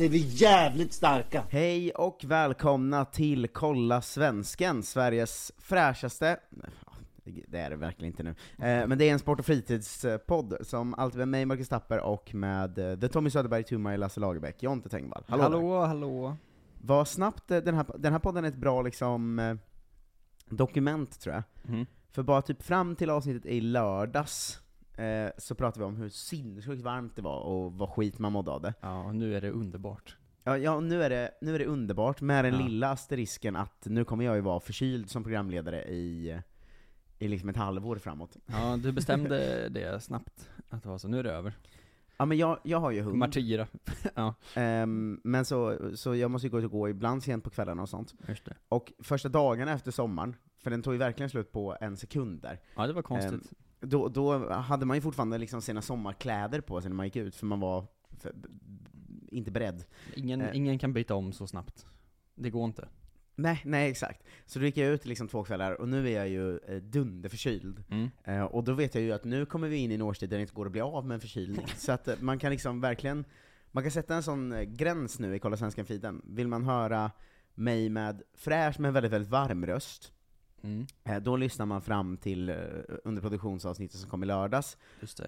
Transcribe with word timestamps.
är 0.00 0.08
vi 0.08 0.18
jävligt 0.18 0.92
starka! 0.92 1.44
Hej 1.50 1.90
och 1.90 2.24
välkomna 2.24 3.04
till 3.04 3.48
Kolla 3.48 4.02
Svensken, 4.02 4.82
Sveriges 4.82 5.52
fräschaste, 5.58 6.36
det 7.24 7.58
är 7.58 7.70
det 7.70 7.76
verkligen 7.76 8.12
inte 8.12 8.22
nu, 8.22 8.30
eh, 8.30 8.86
men 8.86 8.98
det 8.98 9.08
är 9.08 9.12
en 9.12 9.18
sport 9.18 9.38
och 9.38 9.46
fritidspodd 9.46 10.56
som 10.60 10.94
alltid 10.94 11.18
med 11.18 11.28
mig, 11.28 11.46
Marcus 11.46 11.68
Tapper, 11.68 12.00
och 12.00 12.34
med 12.34 12.78
eh, 12.78 12.98
The 12.98 13.08
Tommy 13.08 13.30
Söderberg, 13.30 13.64
Tumay, 13.64 13.96
Lasse 13.96 14.20
Lagerbäck, 14.20 14.62
Jonte 14.62 14.88
Tengvall. 14.88 15.24
Hallå, 15.28 15.42
hallå, 15.42 15.80
hallå. 15.80 16.36
Vad 16.80 17.08
snabbt, 17.08 17.50
eh, 17.50 17.58
den 17.58 17.74
här, 17.74 17.86
den 17.98 18.12
här 18.12 18.20
podden 18.20 18.44
är 18.44 18.48
ett 18.48 18.56
bra 18.56 18.82
liksom 18.82 19.58
dokument 20.50 21.20
tror 21.20 21.34
jag. 21.34 21.42
Mhm. 21.62 21.86
För 22.10 22.22
bara 22.22 22.42
typ 22.42 22.62
fram 22.62 22.96
till 22.96 23.10
avsnittet 23.10 23.46
i 23.46 23.60
lördags, 23.60 24.60
eh, 24.96 25.30
så 25.38 25.54
pratade 25.54 25.78
vi 25.80 25.84
om 25.88 25.96
hur 25.96 26.08
sinnessjukt 26.08 26.82
varmt 26.82 27.16
det 27.16 27.22
var 27.22 27.40
och 27.40 27.72
vad 27.72 27.88
skit 27.90 28.18
man 28.18 28.32
mådde 28.32 28.50
av 28.50 28.62
det. 28.62 28.74
Ja, 28.80 29.04
och 29.04 29.14
nu 29.14 29.36
är 29.36 29.40
det 29.40 29.50
underbart. 29.50 30.16
Ja, 30.44 30.58
ja 30.58 30.80
nu, 30.80 31.02
är 31.02 31.10
det, 31.10 31.30
nu 31.40 31.54
är 31.54 31.58
det 31.58 31.66
underbart, 31.66 32.20
med 32.20 32.44
den 32.44 32.54
Ja. 32.54 32.60
lilla 32.66 32.90
asterisken 32.90 33.56
att 33.56 33.86
nu 33.86 34.04
kommer 34.04 34.24
jag 34.24 34.34
ju 34.36 34.40
vara 34.40 34.60
förkyld 34.60 35.10
som 35.10 35.22
programledare 35.22 35.82
i, 35.84 36.40
i 37.18 37.28
liksom 37.28 37.48
ett 37.48 37.56
halvår 37.56 37.96
framåt. 37.96 38.36
Ja, 38.46 38.76
du 38.82 38.92
bestämde 38.92 39.68
det 39.68 40.00
snabbt, 40.00 40.50
att 40.68 40.82
det 40.82 40.88
var 40.88 40.98
så. 40.98 41.08
Nu 41.08 41.18
är 41.18 41.22
det 41.22 41.32
över. 41.32 41.52
Ja 42.18 42.24
men 42.26 42.38
jag, 42.38 42.58
jag 42.64 42.80
har 42.80 42.90
ju 42.90 43.00
hund, 43.02 43.16
Martyra. 43.18 43.66
ja, 44.14 44.34
ehm, 44.54 45.20
men 45.24 45.44
så, 45.44 45.78
så 45.96 46.14
jag 46.14 46.30
måste 46.30 46.46
ju 46.46 46.50
gå 46.50 46.58
ut 46.58 46.64
och 46.64 46.70
gå 46.70 46.88
ibland 46.88 47.22
sent 47.22 47.44
på 47.44 47.50
kvällarna 47.50 47.82
och 47.82 47.88
sånt. 47.88 48.14
Och 48.68 48.92
första 48.98 49.28
dagarna 49.28 49.72
efter 49.72 49.90
sommaren, 49.90 50.36
för 50.62 50.70
den 50.70 50.82
tog 50.82 50.92
ju 50.94 50.98
verkligen 50.98 51.30
slut 51.30 51.52
på 51.52 51.76
en 51.80 51.96
sekund 51.96 52.42
där, 52.42 52.60
Ja, 52.76 52.86
det 52.86 52.92
var 52.92 53.02
konstigt. 53.02 53.52
Då, 53.80 54.08
då 54.08 54.52
hade 54.52 54.86
man 54.86 54.96
ju 54.96 55.00
fortfarande 55.00 55.38
liksom 55.38 55.62
sina 55.62 55.82
sommarkläder 55.82 56.60
på 56.60 56.80
sig 56.80 56.90
när 56.90 56.96
man 56.96 57.06
gick 57.06 57.16
ut, 57.16 57.36
för 57.36 57.46
man 57.46 57.60
var 57.60 57.86
för, 58.18 58.32
inte 59.28 59.50
beredd. 59.50 59.84
ingen, 60.14 60.40
eh. 60.40 60.56
ingen 60.56 60.78
kan 60.78 60.92
byta 60.92 61.14
om 61.14 61.32
så 61.32 61.46
snabbt. 61.46 61.86
Det 62.34 62.50
går 62.50 62.64
inte. 62.64 62.88
Nej, 63.38 63.62
nej 63.64 63.90
exakt. 63.90 64.22
Så 64.46 64.58
då 64.58 64.64
gick 64.64 64.76
jag 64.76 64.88
ut 64.88 65.06
liksom 65.06 65.28
två 65.28 65.44
kvällar, 65.44 65.80
och 65.80 65.88
nu 65.88 66.08
är 66.08 66.16
jag 66.16 66.28
ju 66.28 66.58
eh, 66.58 66.76
dunderförkyld. 66.76 67.82
Mm. 67.90 68.10
Eh, 68.24 68.42
och 68.42 68.64
då 68.64 68.72
vet 68.72 68.94
jag 68.94 69.04
ju 69.04 69.12
att 69.12 69.24
nu 69.24 69.46
kommer 69.46 69.68
vi 69.68 69.76
in 69.76 69.90
i 69.90 69.94
en 69.94 70.02
årstid 70.02 70.30
där 70.30 70.36
det 70.36 70.40
inte 70.40 70.54
går 70.54 70.66
att 70.66 70.72
bli 70.72 70.80
av 70.80 71.06
med 71.06 71.14
en 71.14 71.20
förkylning. 71.20 71.66
Så 71.76 71.92
att 71.92 72.08
eh, 72.08 72.14
man 72.20 72.38
kan 72.38 72.50
liksom 72.50 72.80
verkligen, 72.80 73.24
man 73.70 73.84
kan 73.84 73.90
sätta 73.90 74.14
en 74.14 74.22
sån 74.22 74.52
eh, 74.52 74.62
gräns 74.62 75.18
nu 75.18 75.34
i 75.34 75.38
Kolla 75.38 75.56
Svenskan-feeden. 75.56 76.22
Vill 76.24 76.48
man 76.48 76.64
höra 76.64 77.10
mig 77.54 77.88
med 77.88 78.22
fräsch 78.34 78.80
men 78.80 78.92
väldigt, 78.92 79.12
väldigt 79.12 79.30
varm 79.30 79.66
röst, 79.66 80.12
Mm, 80.66 80.86
eh, 81.04 81.22
då 81.22 81.36
lyssnar 81.36 81.66
man 81.66 81.82
fram 81.82 82.16
till 82.16 82.48
eh, 82.48 82.56
underproduktionsavsnittet 83.04 84.00
som 84.00 84.10
kom 84.10 84.22
i 84.22 84.26
lördags. 84.26 84.76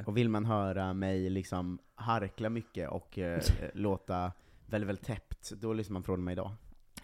Och 0.07 0.17
vill 0.17 0.29
man 0.29 0.45
höra 0.45 0.93
mig 0.95 1.31
liksom 1.31 1.79
harkla 1.95 2.51
mycket 2.51 2.91
och 2.91 3.19
eh, 3.19 3.43
låta 3.75 4.33
väldigt, 4.67 4.89
väldigt 4.89 5.07
täppt, 5.07 5.51
då 5.51 5.73
lyssnar 5.73 5.93
man 5.93 6.03
från 6.03 6.25
mig 6.25 6.33
idag. 6.33 6.53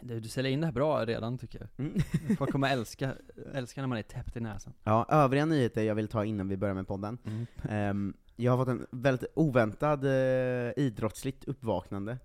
Du, 0.01 0.21
du 0.21 0.29
säljer 0.29 0.53
in 0.53 0.61
det 0.61 0.67
här 0.67 0.73
bra 0.73 1.07
redan 1.07 1.39
tycker 1.39 1.61
jag. 1.61 1.87
Mm. 1.87 2.01
Folk 2.39 2.53
kommer 2.53 2.69
älska, 2.73 3.15
älska 3.53 3.81
när 3.81 3.89
man 3.89 3.99
är 3.99 4.03
täppt 4.03 4.37
i 4.37 4.41
näsan. 4.41 4.73
Ja, 4.85 5.07
övriga 5.09 5.47
nyheter 5.47 5.83
jag 5.83 5.95
vill 5.95 6.09
ta 6.09 6.25
innan 6.25 6.49
vi 6.49 6.57
börjar 6.57 6.75
med 6.75 6.87
podden. 6.87 7.19
Mm. 7.25 7.47
Ehm, 7.69 8.15
jag 8.37 8.53
har 8.53 8.59
fått 8.59 8.69
en 8.69 8.87
väldigt 8.91 9.31
oväntad 9.35 10.05
eh, 10.05 10.73
idrottsligt 10.77 11.45
uppvaknande 11.45 12.19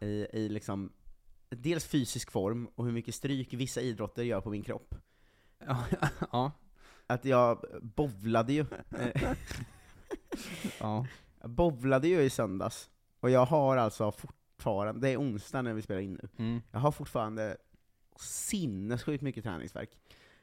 i, 0.00 0.26
i 0.32 0.48
liksom, 0.48 0.92
dels 1.50 1.86
fysisk 1.86 2.30
form 2.30 2.68
och 2.74 2.84
hur 2.84 2.92
mycket 2.92 3.14
stryk 3.14 3.54
vissa 3.54 3.80
idrotter 3.80 4.22
gör 4.22 4.40
på 4.40 4.50
min 4.50 4.62
kropp. 4.62 4.94
Ja, 6.32 6.52
Att 7.06 7.24
jag 7.24 7.64
bovlade 7.82 8.52
ju, 8.52 8.66
ja. 10.80 11.06
jag 11.40 11.50
bovlade 11.50 12.08
ju 12.08 12.20
i 12.20 12.30
söndags, 12.30 12.90
och 13.20 13.30
jag 13.30 13.44
har 13.46 13.76
alltså 13.76 14.12
fortfarande, 14.12 15.00
det 15.00 15.08
är 15.12 15.16
onsdag 15.20 15.62
när 15.62 15.74
vi 15.74 15.82
spelar 15.82 16.00
in 16.00 16.12
nu, 16.22 16.28
Mm. 16.44 16.62
jag 16.70 16.78
har 16.80 16.90
fortfarande 16.92 17.56
sinnessjukt 18.16 19.22
mycket 19.22 19.44
träningsvärk. 19.44 19.90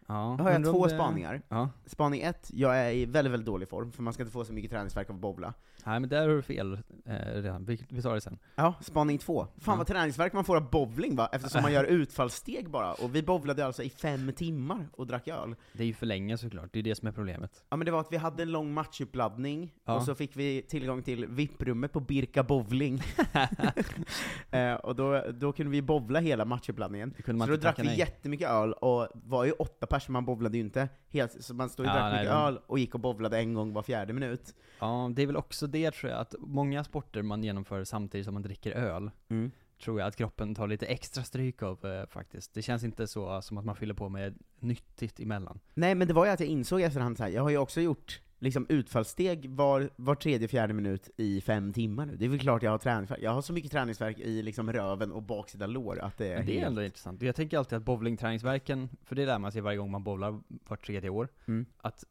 Ja, 0.08 0.36
Då 0.38 0.44
har 0.44 0.52
jag 0.52 0.64
två 0.64 0.86
det- 0.88 0.94
spaningar. 0.96 1.42
Ja, 1.50 1.70
Spaning 1.86 2.22
ett, 2.22 2.50
jag 2.54 2.78
är 2.78 2.92
i 2.92 3.06
väldigt, 3.06 3.34
väldigt 3.34 3.46
dålig 3.46 3.70
form, 3.70 3.92
för 3.92 4.04
man 4.04 4.14
ska 4.14 4.24
inte 4.24 4.34
få 4.34 4.46
så 4.46 4.54
mycket 4.54 4.72
träningsvärk 4.72 5.10
av 5.10 5.16
att 5.16 5.22
bowla. 5.22 5.54
Nej 5.86 6.00
men 6.00 6.10
där 6.10 6.22
har 6.28 6.36
du 6.36 6.42
fel 6.42 6.80
eh, 7.06 7.16
redan. 7.42 7.66
Vi, 7.66 7.80
vi 7.90 8.02
tar 8.02 8.14
det 8.16 8.22
sen. 8.22 8.40
Ja, 8.56 8.74
spaning 8.82 9.18
två. 9.18 9.48
Fan 9.58 9.74
Ja. 9.74 9.76
vad 9.78 9.88
träningsvärk 9.88 10.34
man 10.34 10.44
får 10.44 10.56
av 10.58 10.70
bowling 10.70 11.16
va? 11.16 11.30
Eftersom 11.32 11.62
man 11.62 11.74
gör 11.74 11.84
utfallssteg 11.84 12.70
bara, 12.70 12.94
och 12.94 13.16
vi 13.16 13.24
bowlade 13.24 13.66
alltså 13.66 13.84
i 13.84 13.90
fem 13.90 14.32
timmar 14.36 14.88
och 14.94 15.08
drack 15.08 15.28
öl. 15.28 15.56
Det 15.74 15.84
är 15.84 15.88
ju 15.88 15.94
för 15.94 16.06
länge 16.06 16.38
såklart, 16.38 16.70
det 16.74 16.80
är 16.80 16.84
det 16.84 16.96
som 16.96 17.08
är 17.08 17.12
problemet. 17.12 17.64
Ja 17.70 17.78
men 17.78 17.86
det 17.86 17.92
var 17.92 18.00
att 18.00 18.12
vi 18.12 18.18
hade 18.18 18.44
en 18.44 18.52
lång 18.52 18.74
matchuppladdning, 18.74 19.74
Ja. 19.86 19.96
och 19.96 20.04
så 20.04 20.16
fick 20.16 20.36
vi 20.36 20.62
tillgång 20.62 21.02
till 21.04 21.26
VIP-rummet 21.28 21.94
på 21.94 22.00
Birka 22.00 22.44
Bowling. 22.44 23.02
eh, 24.52 24.74
och 24.74 24.96
då, 24.96 25.24
då 25.34 25.52
kunde 25.54 25.72
vi 25.72 25.82
bowla 25.82 26.20
hela 26.20 26.46
matchuppladdningen. 26.46 27.14
Så 27.26 27.32
då 27.32 27.56
drack 27.56 27.80
vi 27.80 27.84
nej. 27.84 28.00
jättemycket 28.00 28.50
öl, 28.50 28.74
och 28.74 29.08
var 29.14 29.46
ju 29.46 29.52
åtta 29.52 29.86
personer, 29.88 30.14
man 30.14 30.26
bowlade 30.26 30.58
ju 30.58 30.64
inte 30.64 30.90
helt, 31.10 31.44
så 31.44 31.54
man 31.54 31.70
stod 31.70 31.86
och 31.86 31.90
Ja, 31.92 31.96
drack 31.96 32.12
nej, 32.12 32.20
mycket 32.24 32.32
de- 32.34 32.44
öl, 32.48 32.60
och 32.68 32.80
gick 32.80 32.94
och 32.94 33.00
bowlade 33.00 33.38
en 33.38 33.54
gång 33.54 33.74
var 33.74 33.82
fjärde 33.84 34.14
minut. 34.14 34.56
Ja, 34.80 35.12
det 35.16 35.22
är 35.22 35.28
väl 35.28 35.38
också 35.38 35.68
det 35.76 35.92
tror 35.92 36.12
jag, 36.12 36.22
att 36.22 36.36
många 36.40 36.84
sporter 36.84 37.22
man 37.22 37.44
genomför 37.44 37.84
samtidigt 37.84 38.26
som 38.26 38.34
man 38.34 38.44
dricker 38.44 38.72
öl, 38.72 39.12
Mm. 39.30 39.52
tror 39.84 40.00
jag 40.00 40.08
att 40.08 40.16
kroppen 40.16 40.56
tar 40.56 40.68
lite 40.68 40.86
extra 40.86 41.24
stryk 41.24 41.64
av 41.64 41.86
eh, 41.86 42.06
faktiskt. 42.06 42.54
Det 42.54 42.62
känns 42.62 42.84
inte 42.84 43.08
så 43.08 43.42
som 43.42 43.58
att 43.58 43.66
man 43.66 43.76
fyller 43.76 43.94
på 43.94 44.10
med 44.10 44.38
nyttigt 44.60 45.20
emellan. 45.20 45.60
Nej 45.74 45.96
men 45.96 46.08
det 46.08 46.14
var 46.14 46.26
ju 46.26 46.32
att 46.32 46.40
jag 46.40 46.50
insåg 46.50 46.82
efterhand 46.82 47.18
så 47.18 47.24
här. 47.24 47.30
jag 47.30 47.42
har 47.44 47.50
ju 47.50 47.58
också 47.58 47.82
gjort 47.82 48.22
liksom 48.40 48.66
utfallssteg 48.70 49.50
var, 49.50 49.90
var 49.96 50.16
tredje, 50.16 50.48
fjärde 50.48 50.74
minut 50.74 51.10
i 51.18 51.42
fem 51.42 51.74
timmar 51.74 52.06
nu. 52.06 52.16
Det 52.16 52.26
är 52.26 52.30
väl 52.30 52.40
klart 52.40 52.64
jag 52.64 52.72
har 52.72 52.78
träningsvärk. 52.78 53.20
Jag 53.22 53.32
har 53.32 53.42
så 53.42 53.54
mycket 53.54 53.72
träningsvärk 53.72 54.20
i 54.20 54.42
liksom 54.42 54.74
röven 54.74 55.12
och 55.12 55.24
baksida 55.24 55.68
lår 55.68 56.00
att 56.00 56.18
det 56.18 56.28
är, 56.28 56.38
Men 56.38 56.46
det 56.46 56.52
är 56.52 56.56
helt- 56.56 56.68
ändå 56.68 56.84
intressant. 56.84 57.22
Jag 57.22 57.36
tänker 57.36 57.58
alltid 57.58 57.78
att 57.78 57.84
bowlingträningsverken, 57.86 58.90
för 59.04 59.16
det 59.16 59.26
lär 59.26 59.40
man 59.40 59.52
sig 59.52 59.62
varje 59.62 59.78
gång 59.78 59.92
man 59.92 60.04
bowlar 60.04 60.40
vart 60.48 60.86
tredje 60.86 61.10
år, 61.10 61.28
Mm. 61.48 61.66
att 61.78 62.04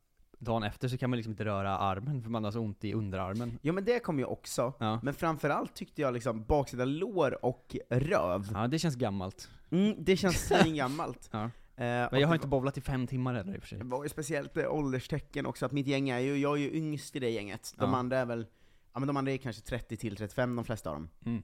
dagen 0.45 0.63
efter 0.63 0.89
så 0.89 0.99
kan 0.99 1.11
man 1.11 1.17
liksom 1.17 1.31
inte 1.33 1.45
röra 1.45 1.79
armen, 1.79 2.23
för 2.23 2.31
man 2.31 2.45
har 2.45 2.51
så 2.51 2.61
ont 2.61 2.85
i 2.85 2.93
underarmen. 2.95 3.59
Jo 3.63 3.73
men 3.75 3.85
det 3.85 3.99
kom 3.99 4.19
ju 4.19 4.25
också, 4.25 4.73
Ja. 4.79 5.01
men 5.03 5.15
framförallt 5.15 5.75
tyckte 5.75 6.03
jag 6.03 6.15
liksom 6.15 6.45
baksida 6.45 6.85
lår 6.85 7.45
och 7.45 7.77
röv, 7.91 8.49
Ja, 8.55 8.67
det 8.69 8.79
känns 8.79 8.97
gammalt. 8.97 9.51
mm, 9.71 9.95
det 9.99 10.17
känns 10.17 10.49
gammalt. 10.67 11.29
Ja. 11.33 11.51
Eh, 11.77 12.09
Men 12.13 12.21
jag 12.21 12.29
har 12.29 12.35
inte 12.35 12.47
bowlat 12.49 12.79
i 12.79 12.81
fem 12.81 13.07
timmar 13.07 13.35
heller 13.35 13.55
i 13.55 13.59
och 13.59 13.63
för 13.63 13.69
sig. 13.69 13.79
Det 13.79 13.85
var 13.85 14.03
ju 14.05 14.09
speciellt 14.09 14.57
eh, 14.57 14.73
ålderstecken 14.75 15.47
också, 15.47 15.67
att 15.67 15.73
mitt 15.73 15.87
gäng 15.87 16.09
är 16.09 16.19
ju, 16.19 16.37
jag 16.37 16.53
är 16.57 16.61
ju 16.63 16.73
yngst 16.77 17.17
i 17.17 17.19
det 17.19 17.31
gänget. 17.31 17.75
De 17.79 17.91
Ja. 17.91 17.97
andra 17.97 18.19
är 18.19 18.27
väl, 18.27 18.47
ja 18.93 18.99
men 19.01 19.07
de 19.07 19.17
andra 19.17 19.33
är 19.33 19.37
kanske 19.37 19.63
30 19.63 19.97
till 19.97 20.17
35 20.17 20.57
de 20.57 20.65
flesta 20.65 20.91
av 20.91 20.97
dem. 20.97 21.09
Mm. 21.27 21.43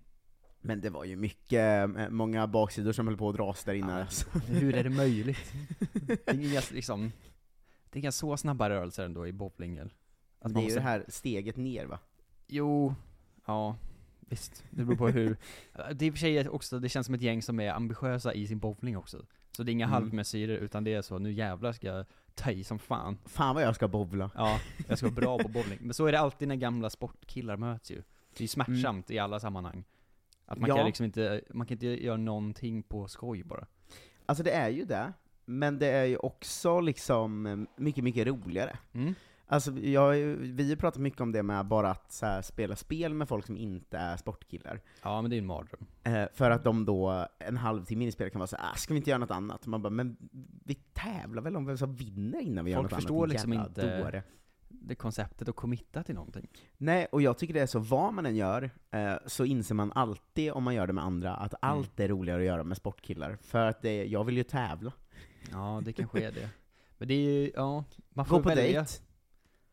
Men 0.62 0.80
det 0.80 0.90
var 0.90 1.04
ju 1.04 1.16
mycket, 1.16 1.88
eh, 1.98 2.08
många 2.10 2.46
baksidor 2.46 2.92
som 2.92 3.06
höll 3.06 3.16
på 3.16 3.28
att 3.28 3.36
dras 3.36 3.64
där 3.64 3.74
inne. 3.74 3.92
Ja. 3.92 4.00
alltså. 4.00 4.38
Hur 4.38 4.74
är 4.74 4.84
det 4.84 4.90
möjligt? 4.90 5.52
Det 6.24 6.28
är 6.28 6.74
liksom, 6.74 7.12
det 7.90 7.98
är 7.98 8.00
inga 8.00 8.12
så 8.12 8.36
snabba 8.36 8.70
rörelser 8.70 9.04
ändå 9.04 9.26
i 9.26 9.32
bowling? 9.32 9.78
Att 10.40 10.54
det 10.54 10.60
är 10.60 10.68
ju 10.68 10.74
det 10.74 10.80
här 10.80 11.04
steget 11.08 11.56
ner 11.56 11.86
va? 11.86 11.98
Jo, 12.46 12.94
ja, 13.46 13.76
visst. 14.20 14.64
Det 14.70 14.84
beror 14.84 14.96
på 14.96 15.08
hur. 15.08 15.36
Det 15.94 16.04
är 16.04 16.06
i 16.06 16.10
och 16.10 16.14
för 16.14 16.18
sig 16.18 16.48
också, 16.48 16.78
det 16.78 16.88
känns 16.88 17.06
som 17.06 17.14
ett 17.14 17.22
gäng 17.22 17.42
som 17.42 17.60
är 17.60 17.70
ambitiösa 17.72 18.34
i 18.34 18.46
sin 18.46 18.58
bowling 18.58 18.96
också. 18.96 19.24
Så 19.56 19.62
det 19.62 19.70
är 19.70 19.72
inga 19.72 19.84
Mm. 19.86 19.92
halvmesyrer, 19.94 20.56
utan 20.56 20.84
det 20.84 20.94
är 20.94 21.02
så, 21.02 21.18
nu 21.18 21.32
jävlar 21.32 21.72
ska 21.72 21.86
jag 21.86 22.06
ta 22.34 22.50
i 22.50 22.64
som 22.64 22.78
fan. 22.78 23.18
Fan 23.26 23.54
vad 23.54 23.64
jag 23.64 23.74
ska 23.74 23.88
bowla. 23.88 24.30
Ja, 24.34 24.60
jag 24.88 24.98
ska 24.98 25.06
vara 25.06 25.14
bra 25.14 25.38
på 25.38 25.48
bowling. 25.58 25.78
Men 25.80 25.94
så 25.94 26.06
är 26.06 26.12
det 26.12 26.18
alltid 26.20 26.48
när 26.48 26.56
gamla 26.56 26.90
sportkillar 26.90 27.56
möts 27.56 27.90
ju. 27.90 27.96
Det 27.96 28.38
är 28.38 28.42
ju 28.42 28.48
smärtsamt 28.48 29.10
i 29.10 29.18
alla 29.18 29.40
sammanhang. 29.40 29.84
Att 30.46 30.58
man 30.58 30.68
Ja. 30.70 30.76
kan 30.76 30.86
liksom 30.86 31.04
inte, 31.06 31.40
man 31.50 31.66
kan 31.66 31.74
inte 31.74 31.86
göra 32.04 32.16
någonting 32.16 32.82
på 32.82 33.08
skoj 33.08 33.42
bara. 33.44 33.66
Alltså 34.26 34.44
det 34.44 34.50
är 34.50 34.68
ju 34.68 34.84
det, 34.84 35.12
men 35.50 35.78
det 35.78 35.86
är 35.86 36.04
ju 36.04 36.16
också 36.16 36.80
liksom 36.80 37.46
eh, 37.46 37.56
mycket, 37.76 38.04
mycket 38.04 38.26
roligare. 38.26 38.78
Mm. 38.92 39.14
Alltså 39.46 39.72
jag, 39.72 40.12
vi 40.36 40.68
har 40.68 40.76
pratat 40.76 41.00
mycket 41.00 41.20
om 41.20 41.32
det 41.32 41.42
med 41.42 41.66
bara 41.66 41.90
att 41.90 42.18
här, 42.22 42.42
spela 42.42 42.76
spel 42.76 43.14
med 43.14 43.28
folk 43.28 43.46
som 43.46 43.56
inte 43.56 43.98
är 43.98 44.16
sportkillar. 44.16 44.80
Ja 45.02 45.22
men 45.22 45.30
det 45.30 45.36
är 45.36 45.38
en 45.38 45.46
mardröm. 45.46 45.86
Eh, 46.02 46.24
för 46.34 46.50
att 46.50 46.64
de 46.64 46.84
då, 46.84 47.26
en 47.38 47.56
halvtimme 47.56 48.04
in 48.04 48.08
i 48.08 48.12
spelet 48.12 48.32
kan 48.32 48.38
vara 48.38 48.46
så 48.46 48.56
ah, 48.56 48.74
ska 48.76 48.94
vi 48.94 48.98
inte 48.98 49.10
göra 49.10 49.18
något 49.18 49.30
annat? 49.30 49.66
Man 49.66 49.82
bara, 49.82 49.90
men 49.90 50.16
vi 50.64 50.74
tävlar 50.74 51.42
väl 51.42 51.56
om 51.56 51.66
vem 51.66 51.78
som 51.78 51.94
vinner 51.94 52.40
innan 52.40 52.64
vi 52.64 52.70
gör 52.70 52.78
Folk 52.78 52.90
något 52.90 53.00
förstår 53.00 53.16
annat, 53.16 53.28
din 53.28 53.32
liksom 53.32 53.52
jävla 53.52 53.68
inte- 53.68 54.02
dåre. 54.02 54.22
Det 54.68 54.94
konceptet 54.94 55.48
att 55.48 55.56
committa 55.56 56.02
till 56.02 56.14
någonting. 56.14 56.48
Nej, 56.76 57.06
och 57.12 57.22
jag 57.22 57.38
tycker 57.38 57.54
det 57.54 57.60
är 57.60 57.66
så, 57.66 57.78
vad 57.78 58.14
man 58.14 58.26
än 58.26 58.36
gör, 58.36 58.70
eh, 58.90 59.14
så 59.26 59.44
inser 59.44 59.74
man 59.74 59.92
alltid 59.92 60.52
om 60.52 60.64
man 60.64 60.74
gör 60.74 60.86
det 60.86 60.92
med 60.92 61.04
andra, 61.04 61.34
att 61.34 61.54
allt 61.62 62.00
är 62.00 62.08
roligare 62.08 62.40
att 62.40 62.46
göra 62.46 62.64
med 62.64 62.76
sportkillar. 62.76 63.38
För 63.42 63.66
att 63.66 63.82
det, 63.82 64.04
jag 64.04 64.24
vill 64.24 64.36
ju 64.36 64.42
tävla. 64.42 64.92
Ja, 65.50 65.82
det 65.84 65.92
kanske 65.92 66.22
är 66.26 66.32
det. 66.32 66.48
Men 66.98 67.08
det 67.08 67.14
är 67.14 67.18
ju, 67.44 67.52
ja, 67.54 67.84
man 68.10 68.26
får 68.26 68.36
Gå 68.36 68.42
på 68.42 68.48
välja. 68.48 68.64
dejt. 68.64 68.92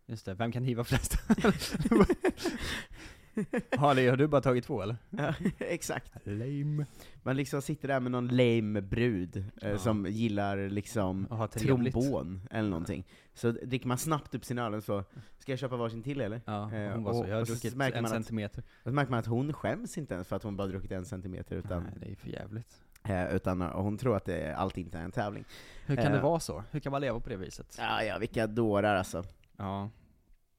Just 0.06 0.26
det, 0.26 0.34
vem 0.34 0.52
kan 0.52 0.64
hiva 0.64 0.84
flest? 0.84 1.18
Harley, 3.78 4.10
har 4.10 4.18
du 4.18 4.28
bara 4.28 4.42
tagit 4.42 4.64
två 4.64 4.82
eller? 4.82 4.98
Ja, 5.10 5.34
exakt. 5.60 6.12
Lame. 6.26 6.86
Man 7.24 7.36
liksom 7.36 7.62
sitter 7.62 7.88
där 7.88 8.00
med 8.00 8.12
någon 8.12 8.28
lame 8.28 8.82
brud, 8.82 9.38
eh, 9.38 9.70
Ja. 9.70 9.78
som 9.78 10.06
gillar 10.06 10.70
liksom 10.70 11.48
trevligt. 11.54 11.94
trombon 11.94 12.42
eller 12.52 12.70
någonting. 12.70 13.08
Så 13.34 13.52
dricker 13.52 13.88
man 13.88 13.98
snabbt 13.98 14.36
upp 14.36 14.46
sin 14.46 14.60
öl 14.60 14.74
och 14.74 14.84
så, 14.84 15.04
ska 15.40 15.52
jag 15.52 15.60
köpa 15.60 15.76
varsin 15.78 16.04
till 16.04 16.22
eller? 16.22 16.42
Ja, 16.46 16.74
Eh, 16.74 16.92
hon 16.94 17.04
var 17.04 17.12
och- 17.12 17.18
så, 17.18 17.28
jag 17.30 17.36
har 17.36 17.42
och 17.42 17.48
så 17.48 17.54
druckit 17.54 17.76
märker 17.76 17.98
en 17.98 18.02
man 18.04 18.12
att- 18.12 18.16
centimeter. 18.16 18.64
Och 18.84 18.90
så 18.90 18.92
märker 18.92 19.12
man 19.12 19.20
att 19.20 19.26
hon 19.26 19.54
skäms 19.54 19.98
inte 19.98 20.14
ens 20.14 20.28
för 20.28 20.36
att 20.36 20.44
hon 20.44 20.58
bara 20.58 20.68
druckit 20.68 20.92
en 20.92 21.06
centimeter, 21.06 21.56
utan, 21.56 21.84
Nej, 21.84 21.94
det 22.00 22.12
är 22.12 22.16
för 22.16 22.30
jävligt. 22.30 22.82
Eh, 23.04 23.36
utan 23.36 23.62
hon 23.62 23.98
tror 23.98 24.18
att 24.18 24.26
det, 24.26 24.56
allt 24.56 24.78
inte 24.78 24.98
är 24.98 25.04
en 25.04 25.12
tävling. 25.12 25.46
Hur 25.86 25.96
kan 25.96 26.12
det 26.12 26.18
Eh. 26.18 26.24
vara 26.24 26.40
så? 26.40 26.64
Hur 26.72 26.80
kan 26.80 26.92
man 26.92 27.02
leva 27.02 27.20
på 27.20 27.30
det 27.30 27.36
viset? 27.38 27.76
Ja, 27.80 28.04
ja, 28.04 28.18
vilka 28.18 28.48
dårar 28.48 28.96
alltså. 28.96 29.24
Ja, 29.58 29.90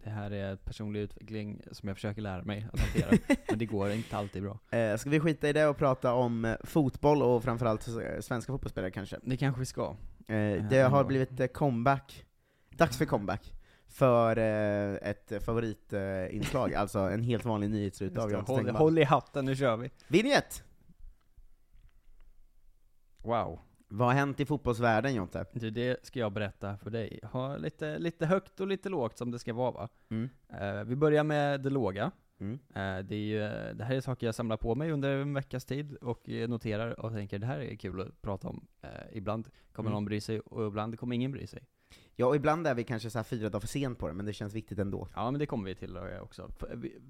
det 0.05 0.11
här 0.11 0.31
är 0.31 0.57
personlig 0.57 1.01
utveckling 1.01 1.63
som 1.73 1.89
jag 1.89 1.97
försöker 1.97 2.23
lära 2.23 2.43
mig 2.43 2.67
att 2.73 2.81
hantera, 2.81 3.37
men 3.49 3.59
det 3.59 3.67
går 3.67 3.91
inte 3.91 4.17
alltid 4.17 4.43
bra. 4.43 4.59
Eh, 4.79 4.97
ska 4.97 5.11
vi 5.11 5.21
skita 5.21 5.49
i 5.49 5.53
det 5.53 5.67
och 5.67 5.77
prata 5.77 6.13
om 6.13 6.45
eh, 6.45 6.55
fotboll 6.65 7.23
och 7.23 7.45
framförallt 7.45 7.89
eh, 7.89 8.21
svenska 8.21 8.53
fotbollsspelare 8.53 8.91
kanske? 8.91 9.19
Det 9.23 9.37
kanske 9.37 9.59
vi 9.61 9.67
ska. 9.67 9.97
Eh, 10.29 10.65
det 10.71 10.89
har 10.91 11.05
blivit 11.05 11.53
comeback, 11.53 12.25
dags 12.71 12.99
för 12.99 13.05
comeback, 13.05 13.55
för 13.89 14.37
eh, 14.39 14.95
ett 15.11 15.33
favoritinslag, 15.45 16.75
alltså 16.77 16.99
en 16.99 17.23
helt 17.23 17.45
vanlig 17.45 17.71
nyhetsruta 17.71 18.23
av 18.23 18.33
Håll, 18.47 18.69
håll 18.71 18.99
i 18.99 19.05
hatten, 19.05 19.45
nu 19.45 19.57
kör 19.57 19.77
vi. 19.77 19.91
Vinjett! 20.09 20.65
Wow. 23.29 23.59
Vad 23.89 24.09
har 24.09 24.15
hänt 24.15 24.41
i 24.41 24.47
fotbollsvärlden 24.47 25.15
Jonte? 25.15 25.45
Du, 25.53 25.71
det 25.71 26.07
ska 26.07 26.19
jag 26.21 26.33
berätta 26.33 26.77
för 26.77 26.91
dig. 26.91 27.21
Har 27.23 27.59
lite, 27.59 27.99
lite 27.99 28.27
högt 28.27 28.61
och 28.61 28.67
lite 28.67 28.89
lågt 28.89 29.19
som 29.19 29.31
det 29.31 29.39
ska 29.39 29.53
vara 29.55 29.71
va? 29.71 29.89
Mm. 30.11 30.29
Eh, 30.49 30.85
vi 30.85 30.97
börjar 30.97 31.25
med 31.25 31.61
det 31.63 31.71
låga. 31.71 32.11
Mm. 32.41 32.53
Eh, 32.55 33.05
det, 33.05 33.15
är 33.15 33.19
ju, 33.19 33.39
det 33.75 33.85
här 33.85 33.95
är 33.95 34.01
saker 34.01 34.27
jag 34.27 34.35
samlar 34.35 34.57
på 34.57 34.75
mig 34.75 34.91
under 34.93 35.17
en 35.17 35.35
veckas 35.35 35.65
tid 35.65 35.95
och 35.97 36.29
eh, 36.29 36.49
noterar 36.49 37.01
och 37.01 37.13
tänker 37.13 37.39
det 37.39 37.47
här 37.47 37.59
är 37.61 37.77
kul 37.77 38.01
att 38.01 38.23
prata 38.23 38.49
om. 38.49 38.67
Eh, 38.83 38.89
ibland 39.13 39.49
kommer 39.73 39.89
Mm. 39.91 39.95
någon 39.97 40.05
bry 40.05 40.21
sig 40.21 40.41
och 40.41 40.67
ibland 40.67 40.99
kommer 40.99 41.15
ingen 41.17 41.33
bry 41.33 41.47
sig. 41.47 41.63
Ja, 42.17 42.27
och 42.27 42.37
ibland 42.37 42.67
är 42.67 42.75
vi 42.75 42.85
kanske 42.85 43.11
så 43.11 43.19
här 43.19 43.25
fyra 43.25 43.49
dagar 43.49 43.61
för 43.61 43.69
sent 43.69 43.99
på 43.99 44.09
det, 44.09 44.15
men 44.15 44.27
det 44.27 44.33
känns 44.33 44.55
viktigt 44.55 44.79
ändå. 44.79 45.09
Ja 45.15 45.31
men 45.31 45.39
det 45.39 45.47
kommer 45.47 45.65
vi 45.65 45.75
till 45.75 45.97
eh, 45.97 46.03
också. 46.23 46.51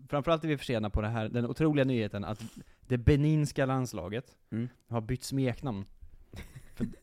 Framförallt 0.09 0.45
är 0.45 0.49
vi 0.49 0.59
försena 0.59 0.91
på 0.91 1.01
det 1.01 1.09
här, 1.09 1.29
den 1.29 1.47
otroliga 1.47 1.85
nyheten 1.85 2.25
att 2.25 2.43
det 2.81 2.99
beninska 2.99 3.67
landslaget 3.67 4.37
Mm. 4.51 4.69
har 4.89 5.01
bytt 5.01 5.25
smeknamn. 5.25 5.85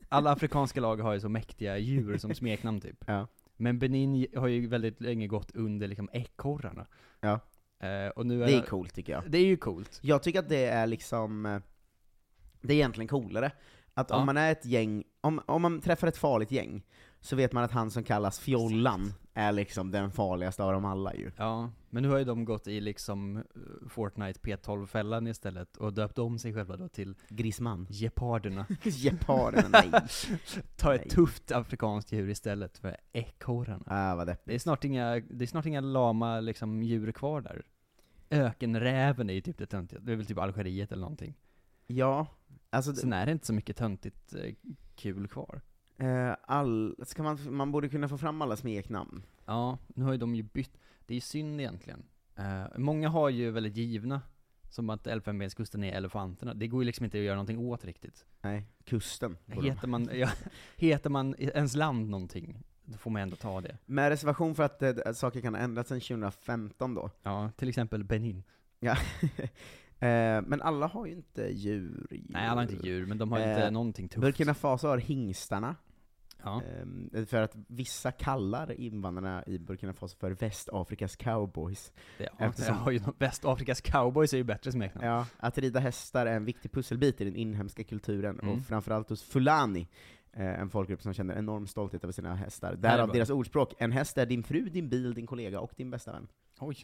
Alla 0.10 0.32
afrikanska 0.32 0.82
lag 0.82 0.98
har 0.98 1.14
ju 1.14 1.20
så 1.20 1.30
mäktiga 1.30 1.78
djur 1.78 2.18
som 2.18 2.36
smeknamn 2.36 2.82
typ. 2.82 3.04
Ja. 3.08 3.28
Men 3.58 3.80
Benin 3.80 4.28
har 4.36 4.48
ju 4.48 4.68
väldigt 4.68 5.02
länge 5.02 5.28
gått 5.28 5.52
under 5.56 5.88
liksom 5.88 6.10
ekorrarna. 6.14 6.88
Ja. 7.22 7.40
Eh, 7.88 8.08
och 8.10 8.26
nu 8.26 8.44
är 8.44 8.48
Det 8.48 8.54
är 8.54 8.62
coolt 8.62 8.94
tycker 8.94 9.14
jag. 9.14 9.24
Det 9.32 9.38
är 9.38 9.46
ju 9.46 9.58
coolt. 9.58 10.00
Jag 10.02 10.24
tycker 10.24 10.40
att 10.40 10.50
det 10.50 10.66
är 10.66 10.88
liksom, 10.88 11.46
eh, 11.46 11.60
det 12.62 12.74
är 12.74 12.78
egentligen 12.78 13.08
coolare. 13.08 13.52
Att 13.94 14.10
Ja. 14.10 14.16
om 14.16 14.26
man 14.26 14.38
är 14.38 14.52
ett 14.52 14.66
gäng, 14.66 15.04
om, 15.22 15.42
om 15.46 15.62
man 15.62 15.82
träffar 15.82 16.08
ett 16.08 16.18
farligt 16.18 16.52
gäng, 16.52 16.84
så 17.22 17.36
vet 17.36 17.54
man 17.54 17.64
att 17.64 17.72
han 17.72 17.92
som 17.92 18.04
kallas 18.04 18.40
Fjollan 18.40 19.14
är 19.38 19.52
liksom 19.52 19.92
den 19.92 20.12
farligaste 20.12 20.64
av 20.64 20.72
dem 20.74 20.86
alla 20.86 21.14
ju. 21.16 21.32
Ja, 21.38 21.72
men 21.90 22.04
nu 22.04 22.10
har 22.10 22.18
ju 22.18 22.24
de 22.24 22.46
gått 22.46 22.68
i 22.68 22.82
liksom 22.82 23.38
eh, 23.38 23.44
Fortnite 23.90 24.40
P12-fällan 24.40 25.28
istället 25.28 25.78
och 25.78 25.94
döpt 25.94 26.20
om 26.20 26.40
sig 26.40 26.54
själva 26.54 26.78
då 26.78 26.88
till 26.88 27.16
Grisman. 27.30 27.88
geparderna. 27.90 28.66
Geparderna, 28.84 29.70
nej. 29.72 29.92
Ta 30.76 30.96
ett 30.96 31.02
Nej. 31.02 31.10
tufft 31.10 31.52
afrikanskt 31.52 32.12
djur 32.12 32.30
istället 32.30 32.78
för 32.78 32.98
ekorrarna. 33.14 33.84
Ah, 33.88 34.16
vad 34.16 34.28
det. 34.28 34.38
Det 34.46 34.56
är 34.56 34.60
snart 34.60 34.84
inga, 34.84 35.20
det 35.30 35.46
är 35.46 35.48
snart 35.48 35.66
inga 35.66 35.82
lama 35.82 36.40
liksom 36.40 36.84
djur 36.84 37.12
kvar 37.12 37.42
där. 37.42 37.66
Ökenräven 38.30 39.30
är 39.30 39.34
ju 39.34 39.42
typ 39.42 39.58
det 39.58 39.66
töntiga, 39.66 40.00
det 40.00 40.12
är 40.12 40.16
väl 40.16 40.26
typ 40.26 40.38
Algeriet 40.38 40.92
eller 40.92 41.02
någonting. 41.02 41.34
Ja, 41.88 42.28
alltså, 42.70 42.94
Sen 42.94 43.14
är 43.14 43.26
det 43.26 43.32
inte 43.32 43.46
så 43.46 43.54
mycket 43.54 43.78
töntigt 43.78 44.36
eh, 44.36 44.54
kul 44.96 45.28
kvar. 45.28 45.62
Eh, 45.98 46.36
all, 46.42 46.96
ska 47.04 47.24
man, 47.24 47.38
man 47.50 47.72
borde 47.72 47.90
kunna 47.90 48.08
få 48.10 48.18
fram 48.18 48.42
alla 48.42 48.56
smeknamn. 48.56 49.24
Ja, 49.46 49.78
nu 49.88 50.04
har 50.04 50.12
ju 50.12 50.18
de 50.18 50.36
ju 50.36 50.44
bytt, 50.44 50.78
det 51.06 51.14
är 51.14 51.16
ju 51.16 51.22
synd 51.22 51.60
egentligen. 51.62 52.04
Eh, 52.36 52.66
många 52.78 53.10
har 53.10 53.30
ju 53.30 53.52
väldigt 53.52 53.76
givna, 53.76 54.22
som 54.70 54.90
att 54.90 55.08
Elfenbenskusten 55.08 55.84
är 55.84 55.94
elefanterna, 55.94 56.54
det 56.54 56.68
går 56.68 56.84
ju 56.84 56.86
liksom 56.86 57.06
inte 57.06 57.18
att 57.18 57.24
göra 57.24 57.36
någonting 57.36 57.60
åt 57.60 57.86
riktigt. 57.86 58.26
Nej, 58.42 58.66
kusten. 58.84 59.38
Heter 59.48 59.88
man, 59.88 60.10
ja, 60.14 60.30
heter 60.76 61.10
man 61.10 61.36
ens 61.40 61.76
land 61.76 62.10
någonting, 62.10 62.64
då 62.86 62.98
får 62.98 63.12
man 63.12 63.22
ändå 63.22 63.36
ta 63.36 63.62
det. 63.62 63.78
Med 63.86 64.10
reservation 64.10 64.56
för 64.56 64.64
att 64.64 64.84
att 64.84 65.18
saker 65.18 65.42
kan 65.42 65.56
ha 65.56 65.62
ändrats 65.62 65.90
sedan 65.90 66.00
2015 66.00 66.94
då. 66.94 67.12
Ja, 67.24 67.52
till 67.58 67.70
exempel 67.70 68.04
Benin. 68.04 68.44
Ja. 68.80 68.98
eh, 70.08 70.42
men 70.42 70.62
alla 70.62 70.88
har 70.88 71.06
ju 71.06 71.12
inte 71.12 71.42
djur. 71.42 72.08
djur. 72.12 72.26
Nej, 72.30 72.48
alla 72.48 72.62
har 72.62 72.72
inte 72.72 72.88
djur, 72.88 73.06
men 73.06 73.18
de 73.18 73.32
har 73.32 73.40
inte 73.40 73.66
Eh, 73.66 73.72
någonting 73.72 74.08
tufft. 74.08 74.22
Burkina 74.22 74.54
Faso 74.54 74.88
har 74.88 74.98
hingstarna. 74.98 75.76
Ja. 76.46 76.62
Eh, 77.14 77.26
för 77.26 77.42
att 77.42 77.56
vissa 77.68 78.12
kallar 78.12 78.72
invandrarna 78.72 79.44
i 79.48 79.60
Burkina 79.60 79.94
Faso 79.94 80.18
för 80.18 80.32
Västafrikas 80.32 81.16
cowboys. 81.16 81.92
Ja, 82.18 82.26
Eftersom- 82.40 82.76
har 82.78 82.92
ju 82.92 83.00
Västafrikas 83.20 83.82
cowboys 83.82 84.34
är 84.34 84.38
ju 84.38 84.44
bättre 84.44 84.72
smeknamn. 84.72 85.08
Ja, 85.08 85.26
att 85.38 85.58
rida 85.58 85.80
hästar 85.80 86.26
är 86.26 86.36
en 86.36 86.46
viktig 86.46 86.72
pusselbit 86.72 87.22
i 87.22 87.26
den 87.26 87.36
inhemska 87.36 87.84
kulturen, 87.84 88.40
Mm. 88.40 88.54
och 88.56 88.66
framförallt 88.66 89.10
hos 89.10 89.24
fulani, 89.24 89.88
eh, 90.34 90.60
en 90.60 90.70
folkgrupp 90.70 91.02
som 91.02 91.14
känner 91.14 91.36
enorm 91.38 91.68
stolthet 91.68 92.04
över 92.04 92.12
sina 92.14 92.36
hästar. 92.36 92.72
är 92.72 92.76
Därav 92.76 93.12
deras 93.12 93.30
ordspråk, 93.30 93.74
en 93.78 93.92
häst 93.92 94.18
är 94.18 94.26
din 94.26 94.44
fru, 94.44 94.62
din 94.70 94.90
bil, 94.90 95.14
din 95.14 95.28
kollega 95.28 95.60
och 95.60 95.72
din 95.78 95.90
bästa 95.92 96.12
vän. 96.12 96.28
Oj, 96.60 96.78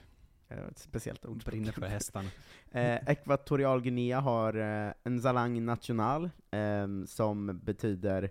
Eh, 0.50 0.58
Ett 0.68 0.80
speciellt 0.80 1.26
ordspråk. 1.26 1.52
brinner 1.54 1.72
för 1.72 1.86
hästarna. 1.88 2.30
Eh, 2.72 3.00
Ekvatorialguinea 3.08 4.20
har 4.20 4.54
eh, 4.88 4.94
en 5.04 5.22
salang 5.22 5.66
national, 5.66 6.30
eh, 6.52 6.88
som 7.06 7.60
betyder 7.64 8.30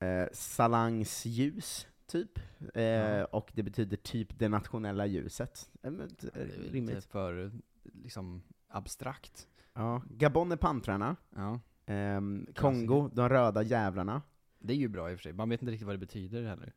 eh, 0.00 0.26
salangs 0.32 1.26
ljus, 1.26 1.86
typ. 2.06 2.38
Eh, 2.74 2.82
Ja. 2.82 3.24
Och 3.24 3.50
det 3.54 3.62
betyder 3.62 3.96
typ 3.96 4.38
det 4.38 4.48
nationella 4.48 5.06
ljuset. 5.06 5.70
Eh, 5.82 5.90
men, 5.90 6.10
Det 6.20 6.36
eh, 6.36 6.42
är 6.42 6.46
lite 6.46 6.72
rimligt. 6.76 7.04
för, 7.04 7.52
liksom, 7.82 8.42
abstrakt. 8.68 9.48
Ja. 9.74 10.02
Gabon 10.10 10.52
är 10.52 10.56
pantrarna. 10.56 11.16
Ja. 11.36 11.60
Ehm, 11.86 12.46
Kongo, 12.56 13.10
de 13.12 13.28
röda 13.28 13.62
jävlarna. 13.62 14.22
Det 14.58 14.72
är 14.72 14.76
ju 14.76 14.88
bra 14.88 15.10
i 15.10 15.14
och 15.14 15.18
för 15.18 15.22
sig, 15.22 15.32
man 15.32 15.48
vet 15.48 15.62
inte 15.62 15.72
riktigt 15.72 15.86
vad 15.86 15.94
det 15.94 15.98
betyder 15.98 16.42
heller. 16.42 16.72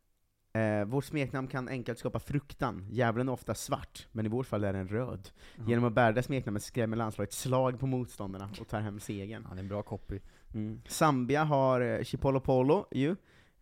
Eh, 0.56 0.86
vårt 0.86 1.06
smeknamn 1.06 1.48
kan 1.48 1.68
enkelt 1.68 2.00
skapa 2.00 2.20
fruktan. 2.20 2.88
Djävulen 2.89 3.27
är 3.30 3.32
ofta 3.34 3.56
svart, 3.56 4.08
men 4.12 4.25
i 4.25 4.30
vårt 4.30 4.48
fall 4.48 4.63
är 4.63 4.74
den 4.74 4.88
röd. 4.88 5.30
Ja. 5.58 5.63
Genom 5.68 5.86
att 5.86 5.94
bära 5.94 6.12
det 6.12 6.24
smeknamnet 6.24 6.63
skrämmer 6.63 6.98
landslaget 6.98 7.34
slag 7.34 7.80
på 7.80 7.88
motståndarna 7.88 8.50
och 8.62 8.68
tar 8.68 8.80
hem 8.82 9.00
segern. 9.00 9.46
Ja, 9.50 9.53
det 9.56 9.60
är 9.60 9.63
en 9.63 9.68
bra 9.68 9.84
copy. 9.84 10.20
Mm. 10.53 10.81
Zambia 10.88 11.43
har 11.43 11.81
eh, 11.81 12.03
Chipolopolo 12.03 12.86
ju, 12.91 13.15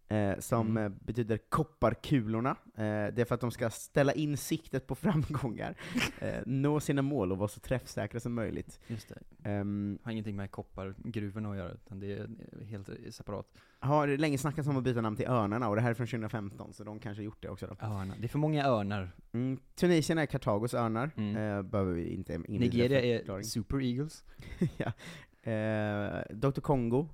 eh, 0.07 0.39
som 0.39 0.67
Mm. 0.77 0.83
eh, 0.93 0.99
betyder 1.05 1.37
kopparkulorna. 1.49 2.49
Eh, 2.75 2.83
det 3.13 3.17
är 3.19 3.25
för 3.25 3.35
att 3.35 3.41
de 3.41 3.51
ska 3.51 3.69
ställa 3.69 4.13
in 4.13 4.37
siktet 4.37 4.87
på 4.87 4.95
framgångar, 5.05 5.75
eh, 6.19 6.39
nå 6.45 6.79
sina 6.79 7.01
mål 7.01 7.31
och 7.31 7.37
vara 7.37 7.47
så 7.47 7.59
träffsäkra 7.59 8.19
som 8.19 8.33
möjligt. 8.33 8.79
Just 8.87 9.09
det. 9.09 9.49
Ehm, 9.49 9.99
Har 10.03 10.11
ingenting 10.11 10.35
med 10.35 10.51
koppargruvorna 10.51 11.51
att 11.51 11.57
göra, 11.57 11.71
utan 11.71 11.99
det 11.99 12.11
är 12.13 12.29
helt 12.65 12.89
separat. 13.13 13.47
har 13.79 14.07
länge 14.07 14.37
snackats 14.37 14.67
om 14.67 14.77
att 14.77 14.83
byta 14.83 15.01
namn 15.01 15.15
till 15.15 15.27
Örnarna, 15.27 15.69
och 15.69 15.75
det 15.75 15.81
här 15.81 15.89
är 15.89 15.93
från 15.93 16.07
2015, 16.07 16.73
så 16.73 16.83
de 16.83 16.99
kanske 16.99 17.23
gjort 17.23 17.41
det 17.41 17.49
också 17.49 17.67
då. 17.67 17.85
Örnar. 17.85 18.15
Det 18.19 18.25
är 18.25 18.29
för 18.29 18.39
många 18.39 18.65
örnar. 18.65 19.11
Mm. 19.33 19.59
Tunisien 19.75 20.17
är 20.17 20.25
Kartagos 20.25 20.73
örnar, 20.73 21.11
Mm. 21.17 21.35
eh, 21.57 21.61
behöver 21.63 21.93
vi 21.93 22.07
inte 22.13 22.33
in 22.33 22.43
Nigeria 22.47 23.01
är 23.01 23.41
Super 23.43 23.81
Eagles. 23.81 24.23
ja. 24.77 24.91
Eh, 25.43 26.21
Dr. 26.35 26.61
Kongo 26.61 27.09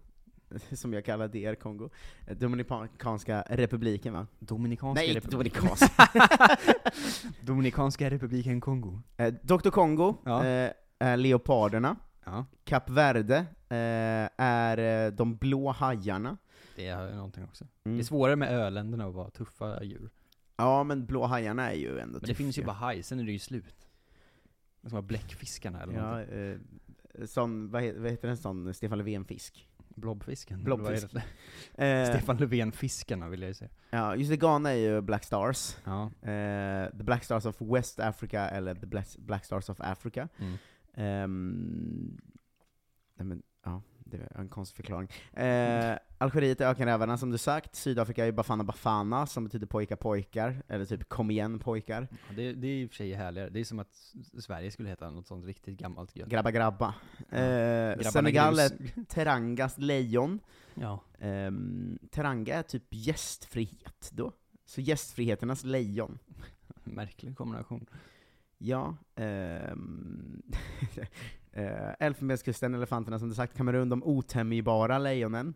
som 0.75 0.93
jag 0.93 1.05
kallar 1.05 1.27
DR 1.27 1.55
Kongo, 1.55 1.89
eh, 2.27 2.37
Dominikanska 2.37 3.43
republiken 3.49 4.13
va? 4.13 4.27
Dominikanska 4.39 5.01
Nej, 5.01 5.15
inte 5.15 5.27
republi- 5.27 5.31
Dominikanska. 5.31 6.07
Dominikanska 7.41 8.09
republiken 8.09 8.61
Kongo. 8.61 9.01
eh, 9.17 9.33
Dr 9.41 9.69
Kongo 9.69 10.15
Ja. 10.25 10.45
eh, 10.45 10.71
är 10.99 11.17
leoparderna, 11.17 11.95
Ja, 12.25 12.45
Kap 12.63 12.89
Verde 12.89 13.37
eh, 13.69 14.29
är 14.37 14.77
eh, 15.07 15.11
de 15.11 15.35
blå 15.35 15.71
hajarna. 15.71 16.37
det 16.75 16.87
är 16.87 17.15
någonting 17.15 17.43
också. 17.43 17.65
Mm. 17.85 17.97
Det 17.97 18.01
är 18.01 18.05
svårare 18.05 18.35
med 18.35 18.51
öländerna 18.51 19.05
att 19.05 19.13
vara 19.13 19.29
tuffa 19.29 19.83
djur. 19.83 20.09
Ja, 20.57 20.83
men 20.83 21.05
blå 21.05 21.25
hajarna 21.25 21.71
är 21.71 21.75
ju 21.75 21.99
ändå 21.99 22.19
Men 22.19 22.27
det 22.27 22.35
finns 22.35 22.57
ju 22.57 22.63
bara 22.63 22.71
haj, 22.75 23.03
sen 23.03 23.19
är 23.19 23.23
det 23.23 23.31
ju 23.31 23.39
slut. 23.39 23.87
Som 24.81 24.91
var 24.91 25.01
bläckfiskarna 25.01 25.81
eller 25.83 25.93
Ja, 25.93 26.01
någonting. 26.01 26.59
Sån, 27.25 27.71
vad, 27.71 27.81
heter, 27.81 27.99
vad 27.99 28.11
heter 28.11 28.27
en 28.27 28.37
sån 28.37 28.73
Stefan 28.73 28.97
Löfven-fisk? 28.97 29.67
Blobfisken. 29.95 30.63
Blobfisk. 30.63 31.07
Eh, 31.75 32.09
Stefan 32.09 32.37
Löfven-fiskarna 32.37 33.29
vill 33.29 33.41
jag 33.41 33.47
ju 33.47 33.53
säga. 33.53 33.69
ja, 33.89 34.15
just 34.15 34.29
det, 34.31 34.37
Ghana 34.37 34.69
är 34.69 34.75
ju 34.75 35.01
Black 35.01 35.23
Stars. 35.23 35.77
Ja. 35.83 36.03
Eh, 36.31 36.89
the 36.89 37.03
Black 37.03 37.23
Stars 37.23 37.45
of 37.45 37.61
West 37.61 37.99
Africa, 37.99 38.49
eller 38.49 38.75
The 38.75 38.85
Black, 38.85 39.07
Black 39.17 39.45
Stars 39.45 39.69
of 39.69 39.81
Africa. 39.81 40.27
Mm. 40.37 40.57
Ehm, 40.93 42.21
nej 43.15 43.27
men, 43.27 43.43
ja, 43.63 43.81
det 43.99 44.17
är 44.17 44.39
en 44.39 44.49
konstig 44.49 44.77
förklaring. 44.77 45.09
Eh, 45.33 45.97
Algeriet 46.19 46.61
är 46.61 46.69
ökenrävarna 46.69 47.17
som 47.17 47.31
du 47.31 47.37
sagt, 47.37 47.75
Sydafrika 47.75 48.25
är 48.25 48.31
Bafana 48.31 48.63
Bafana, 48.63 49.25
som 49.25 49.43
betyder 49.43 49.67
pojkar 49.67 49.95
pojkar, 49.95 50.63
eller 50.67 50.85
typ 50.85 51.09
kom 51.09 51.31
igen 51.31 51.59
pojkar. 51.59 52.07
Ja, 52.11 52.35
Det, 52.35 52.53
det 52.53 52.67
är 52.67 52.71
i 52.71 52.85
och 52.85 52.89
för 52.89 52.95
sig 52.95 53.13
härligare. 53.13 53.49
Det 53.49 53.59
är 53.59 53.63
som 53.63 53.79
att 53.79 53.95
Sverige 54.39 54.71
skulle 54.71 54.89
heta 54.89 55.09
något 55.09 55.27
sånt 55.27 55.45
riktigt 55.45 55.77
gammalt 55.77 56.15
gött. 56.15 56.29
Grabba 56.29 56.51
grabba. 56.51 56.95
Ja. 57.29 57.37
Eh, 57.37 57.99
Senegal 57.99 58.59
är. 58.59 59.03
Terangas 59.07 59.77
lejon. 59.77 60.39
Ja. 60.73 61.03
Um, 61.19 61.99
Teranga 62.11 62.55
är 62.55 62.63
typ 62.63 62.83
gästfrihet 62.89 64.09
då. 64.11 64.31
Så 64.65 64.81
gästfriheternas 64.81 65.63
lejon. 65.63 66.19
Märklig 66.83 67.37
kombination. 67.37 67.85
Ja. 68.57 68.97
Um, 69.15 70.43
uh, 71.57 71.93
Elfenbenskusten, 71.99 72.75
elefanterna 72.75 73.19
som 73.19 73.29
du 73.29 73.35
sagt, 73.35 73.57
Kamerun, 73.57 73.89
de 73.89 74.03
otämjbara 74.03 74.97
lejonen. 74.97 75.53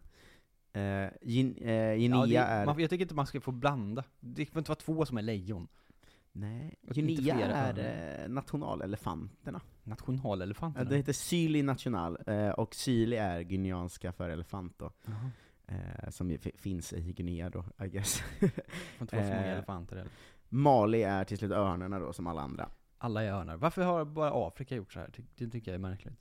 Uh, 0.77 1.09
Gin, 1.21 1.57
uh, 1.57 1.65
Guinea 1.95 2.17
Ja, 2.17 2.25
det, 2.25 2.35
är... 2.35 2.65
man, 2.65 2.79
jag 2.79 2.89
tycker 2.89 3.05
inte 3.05 3.15
man 3.15 3.27
ska 3.27 3.41
få 3.41 3.51
blanda. 3.51 4.03
Det 4.19 4.45
får 4.45 4.59
inte 4.59 4.69
vara 4.69 4.79
två 4.79 5.05
som 5.05 5.17
är 5.17 5.21
lejon. 5.21 5.67
Nej, 6.31 6.75
Guinea 6.81 7.35
är 7.45 8.23
uh, 8.23 8.29
nationalelefanterna. 8.29 9.61
Nationalelefanterna. 9.83 10.89
Det 10.89 10.97
heter 10.97 11.13
Syli 11.13 11.63
national, 11.63 12.17
uh, 12.27 12.49
och 12.49 12.75
Syli 12.75 13.15
är 13.17 13.41
guineanska 13.41 14.11
för 14.11 14.29
elefant 14.29 14.79
då. 14.79 14.91
Jaha. 15.05 15.31
Uh, 15.71 16.09
som 16.09 16.37
finns 16.55 16.93
i 16.93 17.13
Guinea 17.13 17.49
då, 17.49 17.65
I 17.85 17.87
guess. 17.87 18.19
får 18.39 18.49
inte 19.01 19.15
vara 19.15 19.25
för 19.25 19.35
många 19.35 19.47
Eh, 19.47 19.53
elefanter 19.53 19.95
eller? 19.95 20.11
Mali 20.49 21.03
är 21.03 21.23
till 21.23 21.37
slut 21.37 21.51
örnarna 21.51 21.99
då, 21.99 22.13
som 22.13 22.27
alla 22.27 22.41
andra. 22.41 22.69
Alla 22.97 23.23
är 23.23 23.31
örnar. 23.31 23.57
Varför 23.57 23.81
har 23.83 24.05
bara 24.05 24.47
Afrika 24.47 24.75
gjort 24.75 24.93
så 24.93 24.99
här? 24.99 25.09
Det 25.35 25.47
tycker 25.49 25.71
jag 25.71 25.75
är 25.75 25.89
märkligt. 25.89 26.13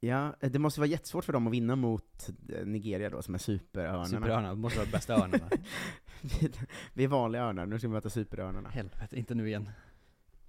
Ja, 0.00 0.36
eh, 0.40 0.50
det 0.50 0.58
måste 0.58 0.80
vara 0.80 0.88
jättesvårt 0.88 1.24
för 1.24 1.32
dem 1.32 1.46
att 1.46 1.52
vinna 1.52 1.76
mot 1.76 2.28
eh, 2.58 2.66
Nigeria 2.66 3.10
då, 3.10 3.22
som 3.22 3.34
är 3.34 3.38
superörnarna. 3.38 4.04
Superörnar, 4.04 4.48
det 4.50 4.56
måste 4.56 4.78
vara 4.78 4.86
de 4.86 4.92
bästa 4.92 5.14
örnarna. 5.24 5.48
vi, 6.22 6.50
vi 6.92 7.04
är 7.04 7.08
vanliga 7.08 7.42
örnar, 7.42 7.66
nu 7.66 7.78
ska 7.78 7.88
vi 7.88 7.92
möta 7.94 8.10
superörnarna. 8.10 8.68
Helvete, 8.68 9.18
inte 9.18 9.34
nu 9.34 9.48
igen. 9.48 9.70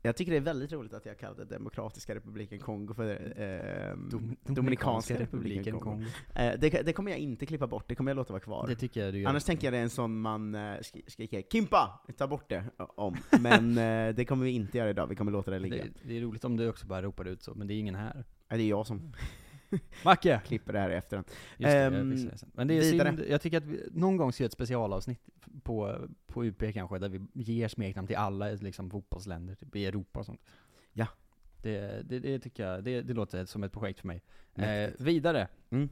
Jag 0.02 0.16
tycker 0.16 0.32
det 0.32 0.38
är 0.38 0.42
väldigt 0.42 0.72
roligt 0.72 0.94
att 0.94 1.06
jag 1.06 1.18
kallade 1.20 1.46
Demokratiska 1.46 2.16
republiken 2.16 2.60
Kongo 2.60 2.94
för 2.94 3.06
eh, 3.42 3.98
Dom, 4.12 4.36
Dominikanska 4.44 5.20
republiken 5.20 5.80
Kongo. 5.80 6.06
Eh, 6.36 6.54
det, 6.60 6.70
det 6.70 6.94
kommer 6.94 7.12
jag 7.12 7.20
inte 7.20 7.46
klippa 7.46 7.68
bort, 7.68 7.86
det 7.88 7.96
kommer 7.96 8.12
jag 8.12 8.16
låta 8.16 8.34
vara 8.34 8.42
kvar. 8.44 8.68
Det 8.68 8.76
tycker 8.76 9.06
jag 9.06 9.14
du 9.14 9.20
gör. 9.20 9.30
Annars 9.30 9.44
tänker 9.44 9.68
jag 9.68 9.74
det 9.74 9.78
är 9.78 9.84
en 9.84 9.90
sån 9.90 10.20
man 10.22 10.56
eh, 10.56 10.60
sk- 10.60 11.04
skriker 11.08 11.42
'Kimpa!' 11.42 12.00
Ta 12.18 12.28
bort 12.28 12.50
det 12.50 12.64
om. 12.78 13.18
Men 13.40 13.78
eh, 14.10 14.16
det 14.16 14.26
kommer 14.26 14.46
vi 14.46 14.52
inte 14.52 14.78
göra 14.78 14.90
idag, 14.90 15.08
vi 15.08 15.16
kommer 15.16 15.32
låta 15.32 15.52
det 15.52 15.60
ligga. 15.60 15.76
det, 15.76 15.92
det 16.04 16.18
är 16.18 16.22
roligt 16.22 16.46
om 16.46 16.58
du 16.58 16.70
också 16.70 16.88
bara 16.88 17.02
ropar 17.02 17.26
ut 17.26 17.42
så, 17.44 17.54
men 17.56 17.68
det 17.68 17.74
är 17.74 17.80
ingen 17.80 17.96
här. 17.96 18.26
Det 18.50 18.64
är 18.64 18.70
jag 18.70 18.88
som 18.88 19.14
Macke! 20.04 20.42
klipper 20.46 20.74
det 20.74 20.80
här 20.80 20.90
i 20.90 20.94
efterhand. 20.96 21.28
Just 21.58 21.72
det, 21.72 21.78
jag 21.80 21.94
Ehm, 21.94 22.16
det. 22.16 22.44
Men 22.54 22.68
det 22.68 22.74
är 22.78 22.82
vidare. 22.92 23.16
synd, 23.18 23.30
jag 23.30 23.42
tycker 23.42 23.58
att 23.58 23.64
vi 23.66 23.90
någon 23.92 24.18
gång 24.18 24.34
ska 24.34 24.44
göra 24.44 24.48
ett 24.48 24.54
specialavsnitt 24.54 25.30
på, 25.64 26.08
på 26.28 26.46
UP 26.46 26.64
kanske, 26.74 27.00
där 27.00 27.10
vi 27.10 27.22
ger 27.34 27.68
smeknamn 27.68 28.08
till 28.08 28.16
alla 28.16 28.46
liksom, 28.52 28.90
fotbollsländer, 28.90 29.56
typ 29.56 29.76
i 29.76 29.86
Europa 29.86 30.20
och 30.20 30.26
sånt. 30.26 30.42
Ja. 30.94 31.08
Det, 31.62 32.02
det, 32.10 32.20
det 32.20 32.40
tycker 32.40 32.68
jag, 32.68 32.84
det, 32.84 33.02
det 33.02 33.14
låter 33.14 33.46
som 33.46 33.64
ett 33.64 33.72
projekt 33.72 34.00
för 34.00 34.08
mig. 34.08 34.22
Eh, 34.56 34.90
vidare. 35.00 35.48
Mm. 35.70 35.90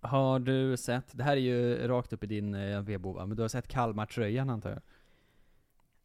Har 0.00 0.38
du 0.38 0.76
sett, 0.76 1.06
det 1.12 1.24
här 1.24 1.32
är 1.36 1.40
ju 1.40 1.88
rakt 1.88 2.12
upp 2.12 2.24
i 2.24 2.26
din 2.26 2.54
eh, 2.54 2.80
vedbova, 2.80 3.26
men 3.26 3.36
du 3.36 3.42
har 3.42 3.48
sett 3.48 3.68
Kalmar-tröjan 3.68 4.50
antar 4.50 4.70
jag? 4.70 4.80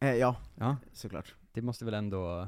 Eh, 0.10 0.16
ja, 0.16 0.36
Ja. 0.56 0.78
såklart. 0.94 1.36
Det 1.52 1.62
måste 1.62 1.86
väl 1.86 1.94
ändå, 1.94 2.48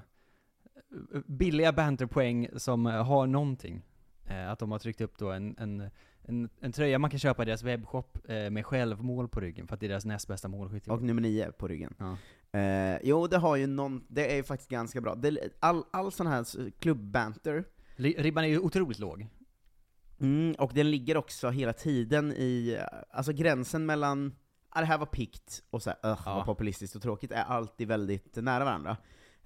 billiga 1.27 1.72
banterpoäng 1.74 2.48
som 2.55 2.86
eh, 2.88 3.03
har 3.05 3.27
någonting. 3.27 3.82
Eh, 4.25 4.50
att 4.51 4.60
de 4.60 4.72
har 4.72 4.79
tryckt 4.79 5.01
upp 5.01 5.17
då 5.17 5.32
en, 5.32 5.55
en, 5.58 5.89
en, 6.24 6.50
en 6.60 6.72
tröja 6.72 7.00
man 7.00 7.10
kan 7.10 7.20
köpa 7.20 7.44
i 7.44 7.46
deras 7.46 7.63
webbshop 7.63 8.17
eh, 8.29 8.50
med 8.50 8.65
självmål 8.65 9.27
på 9.29 9.39
ryggen, 9.39 9.67
för 9.67 9.74
att 9.74 9.79
det 9.79 9.86
är 9.86 9.89
deras 9.89 10.05
näst 10.05 10.27
bästa 10.27 10.48
målskytt. 10.48 10.88
Och 10.88 11.01
nummer 11.03 11.22
nio 11.22 11.51
på 11.51 11.67
ryggen. 11.67 11.94
Ja. 12.00 12.17
Eh, 12.60 13.00
jo, 13.03 13.27
det 13.27 13.38
har 13.38 13.55
ju 13.55 13.67
någon, 13.67 14.05
det 14.08 14.32
är 14.32 14.36
ju 14.36 14.44
faktiskt 14.44 14.70
ganska 14.70 15.01
bra. 15.01 15.15
Det, 15.15 15.38
all, 15.60 15.84
all 15.91 16.12
sån 16.12 16.27
här 16.27 16.46
Li- 17.96 18.15
Ribban 18.17 18.44
är 18.44 18.48
ju 18.48 18.60
otroligt 18.60 19.00
låg. 19.00 19.27
mm, 20.20 20.55
och 20.60 20.72
den 20.74 20.91
ligger 20.91 21.17
också 21.17 21.50
hela 21.50 21.74
tiden 21.74 22.32
i, 22.32 22.79
alltså 23.10 23.32
gränsen 23.34 23.86
mellan 23.86 24.36
ah, 24.70 24.79
det 24.79 24.86
här 24.86 24.98
var 24.98 25.05
pikt 25.05 25.63
och 25.70 25.82
så 25.84 25.89
här, 25.89 26.12
"Ugh, 26.12 26.22
Ja. 26.25 26.36
vad 26.36 26.46
populistiskt 26.46 26.96
och 26.96 27.01
tråkigt, 27.01 27.32
är 27.32 27.44
alltid 27.44 27.88
väldigt 27.88 28.36
nära 28.36 28.65
varandra. 28.65 28.98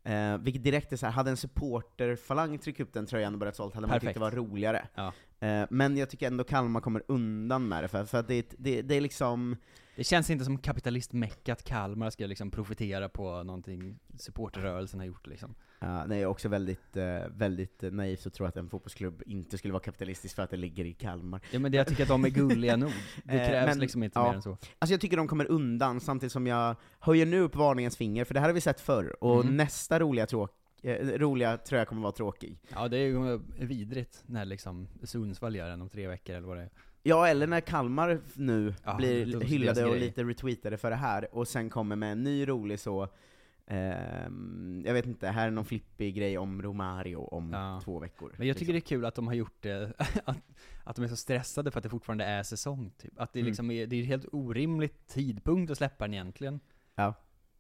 Eh, 0.10 0.38
vilket 0.38 0.64
direkt 0.64 0.94
är 0.94 0.98
så 0.98 1.06
här, 1.06 1.14
hade 1.14 1.30
en 1.30 1.38
supporterfalang 1.38 2.58
tryckt 2.58 2.80
upp 2.80 2.94
den 2.94 3.06
tröjan 3.06 3.34
och 3.34 3.40
börjat 3.40 3.56
sålt 3.56 3.76
hade 3.76 3.88
man 3.88 4.00
tyckt 4.00 4.14
det 4.14 4.20
var 4.20 4.32
roligare. 4.32 4.88
Ja. 4.96 5.14
Eh, 5.48 5.68
men 5.70 5.98
jag 5.98 6.10
tycker 6.10 6.28
ändå 6.28 6.44
Kalmar 6.44 6.82
kommer 6.82 7.04
undan 7.08 7.68
med 7.68 7.84
det, 7.84 7.88
för, 7.88 8.06
för 8.06 8.18
att 8.18 8.28
det, 8.28 8.56
det, 8.58 8.82
det 8.82 8.96
är 8.96 9.02
liksom, 9.02 9.58
Det 10.00 10.04
känns 10.04 10.30
inte 10.30 10.46
som 10.46 10.58
kapitalistmäcka 10.58 11.54
att 11.54 11.64
Kalmar 11.64 12.10
ska 12.10 12.26
liksom 12.26 12.52
profitera 12.52 13.10
på 13.10 13.44
någonting 13.44 14.00
supporterrörelsen 14.18 15.00
har 15.00 15.08
gjort 15.08 15.28
liksom. 15.28 15.56
Ja, 15.80 16.06
nej, 16.06 16.26
också 16.26 16.50
väldigt, 16.50 16.98
eh, 16.98 17.20
väldigt 17.30 17.82
naivt 17.82 18.26
att 18.28 18.34
tro 18.34 18.46
att 18.46 18.58
en 18.58 18.70
fotbollsklubb 18.70 19.24
inte 19.26 19.58
skulle 19.58 19.72
vara 19.74 19.84
kapitalistisk 19.84 20.36
för 20.36 20.44
att 20.44 20.50
det 20.50 20.58
ligger 20.58 20.86
i 20.86 20.94
Kalmar. 20.94 21.42
Ja 21.52 21.60
men 21.60 21.72
det, 21.72 21.78
jag 21.78 21.88
tycker 21.88 22.04
att 22.04 22.10
de 22.10 22.26
är 22.26 22.30
gulliga 22.30 22.76
nog. 22.78 22.92
Det 23.24 23.34
Eh, 23.42 23.50
krävs 23.50 23.68
men- 23.68 23.80
liksom 23.80 24.04
inte 24.04 24.20
ja. 24.20 24.28
mer 24.28 24.36
än 24.36 24.42
så. 24.42 24.50
Alltså 24.80 24.94
jag 24.94 25.02
tycker 25.02 25.18
de 25.18 25.28
kommer 25.28 25.46
undan, 25.52 26.00
samtidigt 26.00 26.34
som 26.34 26.48
jag 26.48 26.76
höjer 27.00 27.26
nu 27.26 27.40
upp 27.40 27.56
varningens 27.56 27.98
finger, 27.98 28.26
för 28.26 28.34
det 28.34 28.40
här 28.40 28.48
har 28.48 28.54
vi 28.54 28.62
sett 28.62 28.82
förr, 28.82 29.24
och 29.24 29.42
Mm. 29.44 29.58
nästa 29.58 30.00
roliga, 30.00 30.26
tråk, 30.28 30.52
eh, 30.84 31.08
roliga 31.08 31.58
tröja 31.58 31.86
kommer 31.86 32.02
vara 32.02 32.12
tråkig. 32.12 32.58
Ja 32.74 32.88
det 32.88 32.98
är 32.98 33.06
ju 33.08 33.40
vidrigt 33.66 34.24
när 34.26 34.46
liksom 34.46 34.88
Sundsvall 35.04 35.56
gör 35.56 35.70
den 35.70 35.82
om 35.82 35.90
tre 35.90 36.08
veckor 36.08 36.36
eller 36.36 36.48
vad 36.48 36.58
det 36.58 36.64
är. 36.64 36.70
Ja, 37.04 37.28
eller 37.28 37.48
när 37.48 37.62
Kalmar 37.62 38.20
nu 38.34 38.74
Ja, 38.86 38.96
blir 38.96 39.42
hyllade 39.42 39.86
och 39.86 39.98
lite 39.98 40.24
retweetade 40.24 40.78
för 40.78 40.90
det 40.90 40.96
här, 40.96 41.36
och 41.36 41.48
sen 41.48 41.70
kommer 41.70 41.96
med 41.96 42.12
en 42.12 42.24
ny 42.24 42.48
rolig 42.48 42.80
så, 42.80 43.08
ehm, 43.84 44.84
jag 44.86 44.94
vet 44.94 45.06
inte, 45.06 45.28
här 45.28 45.48
är 45.48 45.52
någon 45.52 45.66
flippig 45.66 46.16
grej 46.16 46.38
om 46.38 46.62
Romario 46.62 47.16
om 47.18 47.54
Ja. 47.54 47.82
två 47.84 48.00
veckor. 48.00 48.34
Men 48.38 48.48
jag 48.48 48.58
tycker 48.58 48.74
liksom. 48.74 48.90
det 48.90 48.96
är 48.96 48.98
kul 49.00 49.06
att 49.06 49.16
de 49.16 49.28
har 49.28 49.34
gjort 49.34 49.58
det, 49.62 49.94
att, 50.26 50.38
att 50.84 50.96
de 50.96 51.04
är 51.06 51.08
så 51.08 51.16
stressade 51.16 51.72
för 51.72 51.80
att 51.80 51.84
det 51.84 51.90
fortfarande 51.90 52.24
är 52.26 52.44
säsong 52.44 52.92
typ. 52.98 53.14
Att 53.20 53.34
det 53.34 53.40
Mm. 53.40 53.48
liksom 53.48 53.72
är, 53.72 53.88
det 53.88 53.96
är 53.96 54.00
en 54.00 54.06
helt 54.06 54.26
orimlig 54.32 55.08
tidpunkt 55.08 55.72
att 55.72 55.78
släppa 55.78 56.06
den 56.06 56.14
egentligen. 56.14 56.60
Ja. 56.96 57.14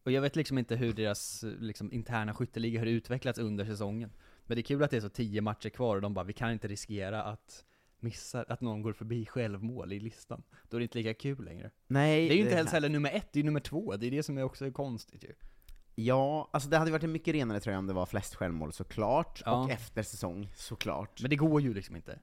Och 0.03 0.11
jag 0.11 0.21
vet 0.21 0.35
liksom 0.35 0.57
inte 0.57 0.75
hur 0.75 0.93
deras 0.93 1.43
liksom, 1.59 1.91
interna 1.91 2.33
skytteliga 2.33 2.79
har 2.81 2.85
utvecklats 2.85 3.39
under 3.39 3.65
säsongen. 3.65 4.11
Men 4.45 4.55
det 4.55 4.61
är 4.61 4.63
kul 4.63 4.83
att 4.83 4.91
det 4.91 4.97
är 4.97 5.01
så 5.01 5.09
tio 5.09 5.41
matcher 5.41 5.69
kvar 5.69 5.95
och 5.95 6.01
de 6.01 6.13
bara, 6.13 6.25
vi 6.25 6.33
kan 6.33 6.51
inte 6.51 6.67
riskera 6.67 7.23
att 7.23 7.65
missa, 8.01 8.45
att 8.47 8.61
någon 8.61 8.81
går 8.81 8.93
förbi 8.93 9.25
självmål 9.25 9.93
i 9.93 9.99
listan. 9.99 10.43
Då 10.69 10.77
är 10.77 10.79
det 10.79 10.83
inte 10.83 10.97
lika 10.97 11.13
kul 11.13 11.45
längre. 11.45 11.71
Nej, 11.87 12.27
Det 12.27 12.33
är 12.33 12.35
ju 12.35 12.41
inte 12.43 12.55
heller 12.55 12.71
heller 12.71 12.89
nummer 12.89 13.11
ett, 13.11 13.27
det 13.33 13.39
är 13.39 13.41
ju 13.41 13.45
nummer 13.45 13.59
två. 13.59 13.95
Det 13.97 14.07
är 14.07 14.11
det 14.11 14.23
som 14.23 14.37
är 14.37 14.43
också 14.43 14.71
konstigt 14.71 15.23
ju. 15.23 15.33
Ja, 15.95 16.49
alltså 16.53 16.69
det 16.69 16.77
hade 16.77 16.91
varit 16.91 17.03
en 17.03 17.11
mycket 17.11 17.33
renare 17.35 17.59
tröja 17.59 17.77
om 17.79 17.87
det 17.87 17.93
var 17.93 18.05
flest 18.05 18.35
självmål 18.35 18.73
såklart, 18.73 19.41
Ja. 19.45 19.63
och 19.63 19.71
efter 19.71 20.03
säsong 20.03 20.49
såklart. 20.55 21.21
Men 21.21 21.29
det 21.29 21.35
går 21.35 21.61
ju 21.61 21.73
liksom 21.73 21.95
inte. 21.95 22.19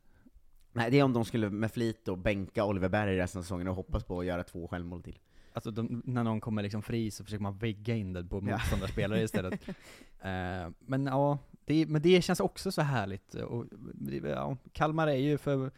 Nej, 0.72 0.90
det 0.90 0.98
är 0.98 1.02
om 1.02 1.12
de 1.12 1.24
skulle 1.24 1.50
med 1.50 1.72
flit 1.72 2.04
då 2.04 2.16
bänka 2.16 2.64
Oliver 2.64 2.88
Berg 2.88 3.16
resten 3.18 3.38
av 3.38 3.42
säsongen 3.42 3.68
och 3.68 3.74
hoppas 3.74 4.04
på 4.04 4.20
att 4.20 4.26
göra 4.26 4.42
två 4.44 4.68
självmål 4.68 5.02
till. 5.02 5.18
Alltså 5.52 5.70
de, 5.70 6.02
när 6.04 6.24
någon 6.24 6.40
kommer 6.40 6.62
liksom 6.62 6.82
fri 6.82 7.10
så 7.10 7.24
försöker 7.24 7.42
man 7.42 7.58
vägga 7.58 7.94
in 7.94 8.12
det 8.12 8.24
på 8.24 8.36
Ja. 8.36 8.40
motståndarspelare 8.40 9.22
istället. 9.22 9.60
Eh, 10.20 10.70
men 10.78 11.06
ja, 11.06 11.38
det, 11.66 11.86
men 11.86 12.02
det 12.02 12.22
känns 12.22 12.40
också 12.40 12.72
så 12.72 12.82
härligt. 12.82 13.34
Och, 13.34 13.64
det- 13.94 14.16
ja, 14.16 14.56
Kalmar 14.72 15.06
är 15.06 15.14
ju 15.16 15.38
för, 15.38 15.70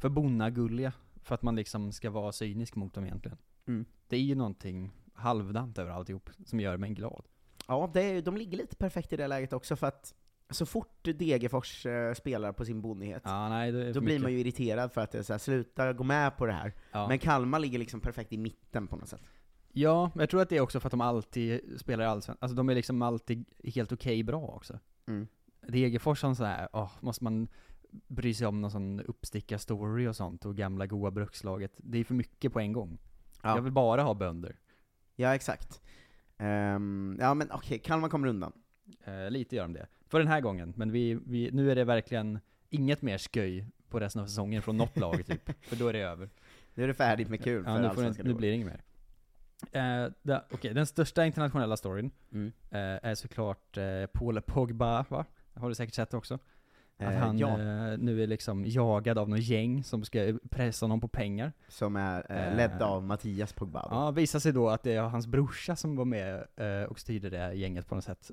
för 0.00 0.08
bonnagulliga, 0.08 0.92
för 1.22 1.34
att 1.34 1.42
man 1.42 1.56
liksom 1.56 1.92
ska 1.92 2.10
vara 2.10 2.32
cynisk 2.32 2.74
mot 2.76 2.94
dem 2.94 3.04
egentligen. 3.04 3.38
Mm. 3.66 3.84
Det 4.08 4.16
är 4.16 4.20
ju 4.20 4.34
någonting 4.34 4.90
halvdant 5.14 5.78
över 5.78 5.90
alltihop, 5.90 6.30
som 6.46 6.60
gör 6.60 6.76
mig 6.76 6.90
glad. 6.90 7.24
Ja, 7.68 7.90
det 7.94 8.02
är, 8.02 8.22
de 8.22 8.36
ligger 8.36 8.58
lite 8.58 8.76
perfekt 8.76 9.12
i 9.12 9.16
det 9.16 9.26
läget 9.28 9.52
också, 9.52 9.76
för 9.76 9.86
att 9.86 10.14
så 10.50 10.66
fort 10.66 11.02
Degerfors 11.02 11.86
eh, 11.86 12.14
spelar 12.14 12.52
på 12.52 12.64
sin 12.64 12.80
bonnighet, 12.82 13.22
Ja, 13.24 13.48
nej, 13.48 13.72
då 13.72 13.78
för 13.78 14.00
blir 14.00 14.02
mycket. 14.02 14.22
man 14.22 14.32
ju 14.32 14.38
irriterad 14.40 14.92
för 14.92 15.00
att 15.00 15.10
det 15.10 15.18
är 15.18 15.22
så 15.22 15.32
här, 15.32 15.38
sluta 15.38 15.92
gå 15.92 16.04
med 16.04 16.36
på 16.36 16.46
det 16.46 16.52
här. 16.52 16.72
Ja. 16.92 17.08
Men 17.08 17.18
Kalmar 17.18 17.58
ligger 17.58 17.78
liksom 17.78 18.00
perfekt 18.00 18.32
i 18.32 18.38
mitten 18.38 18.86
på 18.88 18.96
något 18.96 19.08
sätt. 19.08 19.22
Ja, 19.72 20.10
men 20.14 20.20
jag 20.20 20.30
tror 20.30 20.42
att 20.42 20.48
det 20.48 20.56
är 20.56 20.60
också 20.60 20.80
för 20.80 20.88
att 20.88 20.90
de 20.90 21.00
alltid 21.00 21.60
spelar 21.80 22.04
i 22.04 22.06
Allsvenskan. 22.06 22.36
Alltså 22.40 22.56
de 22.56 22.68
är 22.68 22.74
liksom 22.74 23.02
alltid 23.02 23.44
helt 23.74 23.92
okej 23.92 24.22
bra 24.22 24.40
också. 24.46 24.78
Mm. 25.06 25.26
Degerfors 25.68 26.22
har 26.22 26.34
så 26.34 26.44
här, 26.44 26.68
åh, 26.72 26.90
måste 27.00 27.24
man 27.24 27.48
bry 27.90 28.34
sig 28.34 28.46
om 28.46 28.60
någon 28.60 28.70
sån 28.70 29.00
uppstickarstory 29.00 30.06
och 30.06 30.16
sånt, 30.16 30.44
och 30.44 30.56
gamla 30.56 30.86
goa 30.86 31.10
brukslaget. 31.10 31.72
Det 31.76 31.98
är 31.98 32.04
för 32.04 32.14
mycket 32.14 32.52
på 32.52 32.60
en 32.60 32.72
gång. 32.72 32.98
Ja. 33.42 33.56
Jag 33.56 33.62
vill 33.62 33.72
bara 33.72 34.02
ha 34.02 34.14
bönder. 34.14 34.56
Ja, 35.16 35.34
exakt. 35.34 35.82
Ehm, 36.38 37.16
ja 37.20 37.34
men 37.34 37.50
okej, 37.52 37.78
Kalmar 37.78 38.08
kommer 38.08 38.28
undan. 38.28 38.52
Eh, 39.04 39.30
lite 39.30 39.56
gör 39.56 39.62
de 39.62 39.72
det. 39.72 39.86
För 40.06 40.18
den 40.18 40.28
här 40.28 40.40
gången, 40.40 40.72
men 40.76 40.92
vi, 40.92 41.14
vi, 41.26 41.50
nu 41.52 41.70
är 41.70 41.74
det 41.74 41.84
verkligen 41.84 42.38
inget 42.68 43.02
mer 43.02 43.18
sköj 43.18 43.66
på 43.88 44.00
resten 44.00 44.22
av 44.22 44.26
säsongen 44.26 44.62
från 44.62 44.76
något 44.76 44.96
lag 44.96 45.26
typ. 45.26 45.50
För 45.68 45.76
då 45.76 45.88
är 45.88 45.92
det 45.92 46.00
över. 46.00 46.30
Nu 46.74 46.82
är 46.82 46.88
det 46.88 46.94
färdigt 46.94 47.28
med 47.28 47.44
kul 47.44 47.64
Ja, 47.66 47.74
för 47.74 47.82
nu, 47.82 47.94
får 47.94 48.02
det, 48.02 48.22
nu 48.22 48.34
blir 48.34 48.48
det 48.48 48.54
inget 48.54 48.66
mer. 48.66 48.82
Eh, 49.72 50.40
Okej, 50.50 50.74
den 50.74 50.86
största 50.86 51.26
internationella 51.26 51.76
storyn 51.76 52.10
Mm. 52.32 52.52
eh, 52.70 52.80
är 53.10 53.14
såklart 53.14 53.76
eh, 53.76 54.06
Paul 54.12 54.40
Pogba, 54.40 55.04
va? 55.08 55.24
Har 55.54 55.68
du 55.68 55.74
säkert 55.74 55.94
sett 55.94 56.14
också? 56.14 56.34
Att 56.34 56.40
Eh, 56.98 57.18
han 57.18 57.38
ja, 57.38 57.48
eh, 57.48 57.98
nu 57.98 58.22
är 58.22 58.26
liksom 58.26 58.64
jagad 58.66 59.18
av 59.18 59.28
något 59.28 59.40
gäng 59.42 59.84
som 59.84 60.04
ska 60.04 60.38
pressa 60.50 60.84
honom 60.86 61.00
på 61.00 61.08
pengar. 61.08 61.52
som 61.68 61.96
är 61.96 62.26
eh, 62.32 62.48
eh, 62.48 62.56
ledd 62.56 62.82
av 62.82 63.02
Mattias 63.02 63.52
Pogba. 63.52 63.82
då. 63.82 63.94
Ja, 63.94 64.10
visar 64.10 64.38
sig 64.38 64.52
då 64.52 64.68
att 64.68 64.82
det 64.82 64.92
är 64.92 65.02
hans 65.02 65.26
brorsa 65.26 65.76
som 65.76 65.96
var 65.96 66.04
med 66.04 66.46
och 66.88 66.98
styrde 67.00 67.30
det 67.30 67.54
gänget 67.54 67.88
på 67.88 67.94
något 67.94 68.04
sätt. 68.04 68.30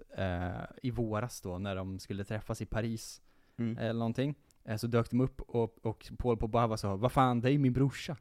I 0.82 0.92
våras 0.92 1.42
då, 1.42 1.58
när 1.58 1.76
de 1.76 2.00
skulle 2.00 2.24
träffas 2.24 2.62
i 2.62 2.66
Paris, 2.66 3.22
Mm. 3.58 3.78
eller 3.78 3.94
någonting. 4.00 4.36
Så 4.78 4.88
dök 4.88 5.10
de 5.10 5.22
upp 5.22 5.42
och, 5.42 5.86
och 5.86 6.12
Paul 6.18 6.38
Pogba 6.38 6.78
sa 6.78 6.96
Vad 6.96 7.12
fan, 7.12 7.42
det 7.42 7.50
är 7.50 7.52
ju 7.52 7.60
min 7.60 7.74
brorsa. 7.74 8.18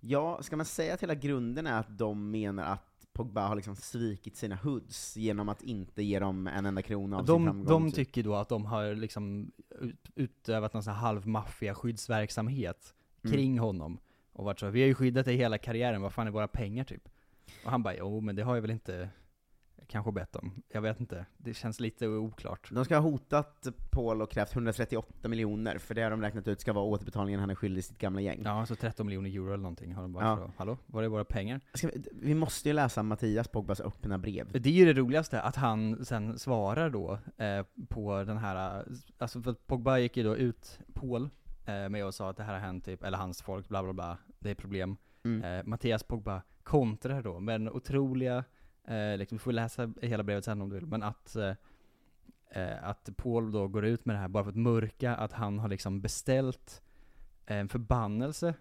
Ja, 0.00 0.42
ska 0.42 0.56
man 0.56 0.66
säga 0.66 0.94
att 0.94 1.02
hela 1.02 1.14
grunden 1.14 1.66
är 1.66 1.80
att 1.80 1.98
de 1.98 2.30
menar 2.30 2.64
att 2.72 2.84
Pogba 3.12 3.46
har 3.48 3.56
liksom 3.56 3.76
svikit 3.76 4.36
sina 4.36 4.56
hoods 4.56 5.16
genom 5.16 5.48
att 5.48 5.62
inte 5.62 6.02
ge 6.02 6.18
dem 6.18 6.46
en 6.46 6.66
enda 6.66 6.82
krona 6.82 7.16
av 7.16 7.20
sin 7.20 7.26
De, 7.26 7.44
framgång? 7.44 7.66
de 7.66 7.86
typ. 7.90 7.94
tycker 7.94 8.22
då 8.22 8.34
att 8.34 8.48
de 8.48 8.64
har 8.66 8.94
liksom 8.94 9.52
ut, 9.80 10.08
utövat 10.14 10.74
någon 10.74 10.82
sån 10.82 10.92
här 10.92 11.00
halvmaffia 11.00 11.74
skyddsverksamhet 11.74 12.94
Mm. 13.24 13.32
kring 13.36 13.58
honom. 13.58 13.98
Och 14.32 14.44
varit 14.44 14.60
så, 14.60 14.70
vi 14.70 14.80
har 14.80 14.86
ju 14.88 14.94
skyddat 14.94 15.24
dig 15.24 15.36
hela 15.36 15.58
karriären, 15.58 16.02
vad 16.02 16.12
fan 16.12 16.26
är 16.26 16.30
våra 16.30 16.48
pengar 16.48 16.84
typ? 16.84 17.08
Och 17.64 17.70
han 17.70 17.82
bara, 17.82 17.94
jo 17.96 18.20
men 18.20 18.36
det 18.36 18.42
har 18.42 18.54
jag 18.54 18.62
väl 18.62 18.70
inte 18.70 19.08
kanske 19.88 20.12
bett 20.12 20.36
om. 20.36 20.62
Jag 20.68 20.80
vet 20.80 21.00
inte, 21.00 21.26
det 21.36 21.54
känns 21.54 21.80
lite 21.80 22.08
oklart. 22.08 22.68
De 22.72 22.84
ska 22.84 22.94
ha 22.98 23.10
hotat 23.10 23.66
Paul 23.90 24.22
och 24.22 24.30
krävt 24.30 24.52
138 24.52 25.28
miljoner, 25.28 25.78
för 25.78 25.94
det 25.94 26.02
har 26.02 26.10
de 26.10 26.22
räknat 26.22 26.48
ut 26.48 26.60
ska 26.60 26.72
vara 26.72 26.84
återbetalningen 26.84 27.40
han 27.40 27.50
är 27.50 27.54
skyldig 27.54 27.84
sitt 27.84 27.98
gamla 27.98 28.20
gäng. 28.20 28.42
Ja, 28.44 28.66
så 28.66 28.74
13 28.74 29.06
miljoner 29.06 29.30
euro 29.30 29.46
eller 29.46 29.56
någonting 29.62 29.94
har 29.94 30.02
de 30.02 30.12
bara 30.12 30.24
Ja. 30.24 30.36
så, 30.36 30.52
hallå, 30.56 30.78
var 30.86 31.02
är 31.02 31.08
våra 31.08 31.24
pengar? 31.24 31.60
Ska 31.74 31.86
vi, 31.88 32.02
vi 32.12 32.34
måste 32.34 32.68
ju 32.68 32.72
läsa 32.72 33.02
Mattias 33.02 33.48
Pogbas 33.48 33.80
öppna 33.80 34.18
brev. 34.18 34.52
Det 34.52 34.68
är 34.68 34.72
ju 34.72 34.92
det 34.92 35.00
roligaste, 35.00 35.40
att 35.40 35.56
han 35.56 36.04
sen 36.04 36.38
svarar 36.38 36.90
då 36.90 37.18
eh, 37.36 37.64
på 37.88 38.24
den 38.24 38.36
här, 38.36 38.84
alltså 39.18 39.42
för 39.42 39.52
Pogba 39.52 39.98
gick 39.98 40.16
ju 40.16 40.22
då 40.22 40.36
ut, 40.36 40.80
Paul, 40.94 41.28
eh, 41.66 41.88
med 41.88 42.06
och 42.06 42.14
sa 42.14 42.30
att 42.30 42.36
det 42.36 42.42
här 42.42 42.52
har 42.52 42.60
hänt 42.60 42.84
typ, 42.84 43.04
eller 43.04 43.18
hans 43.18 43.42
folk, 43.42 43.68
bla 43.68 43.82
bla 43.82 43.92
bla, 43.92 44.18
det 44.38 44.50
är 44.50 44.54
problem. 44.54 44.96
Mm. 45.24 45.58
Eh, 45.58 45.64
Mattias 45.64 46.02
Pogba 46.02 46.42
kontrar 46.62 47.22
då 47.22 47.40
med 47.40 47.60
den 47.60 47.68
otroliga, 47.70 48.44
eh, 48.88 49.16
liksom, 49.18 49.38
du 49.38 49.42
får 49.42 49.52
läsa 49.52 49.92
hela 50.02 50.22
brevet 50.22 50.44
sen 50.44 50.62
om 50.62 50.68
du 50.68 50.74
vill, 50.74 50.86
men 50.86 51.02
att 51.02 51.36
eh, 51.36 51.52
eh, 52.50 52.84
att 52.88 53.10
Paul 53.16 53.52
då 53.52 53.68
går 53.68 53.84
ut 53.84 54.04
med 54.04 54.16
det 54.16 54.20
här 54.20 54.28
bara 54.28 54.44
för 54.44 54.50
att 54.50 54.56
mörka 54.56 55.16
att 55.16 55.32
han 55.32 55.58
har 55.58 55.68
liksom 55.68 56.00
beställt 56.00 56.82
en 57.46 57.68
förbannelse 57.68 58.54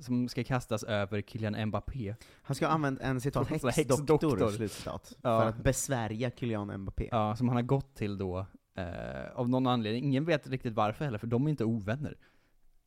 som 0.00 0.28
ska 0.28 0.44
kastas 0.44 0.82
över 0.84 1.22
Kylian 1.22 1.66
Mbappé. 1.66 2.14
Han 2.42 2.54
ska 2.54 2.66
ha 2.66 2.72
använt 2.74 3.00
en 3.00 3.20
citat 3.20 3.48
häxdoktor. 3.76 4.50
slutcitat, 4.50 5.12
Ja. 5.22 5.40
för 5.40 5.48
att 5.48 5.62
besvärja 5.64 6.30
Kylian 6.30 6.76
Mbappé. 6.80 7.08
Ja, 7.10 7.36
som 7.36 7.48
han 7.48 7.56
har 7.56 7.62
gått 7.62 7.94
till 7.94 8.18
då, 8.18 8.46
eh, 8.74 9.30
av 9.34 9.48
någon 9.48 9.66
anledning. 9.66 10.04
Ingen 10.04 10.24
vet 10.24 10.46
riktigt 10.46 10.72
varför 10.74 11.04
heller, 11.04 11.18
för 11.18 11.26
de 11.26 11.46
är 11.46 11.50
inte 11.50 11.64
ovänner. 11.64 12.16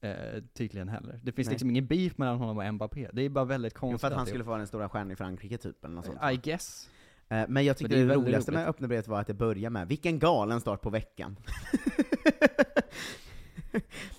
Eh, 0.02 0.44
tydligen 0.54 0.90
heller. 0.90 1.20
Det 1.24 1.32
finns 1.32 1.48
Nej. 1.48 1.54
liksom 1.54 1.70
ingen 1.70 1.88
beef 1.88 2.18
mellan 2.18 2.38
honom 2.38 2.58
och 2.58 2.74
Mbappé. 2.74 3.10
Det 3.14 3.22
är 3.22 3.30
bara 3.30 3.46
väldigt 3.46 3.74
Jo, 3.76 3.80
konstigt. 3.80 4.02
för 4.02 4.08
att 4.08 4.18
han 4.18 4.26
skulle 4.26 4.44
få 4.44 4.48
vara 4.50 4.58
den 4.58 4.68
stora 4.68 4.90
stjärnan 4.90 5.12
i 5.12 5.16
Frankrike 5.16 5.58
typ, 5.58 5.86
eller 5.86 5.96
något 5.96 6.06
sånt. 6.06 6.20
I 6.34 6.36
guess. 6.50 6.90
Eh, 7.30 7.44
Men 7.48 7.66
jag 7.66 7.78
tyckte 7.78 7.96
det 7.96 8.06
det, 8.06 8.14
roligaste 8.16 8.52
roligt. 8.52 8.60
med 8.60 8.68
öppna 8.70 8.88
brevet 8.88 9.08
var 9.08 9.22
att 9.22 9.28
det 9.28 9.34
börjar 9.34 9.70
med 9.70 9.88
'Vilken 9.88 10.20
galen 10.20 10.62
start 10.62 10.82
på 10.82 10.90
veckan' 10.90 11.36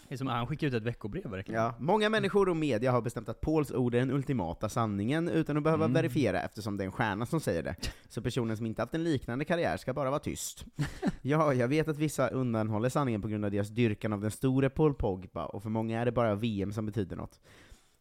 Det 0.09 0.15
är 0.15 0.17
som 0.17 0.29
att 0.29 0.35
han 0.37 0.47
skickar 0.47 0.67
ut 0.67 0.75
ett 0.75 0.83
veckobrev 0.83 1.31
verkligen. 1.31 1.63
Ja, 1.63 1.75
många 1.79 2.09
människor 2.09 2.49
och 2.49 2.57
media 2.57 2.93
har 2.93 3.01
bestämt 3.03 3.29
att 3.29 3.41
Pauls 3.41 3.71
ord 3.71 3.95
är 3.95 3.99
den 3.99 4.11
ultimata 4.11 4.69
sanningen 4.69 5.29
utan 5.29 5.57
att 5.57 5.63
behöva 5.63 5.85
Mm. 5.85 5.95
verifiera 5.95 6.41
eftersom 6.43 6.77
det 6.77 6.83
är 6.85 6.87
en 6.87 6.93
stjärna 6.93 7.27
som 7.27 7.41
säger 7.41 7.63
det. 7.63 7.77
Så 8.09 8.23
personen 8.23 8.57
som 8.57 8.67
inte 8.67 8.83
haft 8.83 8.95
en 8.95 9.05
liknande 9.05 9.45
karriär 9.45 9.77
ska 9.77 9.93
bara 9.95 10.11
vara 10.11 10.21
tyst. 10.21 10.65
ja, 11.23 11.55
jag 11.55 11.69
vet 11.69 11.89
att 11.89 11.99
vissa 11.99 12.29
undanhåller 12.29 12.89
sanningen 12.89 13.23
på 13.23 13.29
grund 13.29 13.45
av 13.45 13.51
deras 13.51 13.69
dyrkan 13.69 14.13
av 14.13 14.21
den 14.21 14.31
store 14.31 14.71
Paul 14.71 14.95
Pogba, 14.95 15.47
och 15.47 15.63
för 15.63 15.71
många 15.71 16.01
är 16.01 16.05
det 16.05 16.13
bara 16.13 16.35
VM 16.35 16.73
som 16.73 16.87
betyder 16.87 17.17
något. 17.17 17.41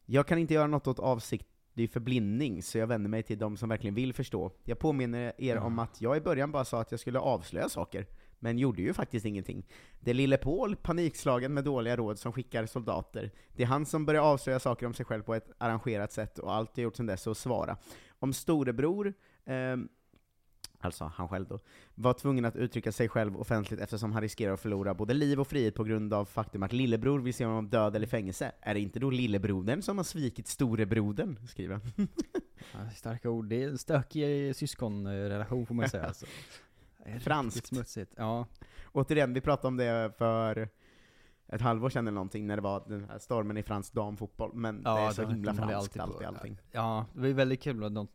Jag 0.05 0.27
kan 0.27 0.37
inte 0.37 0.53
göra 0.53 0.67
något 0.67 0.87
åt 0.87 0.99
avsiktlig 0.99 1.91
förblindning, 1.91 2.63
så 2.63 2.77
jag 2.77 2.87
vänder 2.87 3.09
mig 3.09 3.23
till 3.23 3.37
de 3.37 3.57
som 3.57 3.69
verkligen 3.69 3.95
vill 3.95 4.13
förstå. 4.13 4.51
Jag 4.63 4.79
påminner 4.79 5.33
er 5.37 5.55
Ja. 5.55 5.61
om 5.63 5.79
att 5.79 6.01
jag 6.01 6.17
i 6.17 6.21
början 6.21 6.51
bara 6.51 6.65
sa 6.65 6.81
att 6.81 6.91
jag 6.91 6.99
skulle 6.99 7.19
avslöja 7.19 7.69
saker, 7.69 8.05
men 8.39 8.57
gjorde 8.57 8.81
ju 8.81 8.93
faktiskt 8.93 9.25
ingenting. 9.25 9.65
Det 9.99 10.11
är 10.11 10.15
lille 10.15 10.37
Paul, 10.37 10.75
panikslagen 10.75 11.53
med 11.53 11.63
dåliga 11.63 11.97
råd, 11.97 12.19
som 12.19 12.33
skickar 12.33 12.65
soldater. 12.65 13.31
Det 13.55 13.63
är 13.63 13.67
han 13.67 13.85
som 13.85 14.05
börjar 14.05 14.21
avslöja 14.21 14.59
saker 14.59 14.85
om 14.85 14.93
sig 14.93 15.05
själv 15.05 15.23
på 15.23 15.35
ett 15.35 15.51
arrangerat 15.57 16.11
sätt, 16.11 16.39
och 16.39 16.55
allt 16.55 16.77
jag 16.77 16.83
gjort 16.83 16.95
sedan 16.95 17.05
dess 17.05 17.27
är 17.27 17.31
att 17.31 17.37
svara. 17.37 17.77
Om 18.19 18.33
storebror, 18.33 19.13
ehm, 19.45 19.89
alltså 20.79 21.11
han 21.15 21.27
själv 21.27 21.47
då, 21.47 21.59
var 21.95 22.13
tvungen 22.13 22.45
att 22.45 22.55
uttrycka 22.55 22.91
sig 22.91 23.09
själv 23.09 23.37
offentligt 23.37 23.79
eftersom 23.79 24.11
han 24.11 24.21
riskerar 24.21 24.53
att 24.53 24.59
förlora 24.59 24.93
både 24.93 25.13
liv 25.13 25.39
och 25.39 25.47
frihet 25.47 25.75
på 25.75 25.83
grund 25.83 26.13
av 26.13 26.25
faktum 26.25 26.63
att 26.63 26.73
lillebror 26.73 27.19
vill 27.19 27.33
se 27.33 27.45
honom 27.45 27.69
död 27.69 27.95
eller 27.95 28.07
i 28.07 28.09
fängelse. 28.09 28.51
Är 28.61 28.73
det 28.73 28.79
inte 28.79 28.99
då 28.99 29.09
lillebrodern 29.09 29.81
som 29.81 29.97
har 29.97 30.03
svikit 30.03 30.47
storebrodern? 30.47 31.47
skriver 31.47 31.75
han. 31.75 32.07
Ja, 32.73 32.89
starka 32.95 33.29
ord. 33.29 33.45
Det 33.45 33.63
är 33.63 33.67
en 33.67 33.77
stökig 33.77 34.55
syskonrelation 34.55 35.65
får 35.65 35.75
man 35.75 35.89
säga. 35.89 36.05
Alltså. 36.05 36.25
Franskt. 37.19 37.67
smutsigt. 37.67 38.13
Ja. 38.17 38.45
Återigen, 38.91 39.33
vi 39.33 39.41
pratade 39.41 39.67
om 39.67 39.77
det 39.77 40.11
för 40.17 40.69
ett 41.47 41.61
halvår 41.61 41.89
sedan 41.89 42.07
eller 42.07 42.15
någonting, 42.15 42.47
när 42.47 42.55
det 42.55 42.61
var 42.61 42.83
den 42.87 43.05
här 43.09 43.19
stormen 43.19 43.57
i 43.57 43.63
fransk 43.63 43.93
damfotboll, 43.93 44.51
men 44.53 44.83
det 44.83 44.89
är 44.89 45.11
så 45.11 45.21
det 45.21 45.27
himla 45.33 45.53
franskt 45.53 45.73
alltid 45.75 46.01
alltid, 46.01 46.27
allting. 46.27 46.57
Ja, 46.71 47.05
det 47.13 47.19
var 47.19 47.27
ju 47.27 47.33
väldigt 47.33 47.61
kul 47.61 47.83
att 47.83 47.95
de 47.95 48.07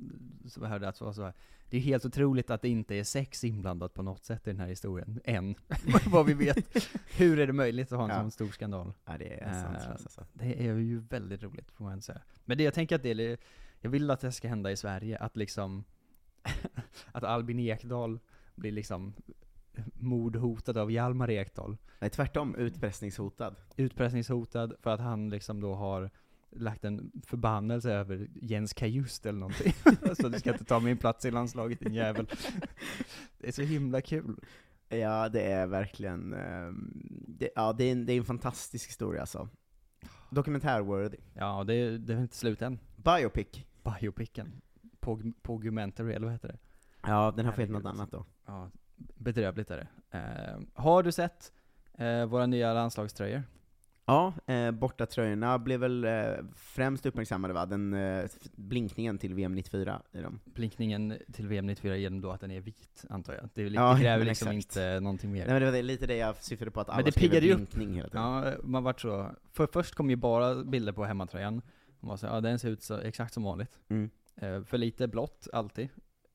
som 0.48 0.62
hörde 0.64 0.88
att 0.88 0.98
det 0.98 1.04
var 1.04 1.12
så 1.12 1.22
här. 1.22 1.32
Det 1.70 1.76
är 1.76 1.80
helt 1.80 2.04
otroligt 2.04 2.50
att 2.50 2.62
det 2.62 2.68
inte 2.68 2.94
är 2.94 3.04
sex 3.04 3.44
inblandat 3.44 3.94
på 3.94 4.02
något 4.02 4.24
sätt 4.24 4.46
i 4.46 4.50
den 4.50 4.60
här 4.60 4.66
historien, 4.66 5.20
än, 5.24 5.54
vad 6.06 6.26
vi 6.26 6.34
vet. 6.34 6.86
Hur 7.16 7.38
är 7.38 7.46
det 7.46 7.52
möjligt 7.52 7.92
att 7.92 7.98
ha 7.98 8.04
en 8.04 8.10
Ja. 8.10 8.20
sån 8.20 8.30
stor 8.30 8.48
skandal? 8.48 8.92
Ja, 9.04 9.18
det 9.18 9.40
är 9.40 9.46
Eh, 9.46 9.52
sanslöst 9.62 10.06
alltså. 10.06 10.26
Det 10.32 10.66
är 10.68 10.74
ju 10.74 11.00
väldigt 11.00 11.42
roligt, 11.42 11.70
får 11.72 11.84
man 11.84 12.02
säga. 12.02 12.20
Men 12.44 12.58
det 12.58 12.64
jag 12.64 12.74
tänker 12.74 12.96
att 12.96 13.02
det 13.02 13.10
är, 13.10 13.38
jag 13.80 13.90
vill 13.90 14.10
att 14.10 14.20
det 14.20 14.32
ska 14.32 14.48
hända 14.48 14.70
i 14.70 14.76
Sverige, 14.76 15.18
att 15.18 15.36
liksom, 15.36 15.84
att 17.12 17.24
Albin 17.24 17.58
Ekdal 17.58 18.18
blir 18.62 18.72
liksom 18.72 19.12
mordhotad 19.94 20.78
av 20.78 20.92
Hjalmar 20.92 21.30
Ekdal. 21.30 21.76
Nej, 22.00 22.10
tvärtom, 22.10 22.54
utpressningshotad. 22.54 23.56
Utpressningshotad 23.76 24.74
för 24.80 24.90
att 24.90 25.00
han 25.00 25.30
liksom 25.30 25.60
då 25.60 25.74
har 25.74 26.10
lagt 26.50 26.84
en 26.84 27.12
förbannelse 27.26 27.92
över 27.92 28.28
Jens 28.34 28.72
Kajust 28.72 29.26
eller 29.26 29.38
någonting. 29.38 29.72
så 30.20 30.28
du 30.28 30.38
ska 30.38 30.52
inte 30.52 30.64
ta 30.64 30.80
min 30.80 30.96
plats 30.96 31.24
i 31.24 31.30
landslaget 31.30 31.80
din 31.80 31.94
jävel. 31.94 32.26
Det 33.38 33.48
är 33.48 33.52
så 33.52 33.62
himla 33.62 34.00
kul. 34.00 34.40
Ja, 34.88 35.28
det 35.28 35.42
är 35.42 35.66
verkligen, 35.66 36.34
ehm, 36.34 36.92
det, 37.28 37.50
ja, 37.54 37.72
det 37.72 37.84
är, 37.84 37.92
en, 37.92 38.06
det 38.06 38.12
är 38.12 38.16
en 38.16 38.24
fantastisk 38.24 38.88
historia 38.88 39.20
alltså. 39.20 39.48
Dokumentärworthy. 40.30 41.16
Ja, 41.34 41.64
det 41.64 41.98
det 41.98 42.14
är 42.14 42.20
inte 42.20 42.36
slut 42.36 42.62
än. 42.62 42.78
Biopic. 42.96 43.64
Biopicen. 43.82 44.60
Pog, 45.00 45.32
Pogumentary, 45.42 46.12
eller 46.12 46.26
vad 46.26 46.32
heter 46.32 46.48
det? 46.48 46.58
Ja, 47.06 47.32
den 47.36 47.46
har 47.46 47.52
fått 47.52 47.68
något 47.68 47.82
Herregud. 47.82 47.86
annat 48.00 48.10
då. 48.10 48.24
Ja, 48.46 48.70
bedrövligt 48.96 49.70
är 49.70 49.76
det. 49.76 50.18
Eh, 50.18 50.60
har 50.74 51.02
du 51.02 51.12
sett 51.12 51.52
eh, 51.98 52.24
våra 52.26 52.46
nya 52.46 52.74
landslagströjor? 52.74 53.42
Ja, 54.04 54.32
eh, 54.46 54.70
bortatröjorna 54.70 55.58
blev 55.58 55.80
väl 55.80 56.04
eh, 56.04 56.12
främst 56.54 57.06
uppmärksammade 57.06 57.54
va? 57.54 57.66
Den 57.66 57.94
eh, 57.94 58.24
blinkningen 58.52 59.18
till 59.18 59.34
VM 59.34 59.54
94 59.54 60.02
i 60.12 60.18
dem. 60.20 60.40
Blinkningen 60.44 61.14
till 61.32 61.48
VM 61.48 61.66
94 61.66 61.96
genom 61.96 62.20
då 62.20 62.30
att 62.30 62.40
den 62.40 62.50
är 62.50 62.60
vit, 62.60 63.04
antar 63.10 63.32
jag. 63.34 63.48
Det, 63.54 63.62
är, 63.62 63.70
Ja, 63.70 63.94
det 63.94 64.00
kräver 64.00 64.18
men 64.18 64.26
liksom 64.28 64.48
exakt. 64.48 64.76
inte 64.76 65.00
någonting 65.00 65.32
mer. 65.32 65.44
Nej 65.46 65.52
men 65.60 65.62
det 65.62 65.70
var 65.70 65.82
lite 65.82 66.06
det 66.06 66.16
jag 66.16 66.36
syftade 66.36 66.70
på, 66.70 66.80
att 66.80 66.88
alla 66.88 67.02
det 67.02 67.12
skriver 67.12 67.40
ju 67.40 67.52
upp. 67.52 67.56
blinkning 67.56 67.94
hela 67.94 68.08
tiden. 68.08 68.22
Ja, 68.22 68.54
man 68.62 68.84
vart 68.84 69.00
så. 69.00 69.30
För 69.52 69.66
först 69.72 69.94
kom 69.94 70.10
ju 70.10 70.16
bara 70.16 70.64
bilder 70.64 70.92
på 70.92 71.04
hemmatröjan. 71.04 71.62
Man 72.00 72.08
var 72.08 72.16
så, 72.16 72.26
ja 72.26 72.40
den 72.40 72.58
ser 72.58 72.68
ut 72.70 72.82
så 72.82 72.98
exakt 72.98 73.34
som 73.34 73.42
vanligt. 73.42 73.78
Mm. 73.88 74.10
Eh, 74.36 74.62
för 74.64 74.78
lite 74.78 75.08
blått, 75.08 75.48
alltid. 75.52 75.88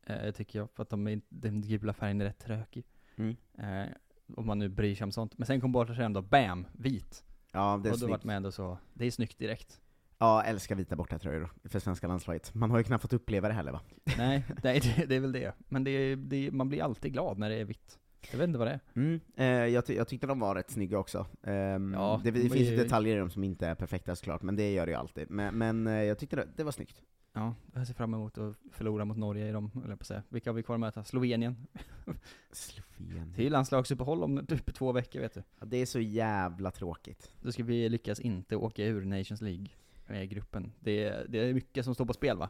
Eh, 0.09 0.31
tycker 0.31 0.59
jag, 0.59 0.69
för 0.71 0.83
att 0.83 0.89
de 0.89 1.07
är, 1.07 1.21
den 1.29 1.61
gula 1.61 1.93
färgen 1.93 2.21
är 2.21 2.25
rätt 2.25 2.39
trökig. 2.39 2.85
Mm. 3.15 3.35
Eh, 3.57 3.89
om 4.35 4.45
man 4.45 4.59
nu 4.59 4.69
bryr 4.69 4.95
sig 4.95 5.03
om 5.03 5.11
sånt. 5.11 5.37
Men 5.37 5.45
sen 5.47 5.61
kom 5.61 5.71
borta 5.71 5.93
tröjan 5.93 6.13
då, 6.13 6.21
BAM! 6.21 6.67
Vit. 6.71 7.23
Ja, 7.51 7.79
det 7.83 7.89
är 7.89 7.93
och 7.93 7.99
då 7.99 8.07
vart 8.07 8.23
man 8.23 8.35
ändå 8.35 8.51
så, 8.51 8.77
det 8.93 9.05
är 9.05 9.11
snyggt 9.11 9.37
direkt. 9.37 9.81
Ja, 10.17 10.43
älskar 10.43 10.75
vita 10.75 10.95
borta 10.95 11.19
tröjor 11.19 11.49
för 11.63 11.79
svenska 11.79 12.07
landslaget. 12.07 12.53
Man 12.53 12.71
har 12.71 12.77
ju 12.77 12.83
knappt 12.83 13.01
fått 13.01 13.13
uppleva 13.13 13.47
det 13.47 13.53
heller 13.53 13.71
va? 13.71 13.81
Nej, 14.17 14.45
nej 14.63 14.79
det, 14.79 15.05
det 15.05 15.15
är 15.15 15.19
väl 15.19 15.31
det. 15.31 15.53
Men 15.69 15.83
det, 15.83 16.15
det, 16.15 16.51
man 16.51 16.69
blir 16.69 16.83
alltid 16.83 17.13
glad 17.13 17.37
när 17.37 17.49
det 17.49 17.55
är 17.55 17.65
vitt. 17.65 17.99
Jag 18.31 18.37
vet 18.37 18.47
inte 18.47 18.59
vad 18.59 18.67
det 18.67 18.71
är. 18.73 18.79
Mm. 18.95 19.19
Eh, 19.35 19.45
jag, 19.73 19.85
ty- 19.85 19.95
jag 19.95 20.07
tyckte 20.07 20.27
de 20.27 20.39
var 20.39 20.55
rätt 20.55 20.69
snygga 20.71 20.97
också. 20.99 21.25
Ehm, 21.43 21.93
Ja, 21.93 22.21
det, 22.23 22.31
det 22.31 22.39
de 22.43 22.49
finns 22.49 22.69
ju- 22.69 22.75
detaljer 22.77 23.15
i 23.15 23.19
dem 23.19 23.29
som 23.29 23.43
inte 23.43 23.67
är 23.67 23.75
perfekta 23.75 24.15
såklart, 24.15 24.41
men 24.41 24.55
det 24.55 24.73
gör 24.73 24.85
det 24.85 24.91
ju 24.91 24.97
alltid. 24.97 25.29
Men, 25.31 25.55
men 25.57 25.87
eh, 25.87 25.93
jag 26.03 26.17
tyckte 26.17 26.35
det, 26.35 26.47
det 26.55 26.63
var 26.63 26.71
snyggt. 26.71 27.01
Ja, 27.37 27.55
jag 27.73 27.87
ser 27.87 27.93
fram 27.93 28.13
emot 28.13 28.37
att 28.37 28.55
förlora 28.71 29.05
mot 29.05 29.17
Norge 29.17 29.47
i 29.49 29.51
dem, 29.51 29.71
eller 29.85 29.95
på 29.95 30.01
att 30.01 30.07
säga. 30.07 30.23
Vilka 30.29 30.49
har 30.49 30.55
vi 30.55 30.63
kvar 30.63 30.75
att 30.75 30.79
möta? 30.79 31.03
Slovenien. 31.03 31.67
Slovenien. 32.51 33.33
Det 33.35 33.41
är 33.41 33.43
ju 33.43 33.49
landslagsuppehåll 33.49 34.23
om 34.23 34.45
typ 34.45 34.73
två 34.75 34.91
veckor 34.91 35.19
vet 35.19 35.33
du. 35.33 35.43
Ja, 35.59 35.65
det 35.65 35.77
är 35.77 35.85
så 35.85 35.99
jävla 35.99 36.71
tråkigt. 36.71 37.31
Då 37.41 37.51
ska 37.51 37.63
vi 37.63 37.89
lyckas 37.89 38.19
inte 38.19 38.55
åka 38.55 38.85
ur 38.85 39.05
Nations 39.05 39.41
League-gruppen. 39.41 40.71
Det, 40.79 41.03
är- 41.03 41.25
det 41.29 41.39
är 41.49 41.53
mycket 41.53 41.85
som 41.85 41.95
står 41.95 42.05
på 42.05 42.13
spel 42.13 42.37
va? 42.37 42.49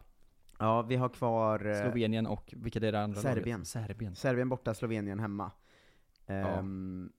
Ja, 0.59 0.81
vi 0.81 0.95
har 0.95 1.09
kvar 1.09 1.65
eh, 1.65 1.81
Slovenien 1.81 2.27
och, 2.27 2.53
vilka 2.57 2.79
är 2.79 2.91
det 2.91 3.01
andra 3.03 3.21
Serbien. 3.21 3.57
laget? 3.59 3.67
Serbien. 3.67 4.15
Serbien 4.15 4.49
borta, 4.49 4.73
Slovenien 4.73 5.19
hemma. 5.19 5.51
Ehm, 6.27 7.11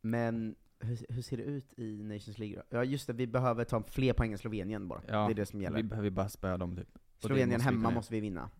Men 0.00 0.54
hur, 0.80 1.06
hur 1.08 1.22
ser 1.22 1.36
det 1.36 1.42
ut 1.42 1.78
i 1.78 2.02
Nations 2.02 2.38
League 2.38 2.56
då? 2.56 2.76
Ja 2.76 2.84
just 2.84 3.06
det, 3.06 3.12
vi 3.12 3.26
behöver 3.26 3.64
ta 3.64 3.82
fler 3.82 4.12
poäng 4.12 4.32
än 4.32 4.38
Slovenien 4.38 4.88
bara. 4.88 5.00
Ja, 5.08 5.26
det 5.26 5.32
är 5.32 5.34
det 5.34 5.46
som 5.46 5.60
gäller. 5.62 5.76
Vi 5.76 5.82
behöver 5.82 6.10
bara 6.10 6.28
spöa 6.28 6.56
dem 6.56 6.76
typ. 6.76 6.88
Slovenien 7.18 7.48
måste 7.48 7.58
vi 7.68 7.74
hemma 7.74 7.88
kunna 7.88 7.94
måste 7.94 8.14
vi 8.14 8.20
vinna. 8.20 8.50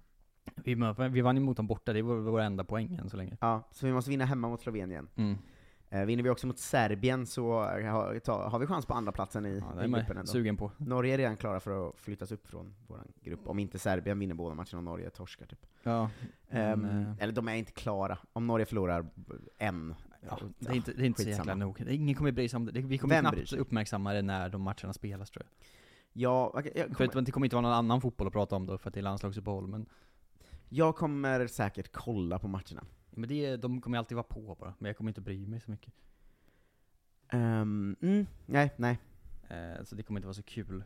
Vi, 0.54 0.74
vi 1.10 1.20
vann 1.20 1.36
emot 1.36 1.56
dem 1.56 1.66
borta, 1.66 1.92
det 1.92 2.02
var 2.02 2.16
vår 2.16 2.40
enda 2.40 2.64
poäng 2.64 2.94
än 2.94 3.10
så 3.10 3.16
länge. 3.16 3.36
Ja, 3.40 3.68
så 3.70 3.86
vi 3.86 3.92
måste 3.92 4.10
vinna 4.10 4.24
hemma 4.24 4.48
mot 4.48 4.60
Slovenien. 4.60 5.08
Mm. 5.16 5.36
Eh, 5.90 6.04
vinner 6.04 6.22
vi 6.22 6.30
också 6.30 6.46
mot 6.46 6.58
Serbien 6.58 7.26
så 7.26 7.52
har, 7.62 8.18
ta, 8.18 8.48
har 8.48 8.58
vi 8.58 8.66
chans 8.66 8.86
på 8.86 8.94
andra 8.94 9.12
platsen 9.12 9.46
i, 9.46 9.58
Ja, 9.76 9.82
i 9.82 9.84
är 9.84 9.88
gruppen 9.88 10.16
ändå. 10.16 10.26
sugen 10.26 10.56
på. 10.56 10.72
Norge 10.76 11.14
är 11.14 11.18
redan 11.18 11.36
klara 11.36 11.60
för 11.60 11.88
att 11.88 11.98
flyttas 11.98 12.32
upp 12.32 12.46
från 12.48 12.74
vår 12.86 13.00
grupp, 13.20 13.40
om 13.48 13.58
inte 13.58 13.78
Serbien 13.78 14.18
vinner 14.18 14.34
båda 14.34 14.54
matcherna 14.54 14.78
och 14.78 14.84
Norge 14.84 15.10
torskar 15.10 15.46
typ. 15.46 15.66
Ja, 15.82 16.10
Ehm, 16.48 16.80
men, 16.80 17.02
eh, 17.02 17.12
Eller 17.18 17.32
de 17.32 17.48
är 17.48 17.54
inte 17.54 17.72
klara, 17.72 18.18
om 18.32 18.46
Norge 18.46 18.66
förlorar 18.66 19.06
en. 19.58 19.94
Ja, 20.28 20.38
det 20.58 20.68
är 20.68 20.74
inte, 20.74 20.92
det 20.92 21.02
är 21.02 21.06
inte 21.06 21.22
så 21.22 21.28
jäkla 21.28 21.54
nog. 21.54 21.80
Ingen 21.80 22.14
kommer 22.14 22.32
bry 22.32 22.48
sig 22.48 22.56
om 22.56 22.66
det. 22.66 22.80
Vi 22.80 22.98
kommer 22.98 23.14
Vem 23.14 23.32
knappt 23.32 23.52
uppmärksamma 23.52 24.12
det 24.12 24.22
när 24.22 24.48
de 24.48 24.62
matcherna 24.62 24.92
spelas 24.92 25.30
tror 25.30 25.46
jag. 25.46 25.66
Ja, 26.12 26.52
okej, 26.54 26.72
jag, 26.74 26.86
För 26.88 26.94
kommer, 26.94 27.20
att 27.20 27.26
det 27.26 27.32
kommer 27.32 27.46
inte 27.46 27.56
vara 27.56 27.62
någon 27.62 27.72
annan 27.72 28.00
fotboll 28.00 28.26
att 28.26 28.32
prata 28.32 28.56
om 28.56 28.66
då, 28.66 28.78
för 28.78 28.88
att 28.88 28.94
det 28.94 29.00
är 29.00 29.02
landslagsuppehåll, 29.02 29.66
men, 29.66 29.86
jag 30.68 30.96
kommer 30.96 31.46
säkert 31.46 31.92
kolla 31.92 32.38
på 32.38 32.48
matcherna. 32.48 32.84
men 33.10 33.28
det, 33.28 33.56
de 33.56 33.80
kommer 33.80 33.98
alltid 33.98 34.16
vara 34.16 34.26
på 34.26 34.56
bara. 34.60 34.74
Men 34.78 34.86
jag 34.86 34.96
kommer 34.96 35.10
inte 35.10 35.20
bry 35.20 35.46
mig 35.46 35.60
så 35.60 35.70
mycket. 35.70 35.94
Ehm, 37.28 37.96
mm, 38.00 38.26
nej, 38.46 38.72
nej. 38.76 38.98
Eh, 39.48 39.84
så 39.84 39.94
det 39.94 40.02
kommer 40.02 40.20
inte 40.20 40.26
vara 40.26 40.34
så 40.34 40.42
kul 40.42 40.84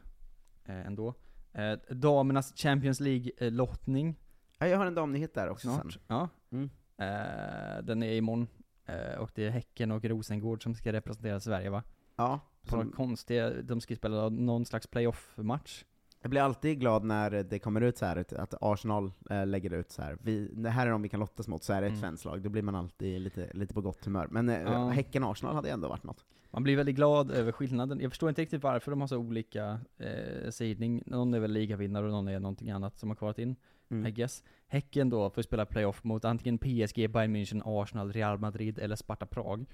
eh, 0.64 0.86
ändå. 0.86 1.14
Eh, 1.52 1.72
damernas 1.90 2.52
Champions 2.56 3.00
League-lottning 3.00 4.16
Ja, 4.62 4.66
jag 4.66 4.78
har 4.78 4.86
en 4.86 4.94
damnyhet 4.94 5.34
där 5.34 5.48
också 5.48 5.68
snart. 5.68 5.92
sen. 5.92 6.02
Ja. 6.06 6.28
Mm. 6.50 6.70
Eh, 6.96 7.82
den 7.82 8.02
är 8.02 8.12
imorgon. 8.12 8.46
Eh, 8.90 9.18
och 9.20 9.30
det 9.34 9.44
är 9.46 9.50
Häcken 9.50 9.90
och 9.90 10.04
Rosengård 10.04 10.62
som 10.62 10.74
ska 10.74 10.92
representera 10.92 11.40
Sverige 11.40 11.70
va? 11.70 11.82
Ja, 12.16 12.40
På 12.62 12.68
som, 12.70 12.92
konstiga, 12.92 13.50
de 13.62 13.80
ska 13.80 13.96
spela 13.96 14.28
någon 14.28 14.64
slags 14.66 14.86
playoff-match. 14.86 15.84
jag 16.22 16.30
blir 16.30 16.40
alltid 16.40 16.80
glad 16.80 17.04
när 17.04 17.30
det 17.30 17.58
kommer 17.58 17.80
ut 17.80 17.98
så 17.98 18.06
här 18.06 18.24
att 18.38 18.54
Arsenal 18.60 19.12
äh, 19.30 19.46
lägger 19.46 19.72
ut 19.72 19.90
så 19.90 20.02
här. 20.02 20.16
Vi, 20.22 20.48
det 20.54 20.70
här 20.70 20.86
är 20.86 20.90
de 20.90 21.02
vi 21.02 21.08
kan 21.08 21.20
lottas 21.20 21.48
mot, 21.48 21.62
så 21.64 21.72
är 21.72 21.80
det 21.80 21.86
ett 21.86 21.90
Mm. 21.90 22.00
svenskt 22.00 22.24
lag. 22.24 22.42
Då 22.42 22.48
blir 22.50 22.62
man 22.62 22.74
alltid 22.74 23.20
lite, 23.20 23.50
lite 23.52 23.74
på 23.74 23.80
gott 23.80 24.04
humör. 24.04 24.28
Men 24.30 24.48
äh, 24.48 24.60
Ja. 24.62 24.88
Häcken-Arsenal 24.88 25.54
hade 25.54 25.70
ändå 25.70 25.88
varit 25.88 26.04
något. 26.04 26.24
Man 26.50 26.62
blir 26.62 26.76
väldigt 26.76 26.96
glad 26.96 27.30
över 27.30 27.52
skillnaden. 27.52 28.00
Jag 28.00 28.10
förstår 28.10 28.28
inte 28.28 28.42
riktigt 28.42 28.62
varför 28.62 28.90
de 28.90 29.00
har 29.00 29.08
så 29.08 29.16
olika 29.18 29.80
eh, 29.98 30.50
sidning. 30.50 31.02
Någon 31.06 31.34
är 31.34 31.40
väl 31.40 31.52
ligavinnare 31.52 32.04
och 32.06 32.12
någon 32.12 32.28
är 32.28 32.40
någonting 32.40 32.70
annat 32.70 32.98
som 32.98 33.08
har 33.08 33.16
kvalat 33.16 33.38
in, 33.38 33.56
Mm. 33.92 34.06
I 34.06 34.10
guess. 34.10 34.44
Häcken 34.66 35.10
då 35.10 35.30
får 35.30 35.42
spela 35.42 35.66
playoff 35.66 36.04
mot 36.04 36.24
antingen 36.24 36.58
PSG, 36.58 37.10
Bayern 37.10 37.36
München, 37.36 37.62
Arsenal, 37.64 38.12
Real 38.12 38.38
Madrid 38.38 38.78
eller 38.78 38.96
Sparta 38.96 39.26
Prag. 39.26 39.66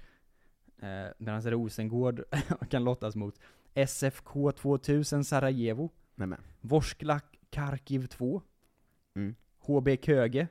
Eh, 0.81 1.07
Medan 1.17 1.41
Rosengård 1.41 2.23
kan 2.69 2.83
lottas 2.83 3.15
mot 3.15 3.39
SFK 3.87 4.51
2000 4.51 5.23
Sarajevo, 5.23 5.89
Nej, 6.15 6.27
men. 6.27 6.41
Vorskla 6.61 7.21
Kharkiv 7.49 8.05
2, 8.07 8.41
Mm. 9.15 9.35
HB 9.59 9.97
Köge, 10.01 10.47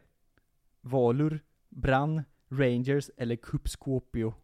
Valur, 0.80 1.40
Brann, 1.68 2.22
Rangers 2.48 3.10
eller 3.16 3.36
Kupskopio. 3.36 4.34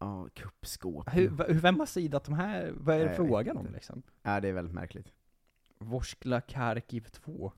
Ja, 0.00 0.28
kuppskåp. 0.34 1.08
Hur, 1.12 1.28
vem 1.60 1.78
har 1.78 1.86
sidat 1.86 2.24
de 2.24 2.34
här? 2.34 2.72
Vad 2.76 2.94
är 2.96 3.00
det 3.00 3.06
Jag 3.06 3.16
frågan 3.16 3.56
om 3.56 3.72
liksom? 3.72 4.02
Ja, 4.22 4.40
det 4.40 4.48
är 4.48 4.52
väldigt 4.52 4.74
märkligt. 4.74 5.12
Vorskla 5.78 6.40
Kharkiv 6.40 7.00
2. 7.00 7.52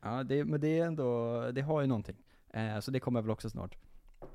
Ja, 0.00 0.22
det, 0.22 0.44
men 0.44 0.60
det 0.60 0.78
är 0.78 0.86
ändå, 0.86 1.40
det 1.52 1.60
har 1.62 1.80
ju 1.80 1.86
någonting. 1.86 2.16
Eh, 2.48 2.80
så 2.80 2.90
det 2.90 3.00
kommer 3.00 3.20
väl 3.22 3.30
också 3.30 3.50
snart. 3.50 3.76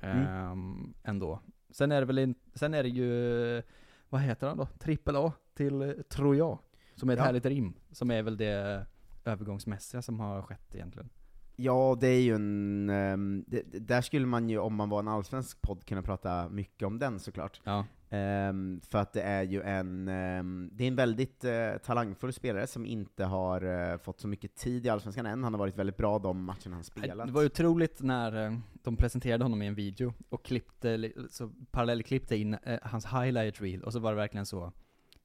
Mm. 0.00 0.26
Ehm, 0.26 0.94
ändå. 1.02 1.40
Sen 1.70 1.92
är 1.92 2.00
det 2.00 2.06
väl 2.06 2.18
in, 2.18 2.34
sen 2.54 2.74
är 2.74 2.82
det 2.82 2.88
ju, 2.88 3.62
vad 4.08 4.20
heter 4.20 4.48
han 4.48 4.56
då? 4.56 4.66
Trippel 4.66 5.16
A 5.16 5.32
till 5.54 5.82
eh, 5.82 5.90
Troja. 6.08 6.58
Som 6.94 7.08
är 7.08 7.12
ett 7.12 7.18
Ja. 7.18 7.24
härligt 7.24 7.46
rim. 7.46 7.74
Som 7.92 8.10
är 8.10 8.22
väl 8.22 8.36
det 8.36 8.86
övergångsmässiga 9.24 10.02
som 10.02 10.20
har 10.20 10.42
skett 10.42 10.74
egentligen. 10.74 11.08
Ja, 11.56 11.96
det 12.00 12.08
är 12.08 12.20
ju 12.20 12.34
en... 12.34 12.90
ehm, 12.90 13.44
det, 13.46 13.62
där 13.62 14.00
skulle 14.00 14.26
man 14.26 14.48
ju, 14.48 14.58
om 14.58 14.74
man 14.74 14.88
var 14.88 14.98
en 15.00 15.08
allsvensk 15.08 15.62
podd, 15.62 15.84
kunna 15.84 16.02
prata 16.02 16.48
mycket 16.48 16.86
om 16.86 16.98
den 16.98 17.18
såklart. 17.18 17.60
Ja. 17.64 17.84
Ehm, 18.10 18.80
för 18.90 18.98
att 18.98 19.12
det 19.12 19.22
är 19.22 19.42
ju 19.42 19.62
en, 19.62 20.08
ehm, 20.08 20.70
det 20.72 20.84
är 20.84 20.88
en 20.88 20.96
väldigt 20.96 21.44
eh, 21.44 21.52
talangfull 21.84 22.32
spelare 22.32 22.66
som 22.66 22.86
inte 22.86 23.24
har 23.24 23.90
eh, 23.92 23.98
fått 23.98 24.20
så 24.20 24.28
mycket 24.28 24.54
tid 24.54 24.86
i 24.86 24.88
Allsvenskan 24.88 25.26
än. 25.26 25.44
Han 25.44 25.54
har 25.54 25.58
varit 25.58 25.76
väldigt 25.78 25.96
bra 25.96 26.18
de 26.18 26.44
matcherna 26.44 26.74
han 26.74 26.84
spelat. 26.84 27.26
Det 27.26 27.32
var 27.32 27.44
otroligt 27.44 28.02
när 28.02 28.44
eh, 28.46 28.58
de 28.82 28.96
presenterade 28.96 29.44
honom 29.44 29.62
i 29.62 29.66
en 29.66 29.74
video 29.74 30.14
och 30.28 30.44
klippte, 30.44 30.96
li- 30.96 31.14
så 31.30 31.50
parallellklippte 31.70 32.36
in 32.36 32.56
hans 32.82 33.06
highlight 33.06 33.60
reel 33.62 33.82
och 33.82 33.92
så 33.92 33.98
var 33.98 34.10
det 34.12 34.16
verkligen 34.16 34.46
så 34.46 34.72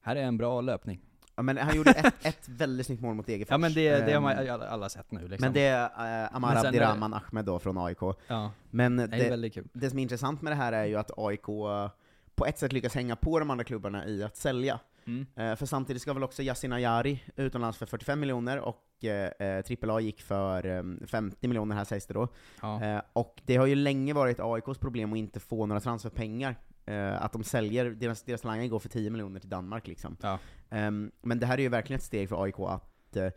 här 0.02 0.16
är 0.16 0.24
en 0.24 0.38
bra 0.38 0.62
löpning. 0.62 1.00
Ja, 1.42 1.44
men 1.44 1.58
han 1.58 1.76
gjorde 1.76 1.92
ett, 1.92 2.26
ett 2.26 2.50
väldigt 2.50 2.86
snyggt 2.86 3.02
mål 3.02 3.16
mot 3.16 3.26
Degerfors. 3.26 3.52
Ja 3.52 3.58
men 3.58 3.74
det, 3.74 4.06
det 4.06 4.14
har 4.14 4.22
man 4.22 4.38
Ehm, 4.38 4.54
alla, 4.54 4.68
alla 4.68 4.90
sett 4.90 5.12
nu 5.12 5.28
liksom. 5.28 5.46
Men 5.46 5.54
det 5.54 5.66
är 5.66 5.84
uh, 5.84 6.36
Amar 6.36 6.56
är 6.56 6.66
Abdirahman 6.66 7.14
Ahmed 7.14 7.46
då 7.46 7.60
från 7.60 7.78
AIK. 7.78 7.98
ja, 8.28 8.52
Men 8.70 8.98
det 8.98 9.04
är 9.04 9.30
väldigt 9.30 9.54
kul. 9.54 9.68
det 9.74 9.90
som 9.90 10.00
är 10.00 10.04
intressant 10.04 10.42
med 10.42 10.52
det 10.52 10.56
här 10.56 10.74
är 10.74 10.86
ju 10.86 10.96
att 10.96 11.12
AIK 11.18 11.48
eh, 11.48 11.90
på 12.36 12.46
ett 12.46 12.60
sätt 12.60 12.74
lyckas 12.74 12.96
hänga 12.96 13.16
på 13.16 13.40
de 13.40 13.50
andra 13.50 13.64
klubbarna 13.64 14.08
i 14.08 14.24
att 14.24 14.38
sälja. 14.38 14.80
Mm. 15.06 15.26
Eh, 15.36 15.56
för 15.56 15.66
samtidigt 15.66 16.02
ska 16.02 16.14
väl 16.14 16.24
också 16.24 16.44
Yasin 16.44 16.74
Ayari 16.74 17.24
utomlands 17.36 17.78
för 17.78 17.86
45 17.86 18.20
miljoner, 18.20 18.60
och 18.60 19.06
eh, 19.06 19.64
AAA 19.84 20.00
gick 20.00 20.22
för 20.22 20.66
eh, 20.66 20.84
50 21.08 21.48
miljoner 21.48 21.76
här 21.76 21.86
sägs 21.86 22.06
det 22.06 22.14
då. 22.14 22.28
Ja. 22.62 22.84
Eh, 22.84 23.02
och 23.14 23.42
det 23.46 23.56
har 23.56 23.66
ju 23.66 23.76
länge 23.76 24.14
varit 24.14 24.40
AIKs 24.40 24.78
problem 24.80 25.14
att 25.14 25.18
inte 25.18 25.40
få 25.40 25.66
några 25.66 25.80
transferpengar. 25.80 26.56
Eh, 26.92 27.24
att 27.24 27.34
de 27.34 27.44
säljer, 27.44 27.86
deras, 27.86 28.24
deras 28.24 28.42
talanger 28.42 28.68
går 28.68 28.80
för 28.80 28.90
10 28.90 29.10
miljoner 29.10 29.40
till 29.40 29.50
Danmark 29.50 29.88
liksom. 29.88 30.18
Ja. 30.22 30.40
Ehm, 30.70 31.12
men 31.22 31.40
det 31.40 31.46
här 31.46 31.58
är 31.58 31.62
ju 31.62 31.70
verkligen 31.70 31.98
ett 31.98 32.04
steg 32.04 32.30
för 32.30 32.44
AIK 32.44 32.60
att 32.60 33.16
eh, 33.16 33.30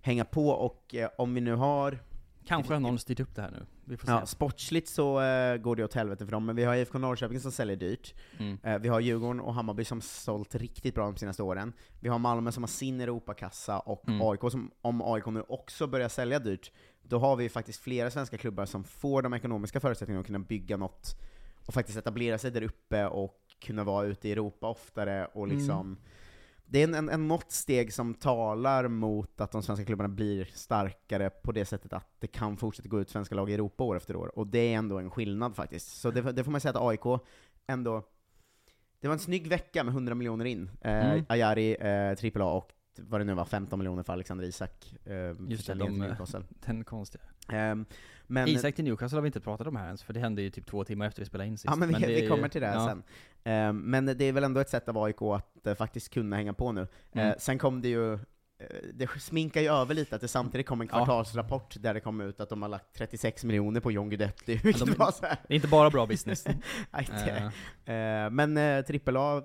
hänga 0.00 0.24
på, 0.24 0.48
och 0.48 0.94
eh, 0.94 1.08
om 1.18 1.34
vi 1.34 1.40
nu 1.40 1.54
har 1.54 1.98
Kanske 2.46 2.72
har 2.72 2.80
någon 2.80 2.98
styrt 2.98 3.20
upp 3.20 3.34
det 3.34 3.42
här 3.42 3.50
nu. 3.50 3.66
Vi 3.84 3.96
får 3.96 4.06
se. 4.06 4.12
Ja, 4.12 4.26
sportsligt 4.26 4.88
så 4.88 5.20
eh, 5.20 5.56
går 5.56 5.76
det 5.76 5.84
åt 5.84 5.94
helvete 5.94 6.24
för 6.24 6.32
dem, 6.32 6.46
men 6.46 6.56
vi 6.56 6.64
har 6.64 6.74
IFK 6.74 6.98
Norrköping 6.98 7.40
som 7.40 7.52
säljer 7.52 7.76
dyrt. 7.76 8.14
Mm. 8.38 8.58
Eh, 8.62 8.78
vi 8.78 8.88
har 8.88 9.00
Djurgården 9.00 9.40
och 9.40 9.54
Hammarby 9.54 9.84
som 9.84 10.00
sålt 10.00 10.54
riktigt 10.54 10.94
bra 10.94 11.04
de 11.04 11.16
senaste 11.16 11.42
åren. 11.42 11.72
Vi 12.00 12.08
har 12.08 12.18
Malmö 12.18 12.52
som 12.52 12.62
har 12.62 12.68
sin 12.68 13.00
Europakassa, 13.00 13.78
och 13.78 14.08
Mm. 14.08 14.22
AIK 14.22 14.40
som, 14.40 14.70
om 14.82 15.02
AIK 15.02 15.26
nu 15.26 15.42
också 15.48 15.86
börjar 15.86 16.08
sälja 16.08 16.38
dyrt, 16.38 16.72
då 17.02 17.18
har 17.18 17.36
vi 17.36 17.48
faktiskt 17.48 17.80
flera 17.80 18.10
svenska 18.10 18.38
klubbar 18.38 18.66
som 18.66 18.84
får 18.84 19.22
de 19.22 19.34
ekonomiska 19.34 19.80
förutsättningarna 19.80 20.20
att 20.20 20.26
kunna 20.26 20.38
bygga 20.38 20.76
något, 20.76 21.16
och 21.70 21.74
faktiskt 21.74 21.98
etablera 21.98 22.38
sig 22.38 22.50
där 22.50 22.62
uppe 22.62 23.06
och 23.06 23.36
kunna 23.60 23.84
vara 23.84 24.06
ute 24.06 24.28
i 24.28 24.32
Europa 24.32 24.68
oftare, 24.68 25.26
och 25.26 25.44
Mm. 25.46 25.56
liksom 25.56 25.96
Det 26.64 26.78
är 26.80 26.84
en, 26.84 26.94
en, 26.94 27.08
en 27.08 27.28
något 27.28 27.52
steg 27.52 27.92
som 27.92 28.14
talar 28.14 28.88
mot 28.88 29.40
att 29.40 29.52
de 29.52 29.62
svenska 29.62 29.84
klubbarna 29.84 30.08
blir 30.08 30.44
starkare 30.54 31.30
på 31.30 31.52
det 31.52 31.64
sättet 31.64 31.92
att 31.92 32.06
det 32.18 32.26
kan 32.26 32.56
fortsätta 32.56 32.88
gå 32.88 33.00
ut 33.00 33.10
svenska 33.10 33.34
lag 33.34 33.50
i 33.50 33.54
Europa 33.54 33.84
år 33.84 33.96
efter 33.96 34.16
år, 34.16 34.38
och 34.38 34.46
det 34.46 34.58
är 34.58 34.78
ändå 34.78 34.98
en 34.98 35.10
skillnad 35.10 35.56
faktiskt. 35.56 36.00
Så 36.00 36.10
det, 36.10 36.32
det 36.32 36.44
får 36.44 36.50
man 36.50 36.60
säga 36.60 36.70
att 36.78 36.82
AIK 36.82 37.20
ändå 37.66 38.02
det 39.00 39.08
var 39.08 39.12
en 39.14 39.18
snygg 39.20 39.46
vecka 39.48 39.84
med 39.84 39.92
100 39.94 40.14
miljoner 40.14 40.44
in. 40.44 40.70
Eh, 40.80 41.10
Mm. 41.10 41.24
Ajari, 41.28 41.76
eh, 41.80 42.40
AAA 42.40 42.52
och 42.52 42.72
vad 42.98 43.20
det 43.20 43.24
nu 43.24 43.34
var, 43.34 43.44
15 43.44 43.78
miljoner 43.78 44.02
för 44.02 44.12
Alexander 44.12 44.44
Isak. 44.44 44.94
Eh, 45.04 45.14
Just 45.48 45.66
det, 45.66 45.74
de. 45.74 45.98
Den 46.66 46.84
konstiga. 46.84 47.24
Ehm, 47.52 47.84
men, 48.26 48.48
Isak 48.48 48.74
till 48.74 48.84
Newcastle 48.84 49.16
har 49.16 49.22
vi 49.22 49.26
inte 49.26 49.40
pratat 49.40 49.66
om 49.66 49.76
här 49.76 49.86
ens, 49.86 50.02
för 50.02 50.12
det 50.12 50.20
hände 50.20 50.42
ju 50.42 50.50
typ 50.50 50.66
två 50.66 50.84
timmar 50.84 51.06
efter 51.06 51.22
vi 51.22 51.26
spelade 51.26 51.48
in 51.48 51.58
sist. 51.58 51.64
Ja 51.70 51.76
men, 51.76 51.88
vi, 51.88 51.94
det 51.94 52.18
är 52.18 52.22
vi 52.22 52.28
kommer 52.28 52.48
till 52.48 52.60
det 52.60 52.66
ja. 52.66 52.88
sen. 52.88 53.02
Ehm, 53.44 53.78
men 53.78 54.06
det 54.06 54.24
är 54.24 54.32
väl 54.32 54.44
ändå 54.44 54.60
ett 54.60 54.68
sätt 54.68 54.88
av 54.88 54.98
AIK 54.98 55.22
att 55.22 55.66
eh, 55.66 55.74
faktiskt 55.74 56.10
kunna 56.10 56.36
hänga 56.36 56.52
på 56.52 56.72
nu. 56.72 56.86
Mm. 57.12 57.28
Eh, 57.28 57.34
sen 57.38 57.58
kom 57.58 57.82
det 57.82 57.88
ju 57.88 58.14
eh, 58.14 58.18
det 58.94 59.20
sminkar 59.20 59.60
ju 59.60 59.68
över 59.68 59.94
lite 59.94 60.14
att 60.14 60.20
det 60.20 60.28
samtidigt 60.28 60.66
kom 60.66 60.80
en 60.80 60.88
kvartalsrapport 60.88 61.74
där 61.80 61.94
det 61.94 62.00
kom 62.00 62.20
ut 62.20 62.40
att 62.40 62.48
de 62.48 62.62
har 62.62 62.68
lagt 62.68 62.94
36 62.94 63.44
miljoner 63.44 63.80
på 63.80 63.92
John 63.92 64.08
Guidetti, 64.10 64.60
vilket 64.64 64.86
de- 64.86 64.92
var 64.92 65.12
så 65.12 65.26
här. 65.26 65.36
Det 65.48 65.54
är 65.54 65.56
inte 65.56 65.68
bara 65.68 65.90
bra 65.90 66.06
business. 66.06 66.44
Nej, 66.90 67.08
Eh, 67.86 68.24
eh, 68.24 68.30
men 68.30 68.56
eh, 68.56 68.84
Trippel 68.84 69.16
A 69.16 69.42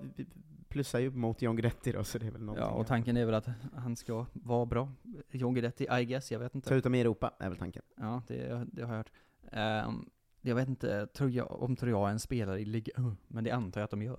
plussar 0.75 0.99
ju 0.99 1.11
mot 1.11 1.41
John 1.41 1.55
Guidetti 1.55 1.91
då, 1.91 2.03
så 2.03 2.17
det 2.17 2.27
är 2.27 2.31
väl 2.31 2.41
ja, 2.41 2.45
någonting. 2.45 2.79
och 2.79 2.87
tanken 2.87 3.17
är 3.17 3.25
väl 3.25 3.35
att 3.35 3.47
han 3.75 3.95
ska 3.95 4.25
vara 4.33 4.65
bra. 4.65 4.91
John 5.31 5.53
Guidetti, 5.53 5.87
I 6.01 6.05
guess, 6.05 6.31
jag 6.31 6.39
vet 6.39 6.55
inte. 6.55 6.69
Förutom 6.69 6.95
i 6.95 7.01
Europa, 7.01 7.33
är 7.39 7.49
väl 7.49 7.57
tanken. 7.57 7.81
Ja, 7.95 8.21
det, 8.27 8.65
det 8.71 8.83
har 8.83 8.91
jag 8.91 8.97
hört. 8.97 9.11
Ehm, 9.51 10.09
jag 10.41 10.55
vet 10.55 10.67
inte, 10.67 11.07
tror 11.07 11.29
jag, 11.29 11.63
om 11.63 11.75
tror 11.75 11.91
jag 11.91 12.11
en 12.11 12.19
spelare 12.19 12.59
i 12.59 12.65
Ligue 12.65 12.93
1, 12.97 13.17
men 13.27 13.43
det 13.43 13.51
antar 13.51 13.81
jag 13.81 13.85
att 13.85 13.91
de 13.91 14.01
gör. 14.01 14.17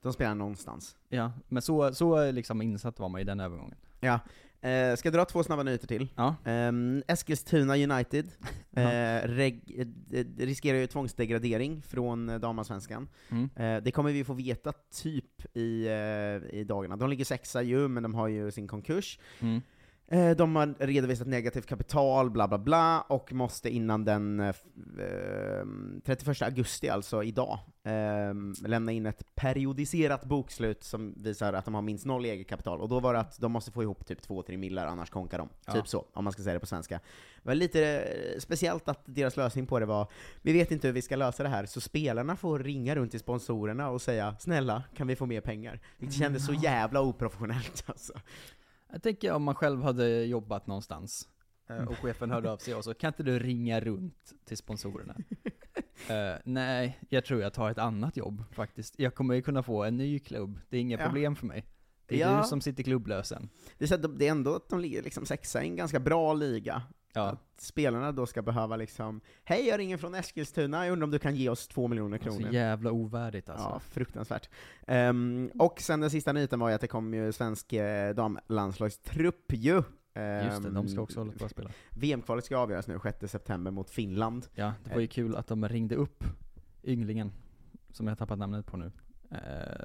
De 0.00 0.12
spelar 0.12 0.34
någonstans. 0.34 0.96
Ja, 1.08 1.32
men 1.48 1.62
så, 1.62 1.94
så 1.94 2.30
liksom 2.30 2.62
insatt 2.62 2.98
var 2.98 3.08
man 3.08 3.20
i 3.20 3.24
den 3.24 3.40
övergången. 3.40 3.78
Ja. 4.00 4.20
Eh, 4.66 4.96
ska 4.96 5.06
jag 5.06 5.14
dra 5.14 5.24
två 5.24 5.42
snabba 5.42 5.62
nyheter 5.62 5.86
till? 5.86 6.08
Ja, 6.16 6.36
Um, 6.44 7.02
Eskilstuna 7.08 7.74
United 7.76 8.30
eh, 8.76 9.24
eh, 9.24 9.24
riskerar 10.38 10.78
ju 10.78 10.86
tvångsdegradering 10.86 11.82
från 11.82 12.28
eh, 12.28 12.38
damallsvenskan. 12.38 13.08
mm. 13.30 13.50
Eh, 13.56 13.82
det 13.82 13.90
kommer 13.90 14.12
vi 14.12 14.24
få 14.24 14.34
veta 14.34 14.72
typ 15.02 15.56
i, 15.56 15.86
eh, 15.86 16.58
i 16.58 16.64
dagarna. 16.68 16.96
De 16.96 17.10
ligger 17.10 17.24
sexa 17.24 17.62
ju, 17.62 17.88
men 17.88 18.02
de 18.02 18.14
har 18.14 18.28
ju 18.28 18.50
sin 18.50 18.68
konkurs. 18.68 19.18
Mm. 19.40 19.62
Eh, 20.08 20.30
de 20.30 20.56
har 20.56 20.74
redovisat 20.78 21.26
negativt 21.26 21.66
kapital, 21.66 22.30
bla 22.30 22.48
bla 22.48 22.58
bla, 22.58 23.00
och 23.00 23.32
måste 23.32 23.70
innan 23.70 24.04
den 24.04 24.40
eh, 24.40 24.48
f- 24.48 24.62
eh, 24.98 25.66
31 26.04 26.42
augusti, 26.42 26.88
alltså 26.88 27.22
idag, 27.24 27.58
eh, 27.84 28.66
lämna 28.68 28.92
in 28.92 29.06
ett 29.06 29.34
periodiserat 29.34 30.24
bokslut 30.24 30.84
som 30.84 31.14
visar 31.16 31.52
att 31.52 31.64
de 31.64 31.74
har 31.74 31.82
minst 31.82 32.06
noll 32.06 32.24
eget 32.24 32.48
kapital. 32.48 32.80
Och 32.80 32.88
då 32.88 33.00
var 33.00 33.14
det 33.14 33.20
att 33.20 33.40
de 33.40 33.52
måste 33.52 33.70
få 33.72 33.82
ihop 33.82 34.06
typ 34.06 34.20
2-3 34.28 34.56
millar, 34.56 34.86
annars 34.86 35.10
konkar 35.10 35.38
de. 35.38 35.48
Ja. 35.66 35.72
Typ 35.72 35.88
så, 35.88 36.04
om 36.12 36.24
man 36.24 36.32
ska 36.32 36.42
säga 36.42 36.54
det 36.54 36.60
på 36.60 36.66
svenska. 36.66 36.94
Det 37.42 37.48
var 37.48 37.54
lite 37.54 37.98
eh, 38.00 38.38
speciellt 38.38 38.88
att 38.88 39.00
deras 39.04 39.36
lösning 39.36 39.66
på 39.66 39.78
det 39.80 39.86
var, 39.86 40.06
vi 40.42 40.52
vet 40.52 40.70
inte 40.70 40.86
hur 40.88 40.94
vi 40.94 41.02
ska 41.02 41.16
lösa 41.16 41.42
det 41.42 41.48
här, 41.48 41.66
så 41.66 41.80
spelarna 41.80 42.36
får 42.36 42.58
ringa 42.58 42.94
runt 42.96 43.10
till 43.10 43.20
sponsorerna 43.20 43.88
och 43.90 44.02
säga 44.02 44.36
'Snälla, 44.38 44.82
kan 44.96 45.06
vi 45.06 45.16
få 45.16 45.26
mer 45.26 45.40
pengar?' 45.40 45.80
Det 45.98 46.10
kändes 46.12 46.46
så 46.46 46.52
jävla 46.52 47.00
oprofessionellt 47.00 47.84
alltså. 47.86 48.12
Jag 48.96 49.02
tänker 49.02 49.32
om 49.32 49.42
man 49.42 49.54
själv 49.54 49.82
hade 49.82 50.24
jobbat 50.24 50.66
någonstans, 50.66 51.28
eh, 51.68 51.88
och 51.88 51.96
chefen 51.98 52.30
hörde 52.30 52.50
av 52.52 52.56
sig 52.58 52.74
och 52.74 52.84
så, 52.84 52.94
kan 52.94 53.08
inte 53.08 53.22
du 53.22 53.38
ringa 53.38 53.80
runt 53.80 54.32
till 54.44 54.56
sponsorerna? 54.56 55.16
Eh, 56.10 56.34
nej, 56.44 56.98
jag 57.08 57.24
tror 57.24 57.40
jag 57.40 57.52
tar 57.52 57.70
ett 57.70 57.78
annat 57.78 58.16
jobb 58.16 58.44
faktiskt. 58.52 58.98
Jag 58.98 59.14
kommer 59.14 59.34
ju 59.34 59.42
kunna 59.42 59.62
få 59.62 59.84
en 59.84 59.96
ny 59.96 60.18
klubb, 60.18 60.60
det 60.68 60.76
är 60.76 60.80
inga 60.80 60.98
Ja. 60.98 61.04
problem 61.06 61.36
för 61.36 61.46
mig. 61.46 61.64
Det 62.06 62.22
är 62.22 62.30
Ja. 62.30 62.40
du 62.42 62.48
som 62.48 62.60
sitter 62.60 62.82
klubblösen. 62.82 63.48
Det 63.78 63.84
är, 63.84 63.88
så 63.88 63.94
att 63.94 64.02
de, 64.02 64.18
det 64.18 64.26
är 64.26 64.30
ändå 64.30 64.54
att 64.56 64.68
de 64.68 64.80
ligger 64.80 65.02
liksom 65.02 65.26
sexa 65.26 65.62
i 65.64 65.66
en 65.68 65.76
ganska 65.76 66.00
bra 66.00 66.32
liga. 66.34 66.82
Ja, 67.16 67.28
Att 67.28 67.60
spelarna 67.60 68.12
då 68.12 68.26
ska 68.26 68.42
behöva 68.42 68.76
liksom, 68.76 69.20
hej 69.44 69.66
jag 69.68 69.78
ringer 69.78 69.96
från 69.96 70.14
Eskilstuna, 70.14 70.86
jag 70.86 70.92
undrar 70.92 71.04
om 71.04 71.10
du 71.10 71.18
kan 71.18 71.36
ge 71.36 71.48
oss 71.48 71.68
två 71.68 71.88
miljoner 71.88 72.18
så 72.18 72.24
kronor. 72.24 72.52
jävla 72.52 72.90
ovärdigt 72.90 73.48
alltså. 73.48 73.68
Ja, 73.68 73.78
fruktansvärt. 73.80 74.48
Ehm, 74.86 75.50
och 75.58 75.80
sen 75.80 76.00
den 76.00 76.10
sista 76.10 76.32
nyheten 76.32 76.60
var 76.60 76.68
ju 76.68 76.74
att 76.74 76.80
det 76.80 76.88
kom 76.88 77.14
ju 77.14 77.32
svensk 77.32 77.72
eh, 77.72 78.14
damlandslagstrupp 78.14 79.52
ju. 79.52 79.74
Just 79.74 80.62
det, 80.62 80.70
de 80.70 80.88
ska 80.88 80.96
Ehm, 80.96 81.02
också 81.02 81.20
hålla 81.20 81.32
på 81.32 81.44
att 81.44 81.50
spela. 81.50 81.70
VM-kvalet 81.90 82.44
ska 82.44 82.56
avgöras 82.56 82.86
nu 82.88 82.98
6 83.02 83.30
september 83.32 83.70
mot 83.70 83.90
Finland. 83.90 84.46
Ja, 84.54 84.72
det 84.84 84.94
var 84.94 85.00
ju 85.00 85.06
kul 85.06 85.36
att 85.36 85.46
de 85.46 85.68
ringde 85.68 85.94
upp 85.94 86.24
ynglingen, 86.84 87.32
som 87.90 88.06
jag 88.06 88.10
har 88.10 88.16
tappat 88.16 88.38
namnet 88.38 88.66
på 88.66 88.76
nu. 88.76 88.92
Eh, 89.30 89.38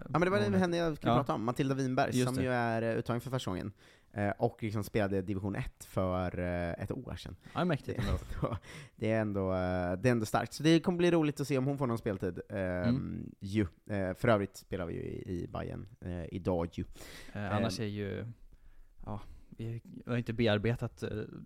Ja 0.06 0.20
men 0.20 0.22
det 0.22 0.30
var 0.30 0.38
henne 0.40 0.78
jag 0.78 0.98
skulle 0.98 1.12
Ja. 1.12 1.18
prata 1.18 1.34
om, 1.34 1.44
Matilda 1.46 1.76
Winberg, 1.76 2.12
Just 2.16 2.26
som 2.28 2.36
det. 2.36 2.44
ju 2.44 2.50
är 2.52 2.82
eh, 2.82 2.98
uttagen 2.98 3.22
för 3.22 3.30
första 3.30 3.52
gången. 3.52 3.72
Eh, 4.14 4.30
och 4.30 4.64
liksom 4.64 4.84
spelade 4.84 5.22
division 5.22 5.56
1 5.56 5.84
för 5.84 6.40
eh, 6.40 6.84
ett 6.84 6.92
år 6.92 7.16
sedan. 7.16 7.36
Ja, 7.54 7.66
mäktigt 7.66 8.00
ändå. 8.00 8.58
Det, 8.96 9.12
är 9.12 9.22
ändå, 9.22 9.52
eh, 9.54 9.94
det 9.98 10.08
är 10.08 10.12
ändå 10.12 10.26
starkt. 10.26 10.54
Så 10.54 10.64
det 10.64 10.80
kommer 10.80 10.98
bli 10.98 11.12
roligt 11.12 11.40
att 11.40 11.48
se 11.48 11.58
om 11.58 11.66
hon 11.66 11.78
får 11.78 11.88
någon 11.88 11.98
speltid. 11.98 12.40
Eh, 12.50 12.58
Mm. 12.62 13.32
ju. 13.40 13.68
För 13.88 14.28
övrigt 14.28 14.56
spelar 14.58 14.86
vi 14.86 14.94
ju 14.94 15.02
i, 15.02 15.48
Bayern 15.48 15.88
idag 16.32 16.70
ju. 16.72 16.86
Annars 17.34 17.80
är 17.80 17.86
ju, 17.86 18.26
ja, 19.06 19.22
vi 19.50 19.82
har 20.06 20.18
inte 20.18 20.34
bearbetat 20.34 21.04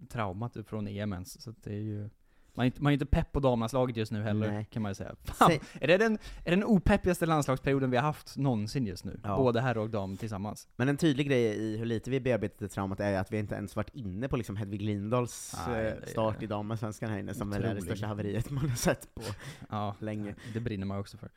traumat 0.09 0.57
från 0.65 0.87
EM 0.87 1.13
ens, 1.13 1.41
så 1.41 1.53
det 1.63 1.69
är 1.73 1.81
ju 1.81 2.09
man 2.55 2.63
är, 2.63 2.65
inte, 2.65 2.83
man 2.83 2.91
är 2.91 2.93
inte 2.93 3.05
pepp 3.05 3.31
på 3.31 3.39
damlandslaget 3.39 3.97
just 3.97 4.11
nu 4.11 4.23
heller, 4.23 4.51
Nej. 4.51 4.67
kan 4.71 4.81
man 4.81 4.91
ju 4.91 4.95
säga. 4.95 5.15
Fan, 5.23 5.49
Säg- 5.51 5.61
är, 5.81 5.87
det 5.87 5.97
den, 5.97 6.13
är 6.13 6.19
det 6.43 6.49
den 6.51 6.63
opeppigaste 6.63 7.25
landslagsperioden 7.25 7.91
vi 7.91 7.97
har 7.97 8.03
haft 8.03 8.37
någonsin 8.37 8.87
just 8.87 9.05
nu? 9.05 9.19
Ja. 9.23 9.37
Både 9.37 9.61
herr 9.61 9.77
och 9.77 9.89
dam 9.89 10.17
tillsammans. 10.17 10.67
Men 10.75 10.89
en 10.89 10.97
tydlig 10.97 11.27
grej 11.27 11.43
i 11.45 11.77
hur 11.77 11.85
lite 11.85 12.09
vi 12.09 12.19
bearbetat 12.19 12.59
det 12.59 12.67
traumat 12.67 12.99
är 12.99 13.17
att 13.19 13.31
vi 13.31 13.37
inte 13.37 13.55
ens 13.55 13.75
varit 13.75 13.95
inne 13.95 14.27
på 14.27 14.37
liksom 14.37 14.55
Hedvig 14.55 14.81
Lindahls 14.81 15.55
Nej, 15.67 15.85
eh, 15.87 15.93
start 16.07 16.43
i 16.43 16.47
damallsvenskan 16.47 17.09
här 17.09 17.17
inne, 17.17 17.33
som 17.33 17.49
väl 17.49 17.63
är 17.63 17.75
det 17.75 17.81
största 17.81 18.07
haveriet 18.07 18.49
man 18.49 18.69
har 18.69 18.75
sett 18.75 19.15
på 19.15 19.21
Ja, 19.69 19.95
länge. 19.99 20.35
det 20.53 20.59
brinner 20.59 20.85
man 20.85 20.99
också 20.99 21.17
för. 21.17 21.29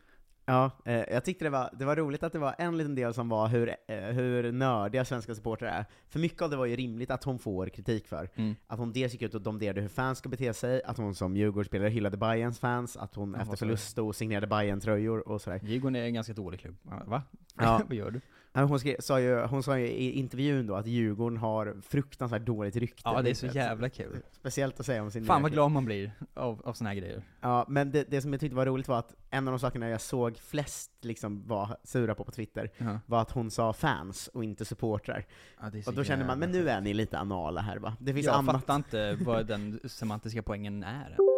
Ja, 0.48 0.70
eh, 0.84 0.94
jag 0.94 1.24
tyckte 1.24 1.44
det 1.44 1.50
var, 1.50 1.70
det 1.78 1.84
var 1.84 1.96
roligt 1.96 2.22
att 2.22 2.32
det 2.32 2.38
var 2.38 2.54
en 2.58 2.78
liten 2.78 2.94
del 2.94 3.14
som 3.14 3.28
var 3.28 3.48
hur, 3.48 3.68
eh, 3.88 3.98
hur 3.98 4.52
nördiga 4.52 5.04
svenska 5.04 5.34
supportrar 5.34 5.68
är. 5.68 5.84
För 6.08 6.18
mycket 6.18 6.42
av 6.42 6.50
det 6.50 6.56
var 6.56 6.66
ju 6.66 6.76
rimligt 6.76 7.10
att 7.10 7.24
hon 7.24 7.38
får 7.38 7.68
kritik 7.68 8.06
för. 8.06 8.30
Mm. 8.34 8.54
Att 8.66 8.78
hon 8.78 8.92
dels 8.92 9.12
gick 9.12 9.22
ut 9.22 9.34
och 9.34 9.42
domderade 9.42 9.80
hur 9.80 9.88
fans 9.88 10.18
ska 10.18 10.28
bete 10.28 10.54
sig, 10.54 10.82
att 10.82 10.96
hon 10.96 11.14
som 11.14 11.36
Djurgårdsspelare 11.36 11.88
hyllade 11.88 12.16
Bayerns 12.16 12.58
fans, 12.58 12.96
att 12.96 13.14
hon 13.14 13.34
Ja, 13.36 13.42
efter 13.42 13.56
förlust 13.56 13.90
stod 13.90 14.08
och 14.08 14.16
signerade 14.16 14.46
bayern 14.46 14.80
tröjor 14.80 15.28
och 15.28 15.40
sådär. 15.40 15.60
Djurgården 15.62 15.96
är 15.96 16.02
en 16.02 16.14
ganska 16.14 16.32
dålig 16.32 16.60
klubb. 16.60 16.76
Va? 17.06 17.22
Ja. 17.56 17.80
Vad 17.88 17.96
gör 17.96 18.10
du? 18.10 18.20
Hon, 18.64 18.80
skrev, 18.80 18.96
sa 19.00 19.20
ju, 19.20 19.40
hon 19.40 19.62
sa 19.62 19.78
ju 19.78 19.86
i 19.86 20.10
intervjun 20.12 20.66
då 20.66 20.74
att 20.74 20.86
Djurgården 20.86 21.38
har 21.38 21.76
fruktansvärt 21.88 22.42
dåligt 22.42 22.76
rykte. 22.76 23.02
Ja, 23.04 23.22
det 23.22 23.30
är 23.30 23.34
så 23.34 23.46
jävla 23.46 23.88
kul. 23.88 24.16
Speciellt 24.32 24.80
att 24.80 24.86
säga 24.86 25.02
om 25.02 25.10
sin 25.10 25.24
Fan 25.24 25.42
vad 25.42 25.52
glad 25.52 25.70
man 25.70 25.84
blir 25.84 26.12
av, 26.34 26.62
av 26.64 26.72
såna 26.72 26.90
här 26.90 26.94
grejer. 26.96 27.22
Ja, 27.40 27.64
men 27.68 27.90
det, 27.90 28.04
det 28.10 28.20
som 28.22 28.32
jag 28.32 28.40
tyckte 28.40 28.56
var 28.56 28.66
roligt 28.66 28.88
var 28.88 28.98
att 28.98 29.14
en 29.30 29.48
av 29.48 29.52
de 29.52 29.58
sakerna 29.58 29.88
jag 29.88 30.00
såg 30.00 30.38
flest 30.38 30.90
liksom 31.00 31.46
var 31.46 31.76
sura 31.84 32.14
på 32.14 32.24
på 32.24 32.32
Twitter, 32.32 32.70
Ja. 32.78 33.00
var 33.06 33.20
att 33.22 33.30
hon 33.30 33.50
sa 33.50 33.72
fans 33.72 34.28
och 34.34 34.44
inte 34.44 34.64
supportrar. 34.64 35.26
Ja, 35.60 35.70
Och 35.86 35.94
då 35.94 36.04
känner 36.04 36.26
man, 36.26 36.38
men 36.38 36.50
nu 36.50 36.68
är 36.68 36.80
ni 36.80 36.94
lite 36.94 37.18
anala 37.18 37.60
här 37.60 37.76
va? 37.78 37.96
Det 38.00 38.14
finns 38.14 38.26
Jag 38.26 38.34
annat. 38.34 38.54
fattar 38.60 38.76
inte 38.76 39.18
vad 39.20 39.46
den 39.46 39.80
semantiska 39.84 40.42
poängen 40.42 40.82
är. 40.84 41.16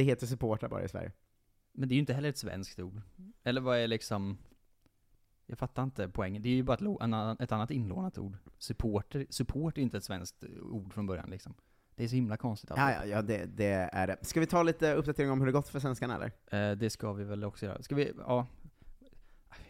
Det 0.00 0.04
heter 0.04 0.26
supportrar 0.26 0.68
bara 0.68 0.84
i 0.84 0.88
Sverige. 0.88 1.12
Men 1.72 1.88
det 1.88 1.92
är 1.92 1.96
ju 1.96 2.00
inte 2.00 2.14
heller 2.14 2.28
ett 2.28 2.38
svenskt 2.38 2.80
ord. 2.80 3.00
Eller 3.42 3.60
vad 3.60 3.78
är 3.78 3.88
liksom... 3.88 4.38
Jag 5.46 5.58
fattar 5.58 5.82
inte 5.82 6.08
poängen. 6.08 6.42
Det 6.42 6.48
är 6.48 6.54
ju 6.54 6.62
bara 6.62 7.30
ett, 7.32 7.40
ett 7.40 7.52
annat 7.52 7.70
inlånat 7.70 8.18
ord. 8.18 8.36
Supporter, 8.58 9.26
support 9.30 9.74
är 9.76 9.78
ju 9.80 9.82
inte 9.82 9.96
ett 9.96 10.04
svenskt 10.04 10.44
ord 10.62 10.92
från 10.92 11.06
början 11.06 11.30
liksom. 11.30 11.54
Det 11.94 12.04
är 12.04 12.08
så 12.08 12.14
himla 12.14 12.36
konstigt 12.36 12.70
Ja, 12.76 12.82
alltid. 12.82 13.10
ja, 13.12 13.16
ja 13.16 13.22
det, 13.22 13.46
det 13.46 13.66
är 13.92 14.06
det. 14.06 14.16
Ska 14.22 14.40
vi 14.40 14.46
ta 14.46 14.62
lite 14.62 14.94
uppdatering 14.94 15.30
om 15.30 15.38
hur 15.40 15.46
det 15.46 15.52
gått 15.52 15.68
för 15.68 15.80
svenskarna 15.80 16.14
eller? 16.14 16.70
Eh, 16.70 16.76
det 16.76 16.90
ska 16.90 17.12
vi 17.12 17.24
väl 17.24 17.44
också 17.44 17.66
göra. 17.66 17.82
Ska 17.82 17.94
vi, 17.94 18.12
ja. 18.18 18.46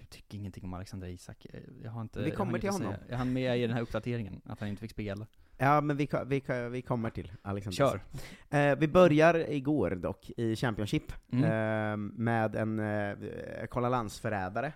Jag 0.01 0.11
tycker 0.11 0.39
ingenting 0.39 0.65
om 0.65 0.75
Alexander 0.75 1.09
Isak. 1.09 1.47
Eh, 1.51 1.61
Jag 1.83 1.91
har 1.91 2.01
inte... 2.01 2.21
Vi 2.23 2.29
jag 2.29 2.37
kommer 2.37 2.59
till 2.59 2.71
honom. 2.71 2.93
säga. 2.95 3.05
Är 3.15 3.17
han 3.17 3.33
med 3.33 3.59
i 3.59 3.63
den 3.63 3.71
här 3.73 3.83
uppdateringen? 3.83 4.41
Att 4.45 4.61
han 4.61 4.69
inte 4.69 4.81
fick 4.81 4.91
spela? 4.91 5.27
Ja, 5.63 5.81
men 5.81 5.97
vi, 5.97 6.09
vi, 6.27 6.43
vi 6.71 6.83
kommer 6.83 7.11
till 7.11 7.33
Alexander 7.43 7.77
Kör! 7.77 8.01
Eh, 8.59 8.79
vi 8.79 8.89
börjar 8.89 9.51
igår 9.51 9.91
dock, 9.91 10.31
i 10.37 10.57
Championship, 10.57 11.13
Mm. 11.33 11.45
eh, 11.45 11.97
med 12.19 12.55
en 12.57 12.79
eh, 12.79 13.17
Kolla 13.71 13.89
landsförrädare, 13.89 14.73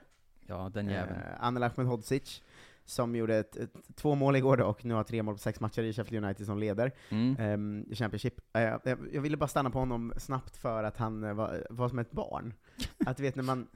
Ja, 0.47 0.71
den 0.75 0.89
eh, 0.89 0.95
jäveln. 0.95 1.19
Anel 1.41 1.63
Ahmedhodzic, 1.63 2.43
som 2.85 3.17
gjorde 3.17 3.37
ett, 3.37 3.57
ett, 3.57 3.71
två 3.95 4.15
mål 4.15 4.37
igår 4.37 4.57
då, 4.57 4.65
och 4.65 4.85
nu 4.85 4.95
har 4.95 5.05
tre 5.05 5.23
mål 5.23 5.35
på 5.35 5.39
sex 5.39 5.61
matcher 5.61 5.83
i 5.83 5.93
Sheffield 5.93 6.25
United 6.25 6.47
som 6.47 6.59
leder 6.59 6.93
Mm. 7.11 7.37
ehm, 7.39 7.85
Championship. 7.95 8.41
Eh, 8.53 8.63
jag, 8.63 8.81
jag 9.13 9.21
ville 9.21 9.37
bara 9.37 9.49
stanna 9.49 9.71
på 9.71 9.79
honom 9.79 10.13
snabbt 10.17 10.57
för 10.57 10.85
att 10.85 10.97
han 10.97 11.25
eh, 11.25 11.33
var, 11.35 11.67
var 11.71 11.89
som 11.89 11.99
ett 11.99 12.11
barn. 12.13 12.55
Att 13.07 13.17
du 13.17 13.23
vet 13.23 13.37
när 13.37 13.43
man, 13.43 13.67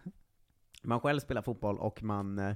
man 0.83 1.01
själv 1.01 1.21
spelar 1.21 1.43
fotboll 1.43 1.79
och 1.79 2.03
man 2.03 2.39
eh, 2.39 2.55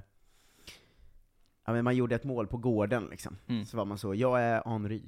Ja, 1.65 1.73
men 1.73 1.83
man 1.83 1.95
gjorde 1.95 2.15
ett 2.15 2.23
mål 2.23 2.47
på 2.47 2.57
gården 2.57 3.05
liksom, 3.05 3.37
Mm. 3.47 3.65
så 3.65 3.77
var 3.77 3.85
man 3.85 3.97
så, 3.97 4.15
jag 4.15 4.41
är 4.41 4.63
Henry. 4.65 5.03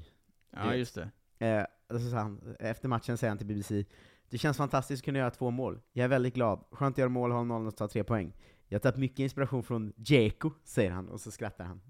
Ja, 0.52 0.76
just 0.76 0.96
det. 0.96 1.10
Eh, 1.48 1.66
och 1.96 2.02
så 2.02 2.16
han, 2.16 2.56
efter 2.60 2.88
matchen 2.90 3.18
säger 3.18 3.30
han 3.32 3.38
till 3.38 3.48
BBC, 3.48 3.86
det 4.30 4.38
känns 4.38 4.58
fantastiskt 4.58 5.02
att 5.02 5.06
kunna 5.06 5.20
göra 5.20 5.32
två 5.32 5.52
mål. 5.52 5.80
Jag 5.92 6.04
är 6.04 6.08
väldigt 6.08 6.34
glad. 6.34 6.66
Skönt 6.72 6.94
att 6.94 6.98
göra 6.98 7.10
mål, 7.10 7.32
hålla 7.32 7.44
nollan 7.44 7.68
och 7.68 7.76
ta 7.78 7.88
tre 7.88 8.04
poäng. 8.04 8.34
Jag 8.68 8.76
har 8.76 8.82
tagit 8.82 8.98
mycket 8.98 9.20
inspiration 9.20 9.64
från 9.64 9.94
Dzeko, 9.98 10.52
säger 10.64 10.92
han, 10.92 11.10
och 11.10 11.22
så 11.22 11.32
skrattar 11.32 11.66
han. 11.66 11.82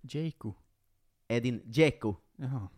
Dzeko. 0.00 0.54
Edin 1.28 1.62
Dzeko. 1.64 2.14
Jaha. 2.36 2.68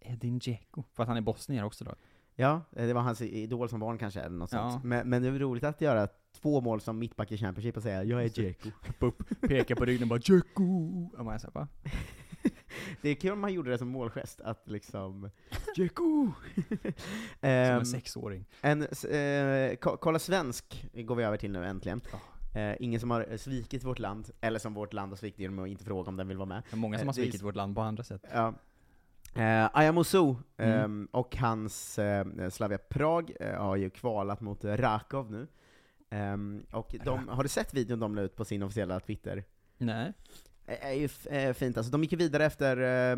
Edin 0.00 0.38
Dzeko. 0.38 0.82
För 0.92 1.02
att 1.02 1.08
han 1.08 1.16
är 1.16 1.20
bosnier 1.20 1.64
också 1.64 1.84
då? 1.84 1.94
Ja, 2.38 2.60
eh, 2.76 2.86
det 2.86 2.92
var 2.94 3.02
hans 3.02 3.22
idol 3.22 3.68
som 3.68 3.80
barn 3.80 3.98
kanske, 3.98 4.20
eller 4.20 4.36
något 4.36 4.52
Ja. 4.52 4.70
sånt. 4.70 4.84
Men, 4.84 5.08
men 5.08 5.22
det 5.22 5.28
är 5.28 5.32
roligt 5.32 5.64
att 5.64 5.80
göra 5.80 6.08
två 6.40 6.60
mål 6.60 6.80
som 6.80 6.98
mittback 6.98 7.32
i 7.32 7.36
Championship 7.38 7.76
och 7.76 7.82
säga 7.82 8.04
'Jag 8.04 8.24
är 8.24 8.28
Dzeko' 8.28 9.12
Pekar 9.48 9.74
på 9.74 9.84
ryggen 9.84 10.02
och 10.02 10.08
bara 10.08 11.24
man 11.24 11.38
va? 11.54 11.68
Det 13.02 13.08
är 13.08 13.14
kul 13.14 13.32
om 13.32 13.42
han 13.42 13.52
gjorde 13.52 13.70
det 13.70 13.78
som 13.78 13.88
målgest, 13.88 14.40
att 14.40 14.68
liksom 14.70 15.30
'Dzeko!' 15.76 16.32
Som 16.66 16.92
Ehm, 17.40 17.78
en 17.78 17.86
sexåring. 17.86 18.44
En, 18.60 18.82
eh, 18.82 19.76
ko- 19.76 19.96
kolla 19.96 20.18
svensk 20.18 20.86
går 20.94 21.14
vi 21.14 21.24
över 21.24 21.36
till 21.36 21.50
nu 21.50 21.64
äntligen. 21.64 22.00
Ja. 22.12 22.60
Eh, 22.60 22.76
ingen 22.80 23.00
som 23.00 23.10
har 23.10 23.36
svikit 23.36 23.84
vårt 23.84 23.98
land, 23.98 24.30
eller 24.40 24.58
som 24.58 24.74
vårt 24.74 24.92
land 24.92 25.12
har 25.12 25.16
svikit 25.16 25.38
genom 25.40 25.58
att 25.58 25.68
inte 25.68 25.84
fråga 25.84 26.08
om 26.08 26.16
den 26.16 26.28
vill 26.28 26.36
vara 26.36 26.48
med. 26.48 26.62
Det 26.70 26.74
är 26.74 26.78
många 26.78 26.98
som 26.98 27.02
Eh, 27.02 27.06
har 27.08 27.12
svikit 27.12 27.42
vårt 27.42 27.56
land 27.56 27.74
på 27.74 27.80
andra 27.82 28.02
sätt. 28.04 28.24
Ja. 28.32 28.54
Eh, 29.36 29.70
Ayamosu 29.72 30.34
Mm. 30.58 30.80
ehm, 30.80 31.08
och 31.12 31.36
hans 31.36 31.98
eh, 31.98 32.48
Slavia 32.50 32.78
Prag 32.78 33.32
eh, 33.40 33.54
har 33.62 33.76
ju 33.76 33.90
kvalat 33.90 34.40
mot 34.40 34.64
eh, 34.64 34.76
Rakov 34.76 35.30
nu. 35.30 35.46
Ehm, 36.10 36.66
och 36.72 36.94
de, 37.04 37.28
har 37.28 37.42
du 37.42 37.48
sett 37.48 37.74
videon 37.74 38.00
de 38.00 38.14
la 38.14 38.22
ut 38.22 38.36
på 38.36 38.44
sin 38.44 38.62
officiella 38.62 39.00
Twitter? 39.00 39.44
Nej. 39.78 40.12
Det 40.66 40.84
är 40.84 40.92
ju 40.92 41.08
eh, 41.30 41.52
fint 41.52 41.76
alltså. 41.76 41.92
De 41.92 42.02
gick 42.02 42.12
ju 42.12 42.18
vidare 42.18 42.44
efter 42.44 42.76
eh, 42.76 43.16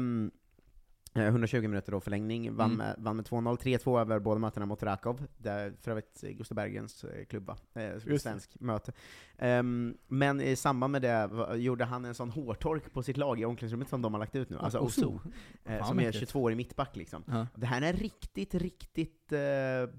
120 1.27 1.61
minuter 1.61 1.93
då 1.93 2.01
förlängning, 2.01 2.55
vann, 2.57 2.67
Mm. 2.73 2.77
med, 2.79 2.95
vann 2.99 3.17
med 3.17 3.25
2-0, 3.27 3.57
3-2 3.57 4.01
över 4.01 4.19
båda 4.19 4.39
mötena 4.41 4.67
mot 4.67 4.83
Rakov, 4.83 5.27
där 5.39 5.73
för 5.81 5.91
övrigt 5.91 6.25
eh, 6.25 6.31
Gustav 6.31 6.57
Bergens 6.57 7.05
eh, 7.05 7.25
klubb 7.25 7.47
va? 7.47 7.57
Eh, 7.75 7.91
det. 8.05 8.19
svensk 8.19 8.61
möte. 8.61 8.93
Ehm, 9.39 9.97
men 10.07 10.41
i 10.41 10.57
samband 10.57 10.93
med 10.93 11.03
det 11.03 11.31
gjorde 11.57 11.85
han 11.85 12.05
en 12.05 12.15
sån 12.15 12.31
hårtork 12.31 12.93
på 12.93 13.03
sitt 13.03 13.17
lag 13.17 13.41
i 13.41 13.45
omklädningsrummet 13.45 13.89
som 13.89 14.03
de 14.03 14.13
har 14.15 14.19
lagt 14.21 14.37
ut 14.37 14.51
nu, 14.51 14.59
alltså 14.59 14.79
Oso. 14.79 15.07
Oso, 15.07 15.21
eh, 15.65 15.79
Fan, 15.79 15.89
som 15.89 15.99
är 15.99 16.03
mäktigt. 16.03 16.19
22 16.21 16.51
i 16.51 16.55
mittback 16.55 16.97
liksom. 16.97 17.25
Ja. 17.27 17.47
Det 17.55 17.67
här 17.67 17.83
är 17.83 17.93
riktigt, 17.93 18.55
riktigt 18.55 19.33
eh, 19.33 19.39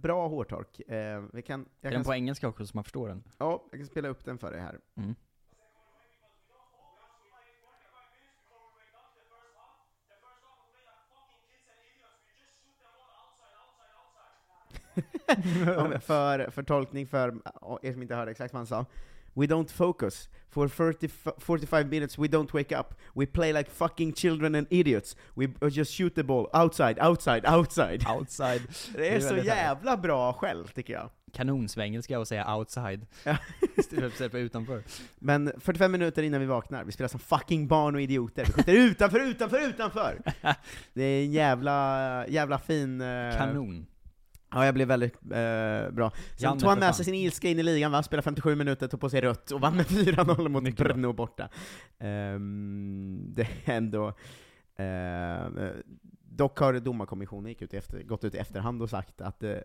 bra 0.01 0.27
hårtork. 0.27 0.79
Eh, 0.79 1.23
vi 1.33 1.41
kan, 1.41 1.65
jag 1.81 1.89
Är 1.89 1.91
kan, 1.91 1.99
den 1.99 2.03
på 2.03 2.13
engelska 2.13 2.47
också 2.47 2.65
så 2.65 2.77
man 2.77 2.83
förstår 2.83 3.07
den? 3.07 3.23
ja, 3.37 3.63
jag 3.71 3.79
kan 3.79 3.87
spela 3.87 4.07
upp 4.07 4.25
den 4.25 4.37
för 4.37 4.51
dig 4.51 4.61
här. 4.61 4.79
Mm. 4.97 5.15
för, 16.01 16.49
för 16.51 16.63
tolkning 16.63 17.07
för 17.07 17.35
er 17.81 17.93
som 17.93 18.01
inte 18.01 18.15
hörde 18.15 18.31
exakt 18.31 18.53
vad 18.53 18.59
han 18.59 18.67
sa. 18.67 18.85
We 19.33 19.45
don't 19.45 19.71
focus. 19.71 20.29
For 20.49 20.67
30, 20.67 21.05
f- 21.05 21.33
45 21.37 21.89
minutes 21.89 22.17
we 22.19 22.27
don't 22.27 22.53
wake 22.53 22.79
up. 22.79 22.93
We 23.15 23.25
play 23.25 23.53
like 23.53 23.69
fucking 23.69 24.13
children 24.13 24.55
and 24.55 24.67
idiots. 24.69 25.15
We 25.35 25.47
just 25.69 25.93
shoot 25.97 26.15
the 26.15 26.23
ball. 26.23 26.47
Outside, 26.53 26.99
outside, 27.01 27.45
outside. 27.45 28.03
Outside. 28.07 28.61
Det 28.95 29.09
är, 29.09 29.15
är 29.15 29.19
så 29.19 29.37
jävla 29.37 29.97
bra 29.97 30.33
skäll, 30.33 30.67
tycker 30.67 30.93
jag. 30.93 31.09
Kanonsvengelska 31.33 32.19
att 32.19 32.27
säga 32.27 32.55
outside. 32.55 33.05
Istället 33.77 34.13
för 34.13 34.35
utanför. 34.37 34.83
Men 35.19 35.51
45 35.59 35.91
minuter 35.91 36.23
innan 36.23 36.39
vi 36.39 36.45
vaknar, 36.45 36.83
vi 36.83 36.91
spelar 36.91 37.07
som 37.07 37.19
fucking 37.19 37.67
barn 37.67 37.95
och 37.95 38.01
idioter. 38.01 38.45
Vi 38.45 38.51
skjuter 38.51 38.73
utanför, 38.73 39.19
utanför, 39.19 39.69
utanför! 39.69 40.21
Det 40.93 41.03
är 41.03 41.23
en 41.23 41.31
jävla, 41.31 42.25
jävla 42.27 42.57
fin... 42.59 43.01
eh, 43.01 43.37
Kanon. 43.37 43.85
Ja, 44.51 44.65
jag 44.65 44.73
blev 44.73 44.87
väldigt 44.87 45.13
eh, 45.15 45.91
bra. 45.91 46.09
Sen 46.11 46.19
Janne, 46.37 46.59
tog 46.59 46.69
han 46.69 46.79
med 46.79 46.95
sig 46.95 47.05
sin 47.05 47.13
ilska 47.13 47.47
in 47.49 47.59
i 47.59 47.63
ligan, 47.63 47.91
va? 47.91 48.03
Spelade 48.03 48.23
57 48.23 48.55
minuter, 48.55 48.87
tog 48.87 48.99
på 48.99 49.09
sig 49.09 49.21
rött 49.21 49.51
och 49.51 49.61
vann 49.61 49.75
med 49.75 49.85
4-0 49.87 50.49
mot 50.49 50.63
Mycket. 50.63 50.87
Brno 50.87 51.13
borta. 51.13 51.49
Ehm, 51.99 53.23
det 53.35 53.41
är 53.65 53.73
ändå... 53.77 54.07
eh, 54.75 55.69
dock 56.31 56.57
har 56.59 56.73
domarkommissionen 56.73 57.49
gick 57.49 57.61
ut 57.61 57.73
efter, 57.73 58.03
gått 58.03 58.23
ut 58.23 58.35
i 58.35 58.37
efterhand 58.37 58.81
och 58.81 58.89
sagt 58.89 59.21
att 59.21 59.43
eh, 59.43 59.55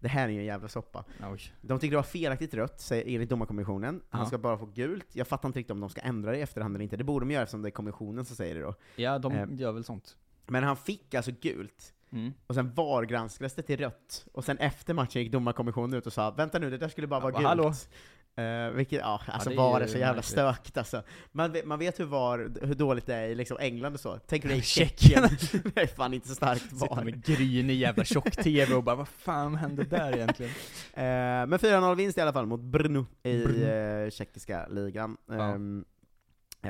det 0.00 0.08
här 0.08 0.24
är 0.28 0.32
ju 0.32 0.38
en 0.38 0.44
jävla 0.44 0.68
soppa. 0.68 1.04
Oj. 1.32 1.40
De 1.60 1.78
tycker 1.78 1.90
det 1.90 1.96
var 1.96 2.02
felaktigt 2.02 2.54
rött, 2.54 2.80
säger 2.80 3.14
enligt 3.14 3.30
domarkommissionen. 3.30 4.00
Han 4.10 4.20
Ja. 4.20 4.26
ska 4.26 4.38
bara 4.38 4.58
få 4.58 4.66
gult. 4.66 5.06
Jag 5.12 5.26
fattar 5.28 5.48
inte 5.48 5.58
riktigt 5.58 5.70
om 5.70 5.80
de 5.80 5.90
ska 5.90 6.00
ändra 6.00 6.30
det 6.30 6.38
i 6.38 6.40
efterhand 6.40 6.74
eller 6.74 6.82
inte. 6.82 6.96
Det 6.96 7.04
borde 7.04 7.26
de 7.26 7.30
göra 7.30 7.42
eftersom 7.42 7.62
det 7.62 7.68
är 7.68 7.70
kommissionen 7.70 8.24
som 8.24 8.36
säger 8.36 8.54
det 8.54 8.60
då. 8.60 8.74
Ja, 8.96 9.18
de 9.18 9.32
Eh. 9.32 9.46
gör 9.50 9.72
väl 9.72 9.84
sånt. 9.84 10.16
Men 10.46 10.64
han 10.64 10.76
fick 10.76 11.14
alltså 11.14 11.32
gult. 11.40 11.94
Mm. 12.14 12.32
Och 12.46 12.54
sen 12.54 12.74
VAR-granskades 12.74 13.54
det 13.54 13.62
till 13.62 13.78
rött, 13.78 14.26
och 14.32 14.44
sen 14.44 14.58
efter 14.58 14.94
matchen 14.94 15.22
gick 15.22 15.32
domarkommissionen 15.32 15.94
ut 15.98 16.06
och 16.06 16.12
sa 16.12 16.30
'Vänta 16.30 16.58
nu, 16.58 16.70
det 16.70 16.78
där 16.78 16.88
skulle 16.88 17.06
bara 17.06 17.20
Ja, 17.20 17.30
vara 17.30 17.56
bara, 17.56 17.70
gult' 17.70 17.88
Eh, 18.36 18.70
vilket, 18.70 19.00
ja, 19.00 19.20
alltså 19.26 19.48
det 19.50 19.54
är 19.54 19.56
VAR 19.56 19.80
är 19.80 19.86
så 19.86 19.98
jävla 19.98 20.14
märkligt. 20.14 20.24
stökigt 20.32 20.76
alltså. 20.76 21.02
Man 21.32 21.52
vet, 21.52 21.64
man 21.66 21.78
vet 21.78 22.00
hur, 22.00 22.04
VAR, 22.04 22.66
hur 22.66 22.74
dåligt 22.74 23.06
det 23.06 23.14
är 23.14 23.28
i 23.28 23.34
liksom 23.34 23.56
England 23.60 23.94
och 23.94 24.00
så. 24.00 24.18
Tänker 24.18 24.48
du 24.48 24.54
i 24.54 24.62
Tjeckien. 24.62 25.22
Det 25.74 25.80
är 25.80 25.86
fan 25.86 26.14
inte 26.14 26.28
så 26.28 26.34
starkt 26.34 26.62
Sitter 26.62 26.86
VAR. 26.94 27.04
med 27.04 27.24
grynig 27.24 27.74
jävla 27.76 28.04
tjock-tv 28.04 28.74
och 28.74 28.82
bara 28.84 28.96
vad 28.96 29.08
fan 29.08 29.54
hände 29.54 29.84
där 29.84 30.14
egentligen? 30.16 30.52
Eh, 30.94 31.02
men 31.46 31.52
4-0 31.58 31.94
vinst 31.94 32.18
i 32.18 32.20
alla 32.20 32.32
fall 32.32 32.46
mot 32.46 32.60
Brno 32.60 33.06
i 33.22 33.44
Brno. 33.44 33.64
eh, 33.66 34.10
tjeckiska 34.10 34.66
ligan. 34.68 35.16
Ja. 35.26 35.54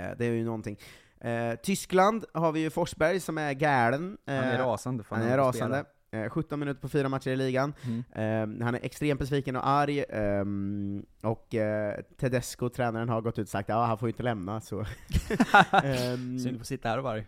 Eh, 0.00 0.10
det 0.18 0.24
är 0.26 0.30
ju 0.32 0.44
någonting. 0.44 0.76
Eh, 1.24 1.54
Tyskland 1.62 2.24
har 2.34 2.52
vi 2.52 2.60
ju 2.60 2.70
Forsberg 2.70 3.20
som 3.20 3.38
är 3.38 3.52
galen. 3.52 4.18
Han 4.26 4.36
är 4.36 4.58
Eh, 4.58 4.66
rasande 4.66 5.04
för 5.04 5.16
Han 5.16 5.24
han 5.24 5.32
är 5.32 5.38
rasande. 5.38 5.84
Eh, 6.10 6.28
17 6.28 6.60
minuter 6.60 6.80
på 6.80 6.88
fyra 6.88 7.08
matcher 7.08 7.30
i 7.30 7.36
ligan. 7.36 7.74
Mm. 7.82 8.04
Ehm, 8.14 8.60
han 8.60 8.74
är 8.74 8.80
extremt 8.82 9.20
besviken 9.20 9.56
och 9.56 9.68
arg, 9.68 10.04
ehm, 10.08 11.06
och 11.20 11.54
uh, 11.54 12.02
Tedesco, 12.16 12.68
tränaren, 12.68 13.08
har 13.08 13.20
gått 13.20 13.38
ut 13.38 13.42
och 13.42 13.48
sagt 13.48 13.68
ja 13.68 13.84
han 13.84 13.98
får 13.98 14.08
ju 14.08 14.12
inte 14.12 14.22
lämna, 14.22 14.60
så... 14.60 14.80
Ehm, 15.84 16.38
Synd 16.38 16.60
att 16.60 16.66
sitta 16.66 16.88
här 16.88 16.98
och 16.98 17.04
vara 17.04 17.14
arg. 17.14 17.26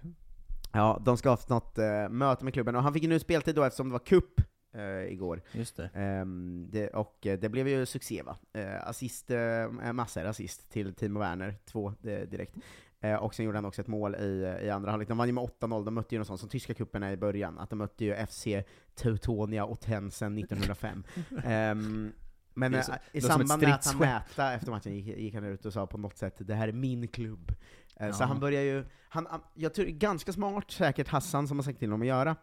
ja, 0.73 1.03
de 1.05 1.17
ska 1.17 1.29
ha 1.29 1.33
haft 1.33 1.49
något 1.49 1.79
eh, 1.79 2.09
möte 2.09 2.45
med 2.45 2.53
klubben, 2.53 2.77
och 2.77 2.83
han 2.83 2.93
fick 2.93 3.03
ju 3.03 3.09
nu 3.09 3.19
speltid 3.19 3.55
då 3.55 3.65
eftersom 3.65 3.89
det 3.89 3.93
var 3.93 4.07
cup 4.07 4.41
eh, 4.75 5.13
igår. 5.13 5.43
Just 5.53 5.77
det. 5.77 5.91
Ehm, 5.95 6.69
det, 6.71 6.89
och 6.89 7.27
eh, 7.27 7.39
det 7.39 7.49
blev 7.49 7.69
ju 7.69 7.87
succé 7.87 8.23
va? 8.23 8.37
Uh, 8.59 8.89
assist, 8.89 9.31
uh, 9.31 9.93
massor 9.93 10.25
assist 10.25 10.71
till 10.71 10.95
Timo 10.95 11.21
Werner, 11.21 11.55
två 11.65 11.89
eh, 11.89 12.29
direkt. 12.29 12.57
Eh, 13.01 13.15
och 13.15 13.35
sen 13.35 13.45
gjorde 13.45 13.59
han 13.59 13.65
också 13.65 13.81
ett 13.83 13.87
mål 13.89 14.15
i, 14.15 14.59
i 14.63 14.71
andra 14.71 14.91
halvlek. 14.91 15.09
De 15.09 15.19
vann 15.19 15.27
ju 15.29 15.33
med 15.33 15.45
8-0, 15.61 15.85
de 15.85 15.95
mötte 15.95 16.15
ju 16.15 16.19
något 16.19 16.27
sånt 16.29 16.41
som 16.41 16.49
tyska 16.49 16.75
cuperna 16.75 17.13
i 17.13 17.17
början, 17.17 17.59
att 17.59 17.71
de 17.71 17.77
mötte 17.77 18.05
ju 18.05 18.27
FC 18.27 18.47
Teutonia 18.95 19.65
och 19.65 19.81
Tensen 19.81 20.39
1905. 20.39 21.05
Ehm, 21.45 22.13
men 22.55 22.75
är 22.75 22.83
så- 22.83 22.93
eh, 22.93 22.99
i 23.13 23.21
samband 23.21 23.63
med 23.63 23.75
att 23.75 23.87
han 23.87 23.99
mäta 23.99 24.53
efter 24.53 24.71
matchen 24.71 24.95
gick, 24.95 25.19
gick 25.19 25.35
han 25.35 25.45
ut 25.45 25.67
och 25.67 25.73
sa 25.73 25.87
på 25.87 25.99
något 25.99 26.17
sätt 26.17 26.35
det 26.39 26.55
här 26.55 26.69
är 26.69 26.73
min 26.73 27.09
klubb. 27.09 27.53
Eh, 27.97 28.13
Så 28.13 28.23
Ja. 28.23 28.27
han 28.27 28.41
börjar 28.41 28.63
ju, 28.63 28.85
han- 29.09 29.27
jag 29.55 29.75
tror 29.75 29.87
ganska 29.87 30.33
smart 30.33 30.71
säkert 30.71 31.09
Hassan 31.09 31.49
som 31.49 31.59
har 31.59 31.65
sagt 31.65 31.79
till 31.79 31.89
honom 31.89 32.01
att 32.03 32.07
göra. 32.09 32.37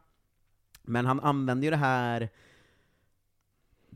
Men 0.83 1.05
han 1.05 1.19
använder 1.19 1.63
ju 1.65 1.69
det 1.71 1.77
här 1.77 2.29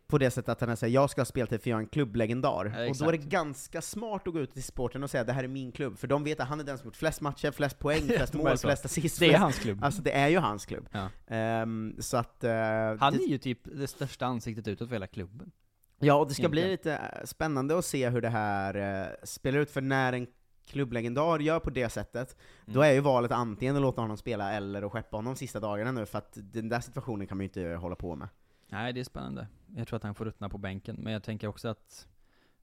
på 0.07 0.17
det 0.17 0.31
sättet 0.31 0.49
att 0.49 0.61
han 0.67 0.77
säger 0.77 0.93
jag 0.93 1.09
ska 1.09 1.21
ha 1.21 1.25
speltid 1.25 1.61
för 1.61 1.69
jag 1.69 1.77
är 1.77 1.81
en 1.81 1.87
klubblegendar. 1.87 2.73
Ja, 2.77 2.89
och 2.89 2.95
då 2.97 3.05
är 3.07 3.11
det 3.11 3.17
ganska 3.17 3.81
smart 3.81 4.27
att 4.27 4.33
gå 4.33 4.39
ut 4.39 4.53
till 4.53 4.63
sporten 4.63 5.03
och 5.03 5.09
säga 5.09 5.23
det 5.23 5.33
här 5.33 5.43
är 5.43 5.47
min 5.47 5.71
klubb, 5.71 5.97
för 5.97 6.07
de 6.07 6.23
vet 6.23 6.39
att 6.39 6.47
han 6.47 6.59
är 6.59 6.63
den 6.63 6.77
som 6.77 6.85
gjort 6.85 6.95
flest 6.95 7.21
matcher, 7.21 7.51
flest 7.51 7.79
poäng, 7.79 8.01
flest 8.07 8.33
mål, 8.33 8.57
flest 8.57 8.85
assist. 8.85 9.19
Det 9.19 9.33
är 9.33 9.37
hans 9.37 9.59
klubb. 9.59 9.83
Alltså 9.83 10.01
det 10.01 10.11
är 10.11 10.27
ju 10.27 10.37
hans 10.37 10.65
klubb. 10.65 10.89
Ja. 10.91 11.09
Ehm, 11.27 11.95
så 11.99 12.17
att... 12.17 12.43
eh, 12.43 12.51
Han 12.99 13.13
är 13.13 13.27
ju 13.27 13.37
typ 13.37 13.59
det 13.63 13.87
största 13.87 14.25
ansiktet 14.25 14.67
utåt 14.67 14.87
för 14.87 14.95
hela 14.95 15.07
klubben. 15.07 15.51
ja, 15.99 16.13
och 16.13 16.27
det 16.27 16.33
ska 16.33 16.49
bli 16.49 16.61
egentligen. 16.61 16.97
lite 17.01 17.17
eh, 17.19 17.25
spännande 17.25 17.77
att 17.77 17.85
se 17.85 18.09
hur 18.09 18.21
det 18.21 18.29
här 18.29 19.01
eh, 19.01 19.07
spelar 19.23 19.59
ut, 19.59 19.71
för 19.71 19.81
när 19.81 20.13
en 20.13 20.27
klubblegendar 20.67 21.39
gör 21.39 21.59
på 21.59 21.69
det 21.69 21.89
sättet, 21.89 22.35
då 22.65 22.79
Mm. 22.79 22.89
är 22.89 22.93
ju 22.93 22.99
valet 22.99 23.31
antingen 23.31 23.75
att 23.75 23.81
låta 23.81 24.01
honom 24.01 24.17
spela 24.17 24.53
eller 24.53 24.81
att 24.81 24.91
skeppa 24.91 25.17
honom 25.17 25.35
sista 25.35 25.59
dagarna 25.59 25.91
nu, 25.91 26.05
för 26.05 26.17
att 26.17 26.31
den 26.35 26.69
där 26.69 26.79
situationen 26.79 27.27
kan 27.27 27.37
man 27.37 27.43
ju 27.43 27.47
inte 27.47 27.75
hålla 27.75 27.95
på 27.95 28.15
med. 28.15 28.27
Nej, 28.67 28.93
det 28.93 28.99
är 28.99 29.03
spännande. 29.03 29.47
Jag 29.75 29.87
tror 29.87 29.97
att 29.97 30.03
han 30.03 30.15
får 30.15 30.25
ruttna 30.25 30.49
på 30.49 30.57
bänken, 30.57 30.95
men 30.99 31.13
jag 31.13 31.23
tänker 31.23 31.47
också 31.47 31.67
att 31.67 32.07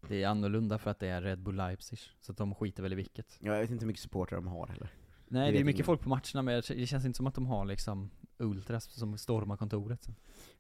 det 0.09 0.23
är 0.23 0.29
annorlunda 0.29 0.79
för 0.79 0.91
att 0.91 0.99
det 0.99 1.09
är 1.09 1.23
Red 1.23 1.39
Bull 1.39 1.57
Leipzig, 1.57 1.99
så 2.21 2.33
att 2.33 2.39
de 2.39 2.55
skiter 2.55 2.83
väl 2.83 2.93
i 2.93 2.97
vilket. 2.97 3.39
Jag 3.41 3.61
vet 3.61 3.71
inte 3.71 3.83
hur 3.83 3.87
mycket 3.87 4.03
supportrar 4.03 4.37
de 4.37 4.47
har 4.47 4.67
heller. 4.67 4.89
Nej, 5.29 5.43
vet 5.43 5.55
det 5.55 5.61
är 5.61 5.65
mycket 5.65 5.79
ingen. 5.79 5.87
folk 5.87 6.01
på 6.01 6.09
matcherna, 6.09 6.43
men 6.43 6.63
det 6.69 6.87
känns 6.87 7.05
inte 7.05 7.17
som 7.17 7.27
att 7.27 7.35
de 7.35 7.47
har 7.47 7.65
liksom 7.65 8.11
ultras 8.39 8.85
som 8.85 9.19
stormar 9.19 9.57
kontoret. 9.57 10.09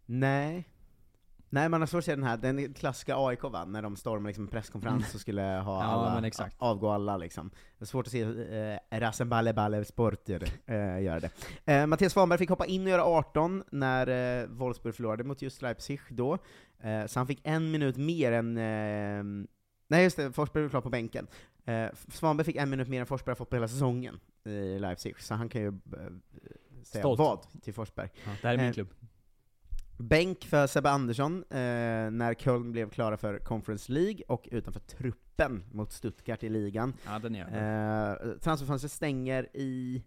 Nej. 0.07 0.68
Nej, 1.55 1.68
man 1.68 1.80
har 1.80 1.86
svårt 1.86 1.98
att 1.98 2.05
se 2.05 2.14
den 2.14 2.24
här, 2.24 2.36
den 2.36 2.74
klassiska 2.74 3.16
AIK 3.16 3.42
va, 3.42 3.64
när 3.64 3.82
de 3.82 3.96
stormar 3.96 4.28
liksom 4.28 4.44
en 4.44 4.50
presskonferens 4.50 5.14
och 5.14 5.20
skulle 5.20 5.42
ha 5.42 5.82
Ja, 5.82 5.82
alla, 5.82 6.50
avgå 6.59 6.90
alla 6.90 7.16
liksom. 7.16 7.50
Det 7.78 7.84
är 7.84 7.86
svårt 7.86 8.07
att 8.07 8.12
se 8.12 8.20
eh, 8.90 9.00
Rasen 9.00 9.28
Balle 9.28 9.55
Balle 9.55 9.84
Sporter 9.84 10.44
eh, 10.66 11.02
göra 11.02 11.20
det. 11.20 11.30
Eh, 11.64 11.86
Mattias 11.86 12.12
Svanberg 12.12 12.38
fick 12.38 12.48
hoppa 12.50 12.66
in 12.66 12.82
och 12.82 12.88
göra 12.88 13.05
18 13.05 13.64
när 13.70 14.42
eh, 14.42 14.46
Wolfsburg 14.48 14.94
förlorade 14.94 15.24
mot 15.24 15.42
just 15.42 15.62
Leipzig 15.62 16.00
då, 16.09 16.38
eh, 16.78 17.07
så 17.07 17.20
han 17.20 17.26
fick 17.26 17.40
en 17.44 17.70
minut 17.70 17.96
mer 17.96 18.32
än 18.32 18.57
eh, 18.57 19.46
Nej 19.88 20.02
just 20.02 20.16
det, 20.16 20.32
Forsberg 20.32 20.62
var 20.62 20.70
klar 20.70 20.80
på 20.80 20.90
bänken. 20.90 21.26
Eh, 21.64 21.86
Svanberg 22.09 22.44
fick 22.44 22.57
en 22.57 22.70
minut 22.70 22.88
mer 22.88 23.00
än 23.00 23.07
Forsberg 23.07 23.30
har 23.32 23.36
fått 23.36 23.50
på 23.50 23.57
hela 23.57 23.68
säsongen 23.68 24.20
i 24.44 24.78
Leipzig, 24.78 25.20
så 25.20 25.34
han 25.34 25.48
kan 25.48 25.61
ju 25.61 25.68
eh, 25.68 25.72
säga 26.82 27.02
Stolt. 27.02 27.18
vad 27.18 27.62
till 27.62 27.74
Forsberg. 27.74 28.09
Ja, 28.24 28.30
det 28.42 28.48
här 28.48 28.55
är 28.55 28.59
min 28.59 28.66
Eh, 28.66 28.72
klubb. 28.72 28.88
Bänk 29.99 30.45
för 30.45 30.66
Sebbe 30.66 30.90
Andersson 30.90 31.45
eh, 31.51 31.57
när 32.11 32.34
Köln 32.34 32.72
blev 32.72 32.90
klara 32.90 33.16
för 33.16 33.38
Conference 33.38 33.92
League 33.92 34.22
och 34.28 34.49
utanför 34.53 34.80
truppen 34.80 35.64
mot 35.72 35.92
Stuttgart 35.92 36.42
i 36.42 36.49
ligan. 36.49 36.95
Ja, 37.07 37.18
den 37.18 37.34
är 37.34 37.38
jag. 37.38 38.32
Eh, 38.32 38.38
transferfönstret 38.38 38.92
stänger 38.92 39.49
i... 39.57 40.03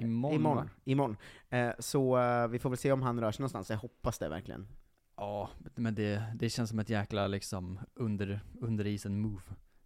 Imorgon, 0.00 0.34
Imorgon. 0.40 0.70
Imorgon. 0.84 1.16
Eh, 1.50 1.70
så 1.78 2.18
eh, 2.18 2.48
vi 2.48 2.58
får 2.58 2.70
väl 2.70 2.76
se 2.78 2.92
om 2.92 3.02
han 3.02 3.20
rör 3.20 3.32
sig 3.32 3.42
någonstans, 3.42 3.70
jag 3.70 3.76
hoppas 3.76 4.18
det 4.18 4.28
verkligen. 4.28 4.68
Ja, 5.16 5.50
men 5.74 5.94
det, 5.94 6.22
det 6.34 6.50
känns 6.50 6.70
som 6.70 6.78
ett 6.78 6.88
jäkla 6.88 7.26
liksom 7.26 7.78
under, 7.94 8.40
under 8.60 8.86
isen 8.86 9.20
move. 9.20 9.42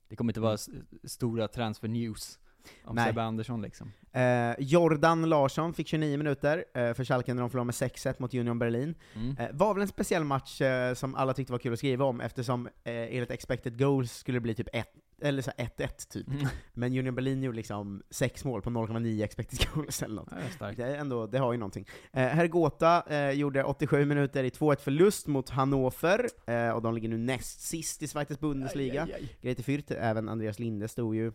Det 0.08 0.16
kommer 0.16 0.30
inte 0.30 0.40
vara 0.40 0.54
s- 0.54 0.68
stora 1.04 1.48
transfer 1.48 1.88
news 1.88 2.38
om 2.84 2.96
Nej. 2.96 3.06
Sebbe 3.06 3.22
Andersson 3.22 3.62
liksom. 3.62 3.92
Eh, 4.12 4.54
Jordan 4.58 5.28
Larsson 5.28 5.74
fick 5.74 5.88
29 5.88 6.18
minuter 6.18 6.64
eh, 6.74 6.94
för 6.94 7.04
Schalke 7.04 7.34
när 7.34 7.40
de 7.40 7.50
förlorade 7.50 7.66
med 7.66 7.74
6-1 7.74 8.14
mot 8.18 8.34
Union 8.34 8.58
Berlin. 8.58 8.94
Mm. 9.14 9.36
Eh, 9.38 9.46
var 9.52 9.74
väl 9.74 9.82
en 9.82 9.88
speciell 9.88 10.24
match 10.24 10.60
eh, 10.60 10.94
som 10.94 11.14
alla 11.14 11.34
tyckte 11.34 11.52
var 11.52 11.58
kul 11.58 11.72
att 11.72 11.78
skriva 11.78 12.04
om, 12.04 12.20
eftersom 12.20 12.66
eh, 12.66 12.72
enligt 12.84 13.30
expected 13.30 13.78
goals 13.78 14.12
skulle 14.12 14.36
det 14.36 14.40
bli 14.40 14.54
typ 14.54 14.68
1, 14.72 14.88
eller 15.22 15.42
så 15.42 15.50
här 15.56 15.66
1-1 15.66 16.08
typ. 16.08 16.28
Mm. 16.28 16.46
Men 16.74 16.98
Union 16.98 17.14
Berlin 17.14 17.42
gjorde 17.42 17.56
liksom 17.56 18.02
sex 18.10 18.44
mål 18.44 18.62
på 18.62 18.70
0,9 18.70 19.24
expected 19.24 19.68
goals 19.74 20.02
eller 20.02 20.14
något. 20.14 20.32
Ja, 20.60 20.72
det 20.76 20.84
är 20.84 20.96
ändå, 20.96 21.26
det 21.26 21.38
har 21.38 21.52
ju 21.52 21.58
någonting. 21.58 21.86
Eh, 22.12 22.26
Hergota 22.26 23.02
eh, 23.08 23.30
gjorde 23.30 23.64
87 23.64 24.04
minuter 24.04 24.44
i 24.44 24.48
2-1 24.48 24.76
förlust 24.76 25.26
mot 25.26 25.50
Hannover, 25.50 26.26
eh, 26.46 26.70
och 26.70 26.82
de 26.82 26.94
ligger 26.94 27.08
nu 27.08 27.18
näst 27.18 27.60
sist 27.60 28.02
i 28.02 28.08
Schweiz 28.08 28.40
Bundesliga. 28.40 29.08
Grete 29.40 29.62
Fürth, 29.62 29.96
även 30.00 30.28
Andreas 30.28 30.58
Linde 30.58 30.88
stod 30.88 31.16
ju 31.16 31.32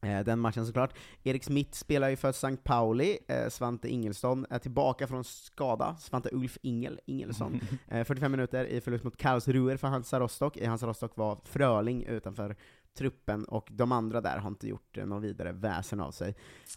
den 0.00 0.38
matchen 0.40 0.66
såklart. 0.66 0.94
Erik 1.22 1.44
Smith 1.44 1.70
spelar 1.72 2.08
ju 2.08 2.16
för 2.16 2.30
St. 2.30 2.56
Pauli, 2.56 3.18
eh, 3.28 3.48
Svante 3.48 3.88
Ingelsson 3.88 4.46
är 4.50 4.58
tillbaka 4.58 5.06
från 5.06 5.24
skada, 5.24 5.96
Svante 5.96 6.28
Ulf 6.32 6.58
Ingel, 6.62 7.00
Ingelsson. 7.06 7.60
Eh, 7.88 8.04
45 8.04 8.30
minuter 8.30 8.64
i 8.64 8.80
förlust 8.80 9.04
mot 9.04 9.16
Karlsruher 9.16 9.76
för 9.76 9.88
Hansa 9.88 10.20
Rostock. 10.20 10.56
I 10.56 10.64
Hansa 10.66 10.86
Rostock 10.86 11.16
var 11.16 11.38
Fröling 11.44 12.04
utanför 12.04 12.56
truppen, 12.96 13.44
och 13.44 13.68
de 13.72 13.92
andra 13.92 14.20
där 14.20 14.38
har 14.38 14.48
inte 14.48 14.68
gjort 14.68 14.98
eh, 14.98 15.06
någon 15.06 15.22
vidare 15.22 15.52
väsen 15.52 16.00
av 16.00 16.10
sig. 16.10 16.34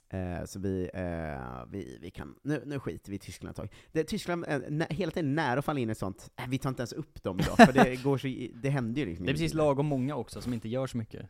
Eh, 0.09 0.45
så 0.45 0.59
vi, 0.59 0.89
eh, 0.93 1.65
vi, 1.67 1.97
vi 2.01 2.11
kan, 2.11 2.35
nu, 2.43 2.63
nu 2.65 2.79
skiter 2.79 3.09
vi 3.09 3.15
i 3.15 3.19
Tyskland 3.19 3.49
ett 3.51 3.57
tag. 3.57 3.73
Det, 3.91 4.03
Tyskland 4.03 4.45
är 4.47 4.93
hela 4.93 5.11
tiden 5.11 5.35
nära 5.35 5.59
att 5.59 5.65
falla 5.65 5.79
in 5.79 5.89
i 5.89 5.95
sånt, 5.95 6.31
vi 6.49 6.57
tar 6.57 6.69
inte 6.69 6.81
ens 6.81 6.93
upp 6.93 7.23
dem 7.23 7.39
idag, 7.39 7.55
för 7.57 7.73
det, 7.73 7.95
går 8.03 8.17
så, 8.17 8.27
det 8.61 8.69
händer 8.69 9.01
ju 9.01 9.07
liksom 9.07 9.25
Det 9.25 9.31
är 9.31 9.33
precis 9.33 9.53
lagom 9.53 9.85
många 9.85 10.15
också 10.15 10.41
som 10.41 10.53
inte 10.53 10.69
gör 10.69 10.87
så 10.87 10.97
mycket. 10.97 11.29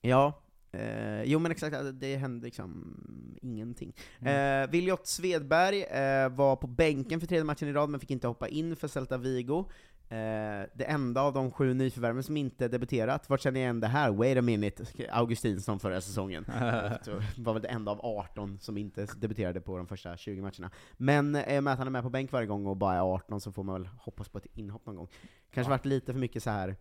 Ja, 0.00 0.42
eh, 0.72 1.22
jo 1.22 1.38
men 1.38 1.52
exakt, 1.52 1.76
alltså, 1.76 1.92
det 1.92 2.16
hände 2.16 2.44
liksom 2.44 2.96
ingenting. 3.42 3.92
Mm. 4.20 4.62
Eh, 4.64 4.70
Viljot 4.70 5.06
Svedberg 5.06 5.82
eh, 5.82 6.28
var 6.28 6.56
på 6.56 6.66
bänken 6.66 7.20
för 7.20 7.26
tredje 7.26 7.44
matchen 7.44 7.68
i 7.68 7.72
rad, 7.72 7.90
men 7.90 8.00
fick 8.00 8.10
inte 8.10 8.26
hoppa 8.28 8.48
in 8.48 8.76
för 8.76 8.88
Celta 8.88 9.18
Vigo. 9.18 9.64
Eh, 10.08 10.66
det 10.74 10.84
enda 10.88 11.22
av 11.22 11.32
de 11.32 11.50
sju 11.50 11.74
nyförvärven 11.74 12.22
som 12.22 12.36
inte 12.36 12.68
debuterat, 12.68 13.30
vart 13.30 13.40
känner 13.40 13.60
jag 13.60 13.64
igen 13.64 13.80
det 13.80 13.86
här? 13.86 14.10
Wait 14.10 14.38
a 14.38 14.42
minute, 14.42 14.84
Augustinsson 15.10 15.80
förra 15.80 16.00
säsongen. 16.00 16.44
Var 17.38 17.52
väl 17.52 17.62
det 17.62 17.68
enda 17.68 17.92
av 17.92 18.00
18 18.02 18.58
som 18.58 18.78
inte 18.78 19.06
debuterade 19.16 19.60
på 19.60 19.76
de 19.76 19.86
första 19.86 20.16
20 20.16 20.40
matcherna. 20.42 20.70
Men 20.96 21.36
i 21.36 21.58
och 21.58 21.64
med 21.64 21.72
att 21.72 21.78
han 21.78 21.86
är 21.86 21.90
med 21.92 22.02
på 22.02 22.10
bänk 22.10 22.32
varje 22.32 22.46
gång 22.46 22.66
och 22.66 22.76
bara 22.76 22.94
är 22.94 23.14
18 23.14 23.40
så 23.40 23.52
får 23.52 23.62
man 23.62 23.82
väl 23.82 23.90
hoppas 23.98 24.28
på 24.28 24.38
ett 24.38 24.46
inhopp 24.54 24.86
någon 24.86 24.96
gång. 24.96 25.08
Kanske 25.50 25.70
Ja. 25.72 25.76
varit 25.76 25.84
lite 25.84 26.12
för 26.12 26.20
mycket 26.20 26.42
så 26.42 26.50
här. 26.50 26.76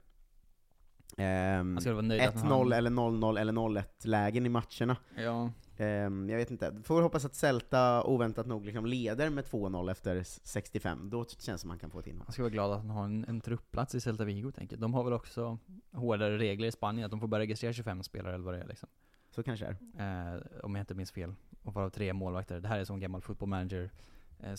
Ehm, 1.17 1.73
Han 1.75 1.81
ska 1.81 1.91
vara 1.93 2.01
nöjd 2.01 2.21
att 2.21 2.35
1-0 2.35 2.47
han- 2.63 2.73
eller 2.73 2.89
0-0 2.89 3.37
eller 3.39 3.53
0-1 3.53 3.83
lägen 4.07 4.45
i 4.45 4.49
matcherna. 4.49 4.97
Ja. 5.15 5.51
Ehm, 5.77 6.29
jag 6.29 6.37
vet 6.37 6.51
inte. 6.51 6.73
Får 6.83 7.01
hoppas 7.01 7.25
att 7.25 7.35
Celta 7.35 8.03
oväntat 8.03 8.45
nog 8.47 8.65
liksom 8.65 8.85
leder 8.85 9.29
med 9.29 9.45
2-0 9.45 9.91
efter 9.91 10.23
65, 10.23 11.09
då 11.09 11.25
känns 11.25 11.45
det 11.45 11.57
som 11.57 11.69
han 11.69 11.79
kan 11.79 11.89
få 11.91 11.99
ett 11.99 12.07
inhopp. 12.07 12.25
Han 12.27 12.33
ska 12.33 12.41
vara 12.43 12.49
glad 12.51 12.71
att 12.71 12.77
han 12.77 12.89
har 12.89 13.03
en, 13.03 13.25
en 13.27 13.41
truppplats 13.41 13.95
i 13.95 14.01
Celta 14.01 14.25
Vigo 14.25 14.51
tänker 14.51 14.75
jag. 14.75 14.81
De 14.81 14.93
har 14.93 15.03
väl 15.03 15.13
också 15.13 15.57
hårdare 15.91 16.37
regler 16.37 16.67
i 16.67 16.71
Spanien, 16.71 17.05
att 17.05 17.11
de 17.11 17.19
får 17.19 17.27
bara 17.27 17.41
registrera 17.41 17.73
25 17.73 18.03
spelare 18.03 18.33
eller 18.35 18.45
vad 18.45 18.53
det 18.53 18.61
är 18.61 18.67
liksom. 18.67 18.89
Så 19.31 19.43
kanske 19.43 19.65
är. 19.97 20.35
Eh, 20.35 20.41
om 20.63 20.75
jag 20.75 20.81
inte 20.81 20.93
minns 20.95 21.11
fel. 21.11 21.33
Och 21.63 21.73
varav 21.73 21.89
tre 21.89 22.13
målvakter. 22.13 22.59
Det 22.59 22.67
här 22.67 22.79
är 22.79 22.83
som 22.85 22.99
gammal 22.99 23.21
football 23.21 23.49
manager 23.49 23.91
eh, 24.39 24.55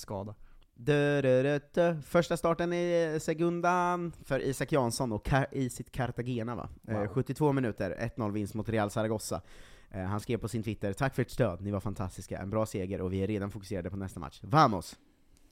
Första 2.05 2.37
starten 2.37 2.73
i 2.73 3.19
segundan 3.23 4.13
för 4.25 4.41
Isak 4.41 4.73
Jansson 4.73 5.13
och 5.13 5.29
i 5.53 5.71
sitt 5.71 5.93
Cartagena 5.93 6.55
va? 6.55 6.69
Eh, 6.89 6.99
Wow. 6.99 7.07
72 7.09 7.53
minuter, 7.53 7.97
1-0 8.17 8.33
vinst 8.33 8.55
mot 8.55 8.69
Real 8.69 8.91
Zaragoza. 8.91 9.43
Eh, 9.91 10.03
han 10.03 10.21
skrev 10.21 10.39
på 10.39 10.49
sin 10.49 10.63
Twitter 10.63 10.93
'Tack 10.93 11.15
för 11.15 11.23
ert 11.23 11.31
stöd, 11.31 11.61
ni 11.61 11.71
var 11.71 11.81
fantastiska, 11.81 12.39
en 12.39 12.51
bra 12.51 12.67
seger 12.67 13.01
och 13.01 13.13
vi 13.13 13.19
är 13.23 13.27
redan 13.27 13.51
fokuserade 13.51 13.91
på 13.91 13.97
nästa 13.97 14.21
match. 14.21 14.41
Vamos!' 14.43 14.99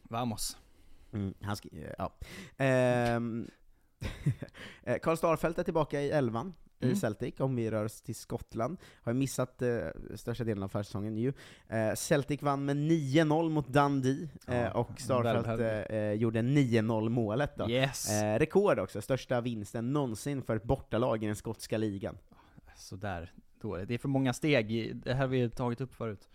Vamos. 0.03 0.57
Mm, 1.12 1.35
han 1.41 1.57
skri- 1.57 1.85
eh, 1.85 1.93
ja. 1.99 2.12
Ehm, 2.57 3.47
eh, 4.85 4.99
Karl 4.99 5.16
Starfelt 5.16 5.59
är 5.59 5.62
tillbaka 5.62 6.01
i 6.01 6.11
elvan 6.11 6.55
i 6.81 6.85
Mm. 6.85 6.97
Celtic, 6.97 7.41
om 7.41 7.57
vi 7.57 7.70
rör 7.70 7.85
oss 7.85 8.01
till 8.03 8.14
Skottland. 8.14 8.79
Har 9.03 9.12
missat 9.12 9.62
eh, 9.62 9.79
största 10.14 10.45
delen 10.45 10.62
av 10.62 10.68
försäsongen 10.68 11.16
ju. 11.16 11.33
Eh, 11.68 11.95
Celtic 11.95 12.43
vann 12.43 12.64
med 12.64 12.76
9-0 12.76 13.49
mot 13.51 13.68
Dundee, 13.68 14.29
eh, 14.49 14.57
Ja, 14.61 14.72
och 14.72 15.01
Starfelt 15.01 15.61
eh, 15.61 15.97
eh, 15.99 16.12
gjorde 16.12 16.43
9-0 16.43 17.09
målet 17.09 17.57
då. 17.57 17.70
Yes! 17.70 18.11
Eh, 18.12 18.39
rekord 18.39 18.79
också, 18.79 19.03
största 19.03 19.41
vinsten 19.41 19.93
någonsin 19.93 20.43
för 20.43 20.57
ett 20.57 20.62
bortalag 20.64 21.22
i 21.24 21.26
den 21.26 21.37
skotska 21.37 21.79
ligan. 21.79 22.18
Sådär. 22.76 23.33
Dåligt. 23.61 23.89
Det 23.89 23.95
är 23.95 23.99
för 23.99 24.09
många 24.09 24.33
steg, 24.33 24.72
i- 24.72 24.93
det 24.93 25.12
här 25.14 25.20
har 25.20 25.26
vi 25.29 25.51
tagit 25.51 25.81
upp 25.81 25.95
förut. 25.95 26.29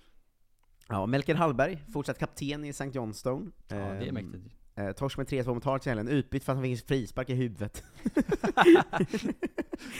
Ja, 0.89 1.05
Melker 1.05 1.35
Hallberg, 1.35 1.83
fortsatt 1.93 2.19
kapten 2.19 2.65
i 2.65 2.69
St. 2.69 2.89
Johnstone. 2.93 3.51
Ja, 3.67 3.75
det 3.75 3.81
är 3.81 4.07
Ehm, 4.07 4.13
mäktigt. 4.13 4.43
Eh, 4.75 4.91
torsk 4.91 5.17
med 5.17 5.27
3-2 5.27 5.53
mot 5.53 5.65
Hearts 5.65 5.87
i 5.87 5.89
helgen, 5.89 6.07
utbytt 6.07 6.43
för 6.43 6.51
att 6.51 6.57
han 6.57 6.63
fick 6.63 6.81
en 6.81 6.87
frispark 6.87 7.29
i 7.29 7.33
huvudet. 7.33 7.83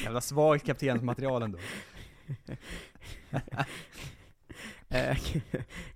Jävla 0.03 0.21
svagt 0.21 0.65
kaptensmaterial 0.65 1.43
ändå. 1.43 1.57
Eh, 4.93 5.17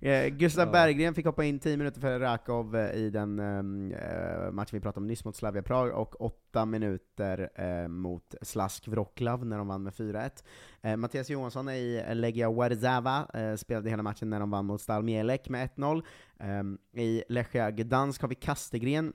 eh, 0.00 0.28
Gustav 0.28 0.66
Ja. 0.66 0.72
Berggren 0.72 1.14
fick 1.14 1.26
hoppa 1.26 1.44
in 1.44 1.58
10 1.58 1.76
minuter 1.76 2.00
för 2.00 2.20
Rakov 2.20 2.76
eh, 2.76 2.94
i 2.96 3.10
den 3.10 3.38
eh, 3.38 4.50
matchen 4.52 4.76
vi 4.76 4.80
pratade 4.80 5.00
om 5.00 5.06
nyss 5.06 5.24
mot 5.24 5.36
Slavia 5.36 5.62
Prag, 5.62 5.92
och 5.92 6.20
8 6.20 6.66
minuter 6.66 7.50
eh, 7.54 7.88
mot 7.88 8.34
Slask 8.42 8.88
Wroclaw 8.88 9.46
när 9.46 9.58
de 9.58 9.68
vann 9.68 9.82
med 9.82 9.92
4-1. 9.92 10.30
Eh, 10.82 10.96
Mattias 10.96 11.30
Johansson 11.30 11.68
i 11.68 12.04
Legia 12.14 12.50
Warszawa 12.50 13.28
spelade 13.56 13.90
hela 13.90 14.02
matchen 14.02 14.30
när 14.30 14.40
de 14.40 14.50
vann 14.50 14.66
mot 14.66 14.80
Stal 14.80 15.02
Mielek 15.02 15.48
med 15.48 15.68
1-0. 15.76 16.02
Eh, 16.40 17.02
I 17.02 17.24
Lechia 17.28 17.70
Gdansk 17.70 18.22
har 18.22 18.28
vi 18.28 18.34
Kastegren, 18.34 19.12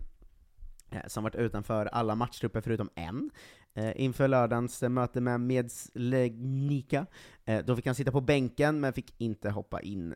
som 1.08 1.24
varit 1.24 1.36
utanför 1.36 1.86
alla 1.86 2.16
matchtrupper 2.16 2.62
förutom 2.62 2.90
en. 2.96 3.32
Eh, 3.76 3.92
inför 3.96 4.28
lördagens 4.28 4.84
eh, 4.84 4.90
möte 4.90 5.22
med 5.22 5.42
Medslegnica, 5.42 7.06
eh, 7.46 7.66
då 7.66 7.76
fick 7.76 7.86
han 7.86 7.96
sitta 7.96 8.12
på 8.12 8.22
bänken 8.22 8.80
men 8.80 8.94
fick 8.94 9.14
inte 9.18 9.50
hoppa 9.50 9.82
in. 9.82 10.16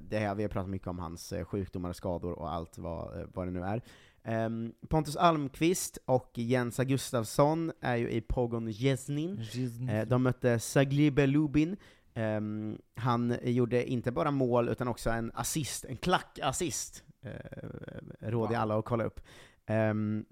Det 0.00 0.18
här, 0.18 0.34
vi 0.34 0.42
har 0.42 0.48
pratat 0.48 0.70
mycket 0.70 0.88
om 0.88 0.98
hans 0.98 1.32
sjukdomar 1.44 1.88
och 1.88 1.96
skador 1.96 2.32
och 2.32 2.52
allt 2.52 2.78
vad, 2.78 3.30
vad 3.34 3.46
det 3.46 3.50
nu 3.50 3.62
är. 3.62 3.82
Ehm, 4.24 4.72
Pontus 4.88 5.16
Almqvist 5.16 5.98
och 6.04 6.30
Jens 6.34 6.76
Gustafsson 6.76 7.72
är 7.80 7.96
ju 7.96 8.10
i 8.10 8.20
Pogon 8.20 8.68
Jesnin. 8.70 9.44
De 10.06 10.22
mötte 10.22 10.58
Saglibe 10.58 11.26
Lubin. 11.26 11.76
Ehm, 12.14 12.78
han 12.94 13.36
gjorde 13.42 13.90
inte 13.90 14.12
bara 14.12 14.30
mål, 14.30 14.68
utan 14.68 14.88
också 14.88 15.10
en 15.10 15.30
assist, 15.34 15.84
en 15.84 15.96
klackassist. 15.96 17.04
Uh, 17.26 17.30
råder 18.30 18.48
Wow. 18.54 18.56
alla 18.62 18.78
att 18.78 18.84
kolla 18.84 19.04
upp. 19.04 19.20
Um, 19.70 20.24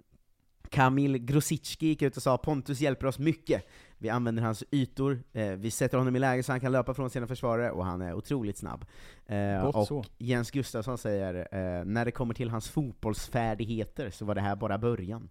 Kamil 0.73 1.19
Grosicki 1.19 1.87
gick 1.87 2.03
ut 2.03 2.17
och 2.17 2.23
sa 2.23 2.39
Pontus 2.39 2.81
hjälper 2.81 3.07
oss 3.07 3.19
mycket. 3.19 3.67
Vi 3.99 4.09
använder 4.09 4.43
hans 4.43 4.65
ytor, 4.71 5.23
eh, 5.33 5.47
vi 5.47 5.71
sätter 5.71 5.99
honom 5.99 6.17
i 6.17 6.19
läge 6.19 6.43
så 6.43 6.53
han 6.53 6.61
kan 6.61 6.73
löpa 6.73 6.95
från 6.95 7.11
sina 7.11 7.27
försvarare, 7.27 7.71
och 7.71 7.85
han 7.85 8.03
är 8.03 8.15
otroligt 8.15 8.59
snabb. 8.59 8.85
Eh, 9.27 9.67
och 9.67 9.87
så. 9.87 10.05
Jens 10.19 10.51
Gustafsson 10.51 10.99
säger, 10.99 11.35
eh, 11.35 11.85
när 11.85 12.05
det 12.05 12.11
kommer 12.11 12.35
till 12.35 12.51
hans 12.51 12.69
fotbollsfärdigheter 12.69 14.11
så 14.11 14.25
var 14.25 14.35
det 14.35 14.41
här 14.41 14.57
bara 14.57 14.79
början. 14.79 15.29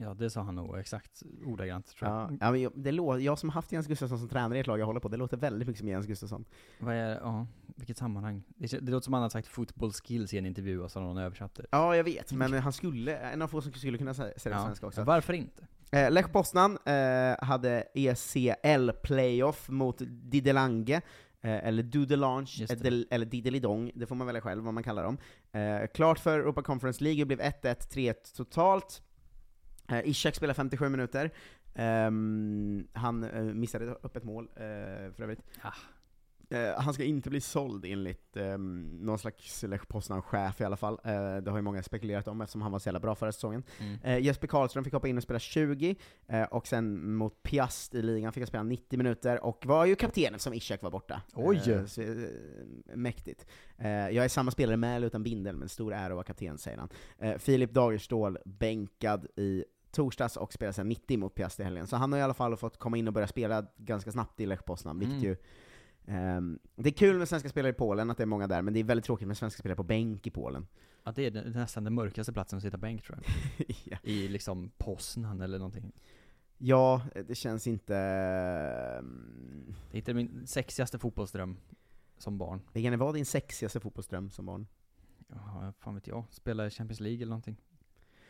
Ja, 0.00 0.14
det 0.14 0.30
sa 0.30 0.42
han 0.42 0.54
nog 0.54 0.78
exakt 0.78 1.22
ordagrant 1.46 1.86
tror 1.86 2.10
jag. 2.10 2.20
Ja, 2.32 2.36
ja, 2.40 2.50
men 2.50 2.60
jag, 2.60 2.72
det 2.74 2.92
lå, 2.92 3.18
jag 3.18 3.38
som 3.38 3.48
haft 3.50 3.72
Jens 3.72 3.86
Gustafsson 3.86 4.18
som 4.18 4.28
tränare 4.28 4.56
i 4.58 4.60
ett 4.60 4.66
lag 4.66 4.78
jag 4.78 4.86
håller 4.86 5.00
på, 5.00 5.08
det 5.08 5.16
låter 5.16 5.36
väldigt 5.36 5.68
mycket 5.68 5.78
som 5.78 5.88
Jens 5.88 6.06
Gustafsson. 6.06 6.44
Vad 6.78 6.94
är, 6.94 7.14
ja, 7.20 7.46
vilket 7.76 7.96
sammanhang? 7.96 8.42
Det, 8.48 8.66
kän- 8.66 8.80
det 8.80 8.92
låter 8.92 9.04
som 9.04 9.12
han 9.12 9.22
har 9.22 9.30
sagt 9.30 9.48
'football 9.48 9.90
skills' 9.90 10.34
i 10.34 10.38
en 10.38 10.46
intervju 10.46 10.80
och 10.82 10.90
så 10.90 11.00
har 11.00 11.06
någon 11.06 11.18
översatt 11.18 11.54
det. 11.54 11.66
Ja, 11.70 11.96
jag 11.96 12.04
vet, 12.04 12.32
men 12.32 12.52
han 12.52 12.72
skulle, 12.72 13.18
en 13.18 13.42
av 13.42 13.48
få 13.48 13.60
som 13.60 13.72
skulle 13.72 13.98
kunna 13.98 14.14
säga 14.14 14.32
säga 14.38 14.54
det 14.54 14.60
på 14.60 14.66
svenska 14.66 14.86
också. 14.86 15.04
Varför 15.04 15.32
inte? 15.32 15.66
Eh, 15.92 16.10
Lech 16.10 16.32
Poznan 16.32 16.78
eh, 16.84 17.44
hade 17.44 17.84
ECL-playoff 17.94 19.68
mot 19.68 19.96
Didelange, 20.06 20.94
eh, 21.40 21.66
eller 21.66 21.82
Dudelange, 21.82 22.50
Just 22.56 22.78
det. 22.82 22.86
eller, 22.88 23.04
eller 23.10 23.26
Didelidong, 23.26 23.90
det 23.94 24.06
får 24.06 24.14
man 24.14 24.26
välja 24.26 24.40
själv 24.40 24.64
vad 24.64 24.74
man 24.74 24.82
kallar 24.82 25.02
dem. 25.04 25.18
Eh, 25.52 25.86
klart 25.94 26.18
för 26.18 26.38
Europa 26.38 26.62
Conference 26.62 27.04
League, 27.04 27.20
det 27.20 27.26
blev 27.26 27.40
1-1, 27.40 27.88
3-1 27.94 28.36
totalt. 28.36 29.02
Eh, 29.88 30.08
Ishak 30.08 30.34
spelade 30.34 30.54
57 30.54 30.88
minuter. 30.88 31.30
Ehm, 31.74 32.88
han 32.92 33.24
eh, 33.24 33.42
missade 33.42 33.86
upp 33.86 34.16
ett 34.16 34.24
mål, 34.24 34.48
eh, 34.54 34.60
för 35.12 35.22
övrigt. 35.22 35.42
Ah. 35.62 35.72
Eh, 36.50 36.80
han 36.80 36.94
ska 36.94 37.04
inte 37.04 37.30
bli 37.30 37.40
såld 37.40 37.84
enligt 37.84 38.36
um, 38.36 38.82
någon 39.00 39.18
slags 39.18 39.62
Lech 39.62 39.88
Poznan-chef 39.88 40.60
i 40.60 40.64
alla 40.64 40.76
fall. 40.76 40.98
Eh, 41.04 41.36
det 41.36 41.50
har 41.50 41.58
ju 41.58 41.62
många 41.62 41.82
spekulerat 41.82 42.28
om 42.28 42.40
eftersom 42.40 42.62
han 42.62 42.72
var 42.72 42.78
så 42.78 42.88
jävla 42.88 43.00
bra 43.00 43.14
förra 43.14 43.32
säsongen. 43.32 43.62
Mm. 43.78 43.98
Eh, 44.02 44.18
Jesper 44.18 44.46
Karlström 44.46 44.84
fick 44.84 44.92
hoppa 44.92 45.08
in 45.08 45.16
och 45.16 45.22
spela 45.22 45.38
20, 45.38 45.96
eh, 46.26 46.42
och 46.42 46.66
sen 46.66 47.14
mot 47.14 47.42
Piast 47.42 47.94
i 47.94 48.02
ligan 48.02 48.32
fick 48.32 48.40
han 48.40 48.46
spela 48.46 48.62
90 48.62 48.96
minuter, 48.96 49.44
och 49.44 49.66
var 49.66 49.86
ju 49.86 49.94
kapten 49.94 50.34
eftersom 50.34 50.54
Ishak 50.54 50.82
var 50.82 50.90
borta. 50.90 51.22
Oj! 51.34 51.84
Så, 51.86 52.02
mäktigt. 52.94 53.46
Jag 53.78 54.16
är 54.24 54.28
samma 54.28 54.50
spelare 54.50 54.76
med 54.76 54.96
eller 54.96 55.06
utan 55.06 55.22
bindel, 55.22 55.56
men 55.56 55.68
stor 55.68 55.92
ära 55.92 56.06
att 56.06 56.12
vara 56.12 56.24
kapten, 56.24 56.58
säger 56.58 56.78
han. 56.78 57.38
Filip 57.38 57.72
Dagerstål 57.72 58.38
bänkad 58.44 59.26
i 59.36 59.64
torsdags 59.98 60.36
och 60.36 60.52
spelar 60.52 60.72
sen 60.72 60.88
90 60.88 61.18
mot 61.18 61.34
Piast 61.34 61.60
i 61.60 61.62
helgen. 61.62 61.86
Så 61.86 61.96
han 61.96 62.12
har 62.12 62.18
i 62.18 62.22
alla 62.22 62.34
fall 62.34 62.56
fått 62.56 62.76
komma 62.78 62.96
in 62.96 63.08
och 63.08 63.14
börja 63.14 63.26
spela 63.26 63.66
ganska 63.76 64.12
snabbt 64.12 64.40
i 64.40 64.46
Lech 64.46 64.64
Poznan, 64.64 64.98
vilket 64.98 65.16
Mm. 65.18 65.24
ju 65.28 65.36
ehm, 66.06 66.58
det 66.76 66.88
är 66.88 66.92
kul 66.92 67.18
med 67.18 67.28
svenska 67.28 67.48
spelare 67.48 67.70
i 67.70 67.74
Polen, 67.74 68.10
att 68.10 68.16
det 68.16 68.24
är 68.24 68.26
många 68.26 68.46
där, 68.46 68.62
men 68.62 68.74
det 68.74 68.80
är 68.80 68.84
väldigt 68.84 69.04
tråkigt 69.04 69.28
med 69.28 69.36
svenska 69.36 69.58
spelare 69.60 69.76
på 69.76 69.82
bänk 69.82 70.26
i 70.26 70.30
Polen. 70.30 70.66
Ja, 71.04 71.12
det 71.12 71.26
är 71.26 71.30
den- 71.30 71.52
nästan 71.52 71.84
den 71.84 71.94
mörkaste 71.94 72.32
platsen 72.32 72.56
att 72.56 72.62
sitta 72.62 72.76
bänk 72.78 73.02
tror 73.02 73.18
jag. 73.22 73.66
ja. 73.84 73.96
I 74.02 74.28
liksom 74.28 74.70
Poznan 74.78 75.40
eller 75.40 75.58
någonting. 75.58 75.92
ja, 76.58 77.02
det 77.28 77.34
känns 77.34 77.66
inte... 77.66 77.96
ehm, 77.96 79.74
Det 79.90 79.96
är 79.96 79.98
inte 79.98 80.14
min 80.14 80.46
sexigaste 80.46 80.98
fotbollsdröm 80.98 81.56
som 82.18 82.38
barn. 82.38 82.60
Vilken 82.72 82.98
var 82.98 83.12
din 83.12 83.26
sexigaste 83.26 83.80
fotbollsdröm 83.80 84.30
som 84.30 84.46
barn? 84.46 84.66
Ja, 85.28 85.72
fan 85.78 85.94
vet 85.94 86.06
jag. 86.06 86.24
Spela 86.30 86.66
i 86.66 86.70
Champions 86.70 87.00
League 87.00 87.16
eller 87.22 87.30
någonting. 87.30 87.56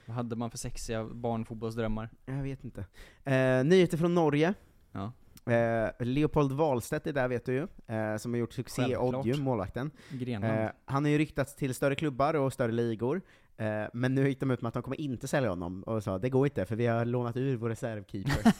Vad 0.09 0.17
hade 0.17 0.37
man 0.37 0.51
för 0.51 0.59
sexiga 0.59 1.05
barnfotbollsdrömmar? 1.05 2.11
Jag 2.27 2.43
vet 2.43 2.65
inte. 2.65 2.81
Eh, 3.25 3.65
nyheter 3.65 3.97
från 3.97 4.15
Norge. 4.15 4.55
Ja. 4.93 5.13
Eh, 5.53 5.91
Leopold 5.99 6.53
Wahlstedt 6.53 7.07
är 7.07 7.13
där 7.13 7.29
vet 7.29 7.45
du 7.45 7.53
ju, 7.53 7.67
eh, 7.97 8.17
som 8.17 8.33
har 8.33 8.39
gjort 8.39 8.53
succé 8.53 8.83
i. 8.83 8.97
Odju, 8.97 9.37
målvakten. 9.43 9.91
Grenland. 10.11 10.61
Eh, 10.61 10.71
han 10.85 11.05
har 11.05 11.11
ju 11.11 11.19
ryktats 11.19 11.57
till 11.57 11.75
större 11.75 11.95
klubbar 11.95 12.35
och 12.35 12.53
större 12.53 12.73
ligor, 12.73 13.23
eh, 13.57 13.85
men 13.93 14.15
nu 14.15 14.29
gick 14.29 14.41
de 14.41 14.51
ut 14.51 14.63
med 14.63 14.69
att 14.69 14.75
de 14.75 14.83
kommer 14.83 15.01
inte 15.01 15.29
sälja 15.29 15.51
honom, 15.51 15.83
och 15.83 16.03
sa 16.03 16.19
det 16.19 16.31
går 16.31 16.47
inte 16.47 16.67
för 16.67 16.77
vi 16.77 16.87
har 16.87 17.05
lånat 17.05 17.37
ur 17.37 17.57
vår 17.57 17.69
reservkeeper. 17.69 18.53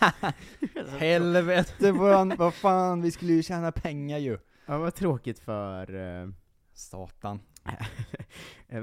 Helvete 0.99 1.93
vad, 1.93 2.37
vad 2.37 2.55
fan, 2.55 3.03
vi 3.03 3.11
skulle 3.11 3.33
ju 3.33 3.43
tjäna 3.43 3.73
pengar 3.73 4.19
ju. 4.19 4.39
ja, 4.67 4.79
vad 4.79 4.95
tråkigt 4.95 5.39
för... 5.39 5.95
Eh, 5.95 6.29
Satan. 6.73 7.41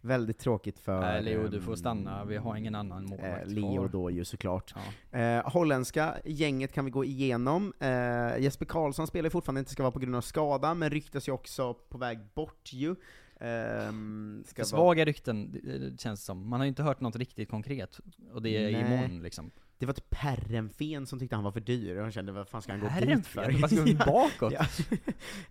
väldigt 0.00 0.38
tråkigt 0.38 0.78
för... 0.78 1.00
Nej 1.00 1.22
Leo, 1.22 1.48
du 1.48 1.56
ehm, 1.56 1.62
får 1.62 1.76
stanna. 1.76 2.24
Vi 2.24 2.36
har 2.36 2.56
ingen 2.56 2.74
annan 2.74 3.04
Eh, 3.04 3.10
målvakt 3.10 3.46
Leo 3.50 3.74
kvar. 3.76 3.88
då 3.88 4.10
ju 4.10 4.24
såklart. 4.24 4.74
Ja. 5.10 5.18
Eh, 5.18 5.50
holländska 5.52 6.14
gänget 6.24 6.72
kan 6.72 6.84
vi 6.84 6.90
gå 6.90 7.04
igenom. 7.04 7.72
Eh, 7.80 8.38
Jesper 8.38 8.64
Karlsson 8.66 9.06
spelar 9.06 9.30
fortfarande 9.30 9.58
inte 9.58 9.70
ska 9.72 9.82
vara 9.82 9.92
på 9.92 9.98
grund 9.98 10.16
av 10.16 10.20
skada, 10.20 10.74
men 10.74 10.90
ryktas 10.90 11.28
ju 11.28 11.32
också 11.32 11.74
på 11.74 11.98
väg 11.98 12.18
bort 12.34 12.72
ju. 12.72 12.94
Ehm, 13.40 14.44
ska 14.46 14.64
För 14.64 14.72
vara- 14.72 14.80
svaga 14.80 15.04
rykten, 15.04 15.52
det- 15.52 15.78
det 15.90 16.00
känns 16.00 16.24
som. 16.24 16.48
Man 16.48 16.60
har 16.60 16.64
ju 16.64 16.68
inte 16.68 16.82
hört 16.82 17.00
något 17.00 17.16
riktigt 17.16 17.48
konkret. 17.50 18.00
Och 18.32 18.42
det 18.42 18.50
är 18.56 18.72
Nej. 18.72 18.80
imorgon 18.80 19.22
liksom. 19.22 19.50
Det 19.78 19.86
var 19.86 19.92
typ 19.92 20.10
Perrenfen 20.10 21.06
som 21.06 21.18
tyckte 21.18 21.36
han 21.36 21.44
var 21.44 21.52
för 21.52 21.60
dyr, 21.60 21.96
och 21.96 22.02
han 22.02 22.12
kände 22.12 22.32
vad 22.32 22.48
fan 22.48 22.62
ska 22.62 22.72
han 22.72 22.80
gå 22.80 22.88
dit 23.06 23.26
för? 23.26 23.60
Vad 23.60 23.70
ska 23.70 23.82
vi 23.82 23.94
bakåt? 24.06 24.52
Ja. 24.52 24.64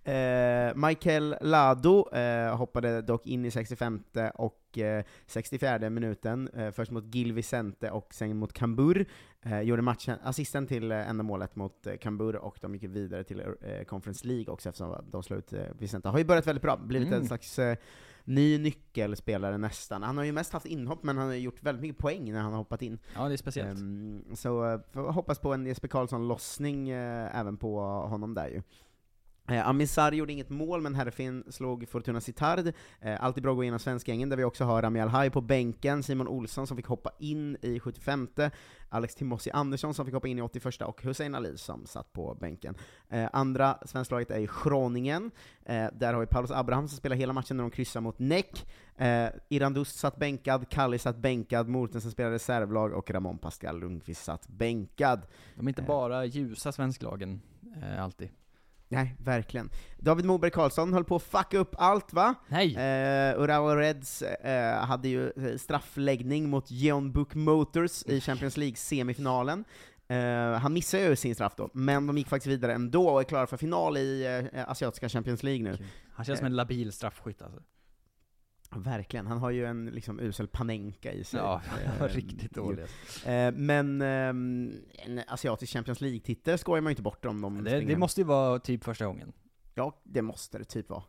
eh, 0.13 0.75
Michael 0.75 1.35
Lado 1.41 2.09
eh, 2.15 2.55
hoppade 2.57 3.01
dock 3.01 3.27
in 3.27 3.45
i 3.45 3.51
65 3.51 4.03
och 4.33 4.77
eh, 4.77 5.03
64 5.27 5.89
minuten, 5.89 6.49
eh, 6.53 6.71
först 6.71 6.91
mot 6.91 7.15
Gil 7.15 7.33
Vicente 7.33 7.91
och 7.91 8.13
sen 8.13 8.37
mot 8.37 8.53
Kambur. 8.53 9.05
Eh, 9.41 9.61
gjorde 9.61 9.81
matchen, 9.81 10.17
assisten 10.23 10.67
till 10.67 10.91
eh, 10.91 11.09
enda 11.09 11.23
målet 11.23 11.55
mot 11.55 11.87
Kambur, 12.01 12.35
och 12.35 12.57
de 12.61 12.73
gick 12.75 12.83
vidare 12.83 13.23
till 13.23 13.43
Conference 13.87 14.27
League 14.27 14.53
också 14.53 14.69
eftersom 14.69 15.05
de 15.11 15.23
slog 15.23 15.39
ut 15.39 15.53
Vicente. 15.79 16.09
Har 16.09 16.17
ju 16.17 16.25
börjat 16.25 16.47
väldigt 16.47 16.61
bra, 16.61 16.77
blivit 16.77 17.07
Mm. 17.07 17.19
en 17.19 17.27
slags 17.27 17.59
ny 18.27 18.57
nyckelspelare 18.57 19.57
nästan. 19.57 20.03
Han 20.03 20.17
har 20.17 20.23
ju 20.23 20.31
mest 20.31 20.53
haft 20.53 20.65
inhopp, 20.65 21.03
men 21.03 21.17
han 21.17 21.27
har 21.27 21.33
gjort 21.33 21.63
väldigt 21.63 21.81
mycket 21.81 21.97
poäng 21.97 22.31
när 22.31 22.39
han 22.39 22.51
har 22.51 22.57
hoppat 22.57 22.81
in. 22.81 22.99
Ja, 23.15 23.27
det 23.27 23.33
är 23.33 23.37
speciellt. 23.37 23.79
Ehm, 23.79 24.23
så 24.35 24.79
eh, 24.93 25.11
hoppas 25.11 25.39
på 25.39 25.53
en 25.53 25.65
Jesper 25.65 25.87
Karlsson-lossning 25.87 26.89
eh, 26.89 27.39
även 27.39 27.57
på 27.57 27.79
honom 27.81 28.33
där 28.33 28.47
ju. 28.47 28.61
Eh, 29.47 29.67
Amin 29.67 29.87
Sarri 29.87 30.17
gjorde 30.17 30.33
inget 30.33 30.49
mål, 30.49 30.81
men 30.81 30.95
Herfin 30.95 31.43
slog 31.49 31.89
Fortuna 31.89 32.21
Sittard. 32.21 32.73
Eh, 33.01 33.23
alltid 33.23 33.43
bra 33.43 33.51
att 33.51 33.57
gå 33.57 33.63
igenom 33.63 33.79
svenskgängen, 33.79 34.29
där 34.29 34.37
vi 34.37 34.43
också 34.43 34.63
har 34.63 34.81
Rami 34.81 34.99
Alhaj 34.99 35.29
på 35.29 35.41
bänken, 35.41 36.03
Simon 36.03 36.27
Olsson 36.27 36.67
som 36.67 36.77
fick 36.77 36.85
hoppa 36.85 37.11
in 37.19 37.57
i 37.61 37.79
75 37.79 38.27
Alex 38.89 39.15
Timossi 39.15 39.51
Andersson 39.51 39.93
som 39.93 40.05
fick 40.05 40.13
hoppa 40.13 40.27
in 40.27 40.39
i 40.39 40.41
81 40.41 40.81
och 40.81 41.03
Hussein 41.03 41.35
Ali 41.35 41.57
som 41.57 41.85
satt 41.85 42.13
på 42.13 42.37
bänken. 42.41 42.75
Eh, 43.09 43.29
andra 43.33 43.77
svensklaget 43.85 44.31
är 44.31 44.39
ju 44.39 44.47
Groningen, 44.63 45.31
eh, 45.65 45.87
där 45.93 46.13
har 46.13 46.19
vi 46.19 46.27
Paulus 46.27 46.51
Abraham 46.51 46.87
som 46.87 46.97
spelar 46.97 47.15
hela 47.15 47.33
matchen 47.33 47.57
när 47.57 47.63
de 47.63 47.71
kryssar 47.71 48.01
mot 48.01 48.19
Näck. 48.19 48.65
Eh, 48.97 49.27
Iran 49.49 49.73
Dust 49.73 49.99
satt 49.99 50.17
bänkad, 50.17 50.69
Kalli 50.69 50.99
satt 50.99 51.17
bänkad, 51.17 51.67
Mortensen 51.67 52.11
spelade 52.11 52.35
reservlag 52.35 52.93
och 52.93 53.11
Ramon 53.11 53.37
Pascal 53.37 53.79
Lundqvist 53.79 54.23
satt 54.23 54.47
bänkad. 54.47 55.21
De 55.55 55.67
är 55.67 55.69
inte 55.69 55.81
eh. 55.81 55.87
bara 55.87 56.25
ljusa 56.25 56.71
svensklagen, 56.71 57.41
eh, 57.81 58.03
alltid. 58.03 58.29
Nej, 58.89 59.15
verkligen. 59.19 59.69
David 59.97 60.25
Moberg 60.25 60.51
Karlsson 60.51 60.93
höll 60.93 61.03
på 61.03 61.15
att 61.15 61.23
fucka 61.23 61.57
upp 61.57 61.75
allt 61.77 62.13
va? 62.13 62.35
Nej! 62.47 62.75
Eh, 62.75 63.39
Urawa 63.41 63.75
Reds 63.75 64.21
eh, 64.21 64.85
hade 64.85 65.07
ju 65.07 65.27
eh, 65.29 65.57
straffläggning 65.57 66.49
mot 66.49 66.71
Jeon 66.71 67.11
Book 67.11 67.35
Motors 67.35 68.03
i 68.05 68.21
Champions 68.21 68.57
League-semifinalen. 68.57 69.63
Eh, 70.07 70.59
han 70.59 70.73
missade 70.73 71.03
ju 71.03 71.15
sin 71.15 71.35
straff 71.35 71.53
då, 71.57 71.69
men 71.73 72.07
de 72.07 72.17
gick 72.17 72.27
faktiskt 72.27 72.51
vidare 72.51 72.73
ändå 72.73 73.09
och 73.09 73.19
är 73.19 73.23
klara 73.23 73.47
för 73.47 73.57
final 73.57 73.97
i 73.97 74.25
eh, 74.53 74.69
asiatiska 74.69 75.09
Champions 75.09 75.43
League 75.43 75.63
nu. 75.63 75.77
Han 76.13 76.25
känns 76.25 76.39
som 76.39 76.45
en 76.45 76.55
labil 76.55 76.91
straffskytt 76.91 77.41
alltså. 77.41 77.61
Verkligen, 78.69 79.27
han 79.27 79.37
har 79.37 79.49
ju 79.49 79.65
en 79.65 79.85
liksom 79.85 80.19
usel 80.19 80.47
panenka 80.47 81.11
i 81.13 81.23
sig. 81.23 81.39
Ja, 81.39 81.61
Eh, 81.99 82.03
riktigt 82.07 82.51
dålig. 82.53 82.83
Eh, 83.25 83.51
men 83.53 84.01
ehm, 84.01 84.73
en 84.93 85.21
asiatisk 85.27 85.73
Champions 85.73 86.01
League-titel 86.01 86.57
skojar 86.57 86.81
man 86.81 86.89
ju 86.89 86.91
inte 86.93 87.01
bort 87.01 87.25
om 87.25 87.41
de 87.41 87.63
Det, 87.63 87.79
det 87.79 87.97
måste 87.97 88.21
ju 88.21 88.25
vara 88.27 88.59
typ 88.59 88.83
första 88.83 89.05
gången. 89.05 89.33
Ja, 89.73 90.01
det 90.03 90.21
måste 90.21 90.57
det 90.57 90.63
typ 90.63 90.89
vara. 90.89 91.03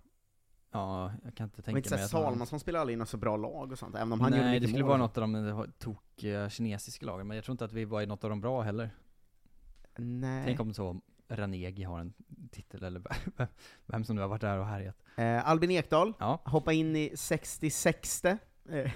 Ja, 0.73 1.13
jag 1.25 1.35
kan 1.35 1.45
inte 1.45 1.63
tänka 1.63 1.79
inte 1.79 1.91
mig 1.91 2.05
att 2.05 2.13
han- 2.13 2.23
Salmansson 2.23 2.61
spelar 2.61 2.81
aldrig 2.81 2.95
i 2.95 2.99
något 2.99 3.09
så 3.09 3.17
bra 3.17 3.37
lag 3.37 3.73
och 3.73 3.79
sånt, 3.79 3.95
även 3.95 4.13
om 4.13 4.21
han 4.21 4.33
gjorde 4.33 4.45
Nej, 4.45 4.61
det 4.61 4.67
skulle 4.69 4.83
mål. 4.83 4.89
vara 4.89 4.99
något 4.99 5.19
av 5.19 5.21
de 5.21 5.35
eh, 5.49 5.63
tokiga 5.79 6.51
kinesiska 6.51 7.07
lagen, 7.07 7.27
men 7.27 7.35
jag 7.35 7.45
tror 7.45 7.53
inte 7.53 7.65
att 7.65 7.73
vi 7.73 7.85
var 7.85 8.03
i 8.03 8.07
något 8.07 8.25
av 8.25 8.31
de 8.31 8.41
bra 8.41 8.63
heller. 8.63 8.91
Nej. 9.99 10.43
Tänk 10.47 10.61
om 10.61 10.75
så 10.75 11.01
Ranegi 11.29 11.83
har 11.83 11.99
en 12.01 12.13
titel, 12.53 12.83
eller 12.85 13.03
vem- 13.87 14.05
som 14.05 14.17
nu 14.17 14.23
har 14.23 14.29
varit 14.29 14.41
där 14.41 14.59
och 14.59 14.67
härjat. 14.67 14.97
Eh, 15.17 15.49
Albin 15.49 15.71
Ekdal, 15.71 16.13
Ja. 16.19 16.41
hoppa 16.45 16.73
in 16.73 16.97
i 16.97 17.13
66 17.17 18.25
eh, 18.25 18.35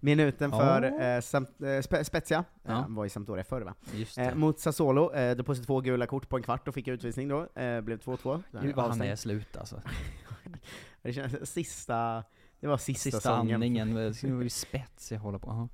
minuten 0.00 0.50
Ja. 0.52 0.58
för 0.58 1.00
eh, 1.16 1.20
samt, 1.20 1.48
eh, 1.60 1.64
Spe- 1.64 2.02
Spezia, 2.04 2.44
Ja. 2.62 2.70
eh, 2.70 2.76
han 2.80 2.94
var 2.94 3.06
i 3.06 3.08
Sampdoria 3.08 3.44
förr 3.44 3.60
va? 3.62 3.74
Eh, 4.16 4.34
mot 4.34 4.60
Sassuolo, 4.60 5.12
eh, 5.12 5.36
då 5.36 5.44
på 5.44 5.54
sig 5.54 5.64
två 5.64 5.80
gula 5.80 6.06
kort 6.06 6.28
på 6.28 6.36
en 6.36 6.42
kvart 6.42 6.68
och 6.68 6.74
fick 6.74 6.88
utvisning 6.88 7.28
då, 7.28 7.48
eh, 7.54 7.80
blev 7.80 7.98
2-2. 8.00 8.42
Gud 8.62 8.74
vad 8.76 8.88
han 8.90 9.02
är 9.02 9.16
slut 9.16 9.56
alltså. 9.56 9.82
Det 11.02 11.12
känns, 11.12 11.50
sista, 11.52 12.24
det 12.60 12.66
var 12.66 12.76
sista, 12.76 13.02
Sista 13.10 13.20
sången. 13.36 13.54
andningen, 13.54 13.94
det 13.94 14.14
skulle 14.14 14.32
vara 14.34 14.48
spets 14.48 15.12
jag 15.12 15.20
håller 15.20 15.38
på. 15.38 15.50
Aha. 15.50 15.68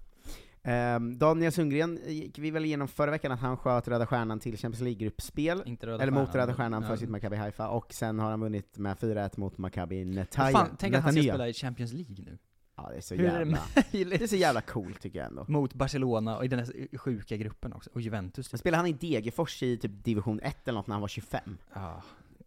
Ehm, 0.69 1.19
Daniel 1.19 1.53
Sundgren 1.53 1.99
gick 2.07 2.39
vi 2.39 2.51
väl 2.51 2.65
igenom 2.65 2.89
förra 2.89 3.11
veckan 3.11 3.33
att 3.33 3.41
han 3.41 3.57
sköt 3.57 3.89
Röda 3.89 4.07
Stjärnan 4.07 4.41
till 4.41 4.57
Champions 4.59 4.81
League-gruppspel, 4.81 5.61
eller 5.61 6.11
mot 6.11 6.29
Stjärnan, 6.29 6.33
Röda 6.33 6.55
Stjärnan 6.55 6.83
för 6.83 6.91
ja. 6.91 6.97
sitt 6.97 7.09
Maccabi 7.11 7.37
Haifa, 7.37 7.69
och 7.69 7.93
sen 7.93 8.19
har 8.19 8.31
han 8.31 8.41
vunnit 8.41 8.79
med 8.79 8.97
4-1 8.97 9.31
mot 9.41 9.59
Maccabi 9.59 10.05
Netanya. 10.05 10.59
Fan, 10.59 10.77
tänk 10.79 10.95
att 10.95 11.03
han 11.03 11.13
ska 11.13 11.21
Netanya. 11.21 11.33
spela 11.35 11.49
i 11.49 11.53
Champions 11.53 11.93
League 11.93 12.17
nu. 12.25 12.39
Ja, 12.77 12.89
det 12.91 12.97
är 12.97 13.01
så 13.01 13.15
Hur 13.15 13.25
är 13.25 13.45
det 13.45 13.59
jävla, 13.99 14.17
det 14.17 14.23
är 14.23 14.27
så 14.27 14.37
jävla 14.37 14.61
coolt 14.61 15.01
tycker 15.01 15.19
jag 15.19 15.29
ändå. 15.29 15.45
Mot 15.49 15.75
Barcelona 15.75 16.37
och 16.37 16.45
i 16.45 16.49
den 16.49 16.59
här 16.59 16.97
sjuka 16.99 17.37
gruppen 17.37 17.73
också, 17.73 17.91
och 17.95 18.01
Juventus. 18.01 18.53
Men 18.53 18.59
spelade 18.59 18.77
han 18.77 18.87
i 18.87 18.93
Degerfors 18.93 19.63
i 19.63 19.77
typ 19.79 20.05
division 20.05 20.41
1 20.41 20.69
eller 20.69 20.79
något 20.79 20.87
när 20.87 20.95
han 20.95 21.01
var 21.01 21.09
25? 21.09 21.59
Ja, 21.75 22.03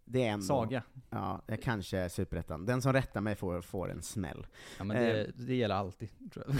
Det 0.05 0.23
är 0.27 0.31
ändå... 0.31 0.45
Saga. 0.45 0.83
Ja, 1.09 1.41
det 1.47 1.53
är 1.53 1.57
kanske 1.57 2.09
Superettan. 2.09 2.65
Den 2.65 2.81
som 2.81 2.93
rättar 2.93 3.21
mig 3.21 3.35
får, 3.35 3.61
får 3.61 3.91
en 3.91 4.01
smäll. 4.01 4.47
Ja 4.77 4.83
men 4.83 4.97
Eh. 4.97 5.03
det, 5.03 5.31
det 5.37 5.55
gäller 5.55 5.75
alltid, 5.75 6.09
tror 6.33 6.45
jag. 6.47 6.55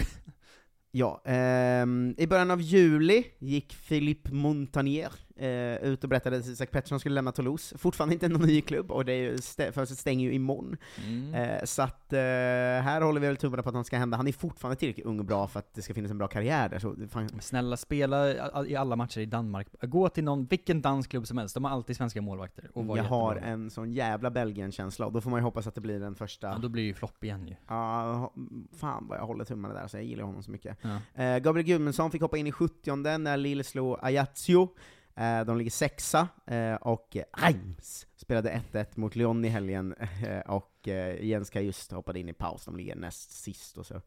Ja, 0.94 1.22
eh, 1.24 1.86
i 2.16 2.26
början 2.28 2.50
av 2.50 2.60
juli 2.60 3.24
gick 3.38 3.76
Philippe 3.88 4.32
Montagnier 4.32 5.12
eh, 5.42 5.76
ut 5.90 6.02
och 6.04 6.10
berättade 6.10 6.36
att 6.36 6.46
Isak 6.46 6.70
Pettersson 6.70 7.00
skulle 7.00 7.14
lämna 7.14 7.32
Toulouse. 7.32 7.78
Fortfarande 7.78 8.14
inte 8.14 8.28
någon 8.28 8.42
ny 8.46 8.60
klubb, 8.60 8.90
och 8.90 9.04
det 9.04 9.12
är 9.12 9.16
ju 9.16 9.36
stä- 9.36 9.72
fönstret 9.72 9.98
stänger 9.98 10.26
ju 10.28 10.34
imorgon. 10.34 10.76
Mm. 11.06 11.34
Eh, 11.34 11.64
så 11.64 11.82
att, 11.82 12.12
eh, 12.12 12.18
här 12.18 13.00
håller 13.00 13.20
vi 13.20 13.26
väl 13.26 13.36
tummarna 13.36 13.62
på 13.62 13.68
att 13.68 13.74
han 13.74 13.84
ska 13.84 13.98
hända. 13.98 14.16
Han 14.16 14.28
är 14.28 14.32
fortfarande 14.32 14.76
tillräckligt 14.80 15.06
ung 15.06 15.18
och 15.18 15.24
bra 15.24 15.46
för 15.46 15.58
att 15.58 15.74
det 15.74 15.82
ska 15.82 15.94
finnas 15.94 16.10
en 16.10 16.18
bra 16.18 16.28
karriär 16.28 16.68
där, 16.68 16.78
så 16.78 16.96
fan, 17.10 17.28
Snälla, 17.40 17.76
spela 17.76 18.32
i 18.66 18.76
alla 18.76 18.96
matcher 18.96 19.20
i 19.20 19.26
Danmark. 19.26 19.66
Gå 19.82 20.08
till 20.08 20.24
någon, 20.24 20.46
vilken 20.46 20.82
dansk 20.82 21.10
klubb 21.10 21.26
som 21.26 21.38
helst, 21.38 21.54
de 21.54 21.64
har 21.64 21.70
alltid 21.70 21.96
svenska 21.96 22.22
målvakter. 22.22 22.70
Och 22.74 22.98
jag 22.98 23.04
har 23.04 23.34
jättebra. 23.34 23.52
en 23.52 23.70
sån 23.70 23.92
jävla 23.92 24.30
Belgien-känsla, 24.30 25.06
och 25.06 25.12
då 25.12 25.20
får 25.20 25.30
man 25.30 25.38
ju 25.40 25.44
hoppas 25.44 25.66
att 25.66 25.74
det 25.74 25.80
blir 25.80 26.00
den 26.00 26.14
första 26.14 26.46
Ja, 26.46 26.58
då 26.58 26.68
blir 26.68 26.82
det 26.82 26.86
ju 26.86 26.94
flopp 26.94 27.24
igen 27.24 27.48
ju. 27.48 27.54
Ja, 27.68 28.32
fan 28.76 29.06
vad 29.08 29.18
jag 29.18 29.26
håller 29.26 29.44
tummarna 29.44 29.74
där, 29.74 29.86
så 29.88 29.96
jag 29.96 30.04
gillar 30.04 30.24
honom 30.24 30.42
så 30.42 30.50
mycket. 30.50 30.78
Ja. 30.82 31.22
Eh, 31.24 31.38
Gabriel 31.38 31.66
Gudmundsson 31.66 32.10
fick 32.10 32.22
hoppa 32.22 32.36
in 32.36 32.46
i 32.46 32.52
70 32.52 33.18
när 33.18 33.36
Lille 33.36 33.64
slog 33.64 33.98
Ajaccio. 34.02 34.68
Eh, 35.14 35.44
de 35.44 35.58
ligger 35.58 35.70
sexa, 35.70 36.28
eh, 36.46 36.74
och 36.74 37.16
Reims 37.38 38.06
spelade 38.16 38.50
1-1 38.50 38.86
mot 38.96 39.16
Lyon 39.16 39.44
i 39.44 39.48
helgen, 39.48 39.94
eh, 40.26 40.38
och 40.38 40.88
Jenska 41.20 41.60
just 41.60 41.92
hoppade 41.92 42.20
in 42.20 42.28
i 42.28 42.32
paus, 42.32 42.64
de 42.64 42.76
ligger 42.76 42.96
näst 42.96 43.30
sist 43.30 43.78
och 43.78 43.86
så. 43.86 44.00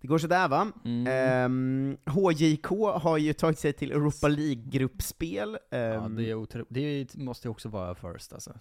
Det 0.00 0.08
går 0.08 0.18
sådär 0.18 0.48
va? 0.48 0.72
Mm. 0.84 1.06
Ehm, 1.06 1.96
HJK 2.06 2.66
har 3.00 3.18
ju 3.18 3.32
tagit 3.32 3.58
sig 3.58 3.72
till 3.72 3.92
Europa 3.92 4.28
League-gruppspel. 4.28 5.58
Ja, 5.70 5.76
Ehm, 5.78 6.16
det, 6.16 6.34
otro... 6.34 6.64
det 6.68 7.14
måste 7.16 7.48
ju 7.48 7.50
också 7.50 7.68
vara 7.68 7.94
first 7.94 8.32
alltså. 8.32 8.58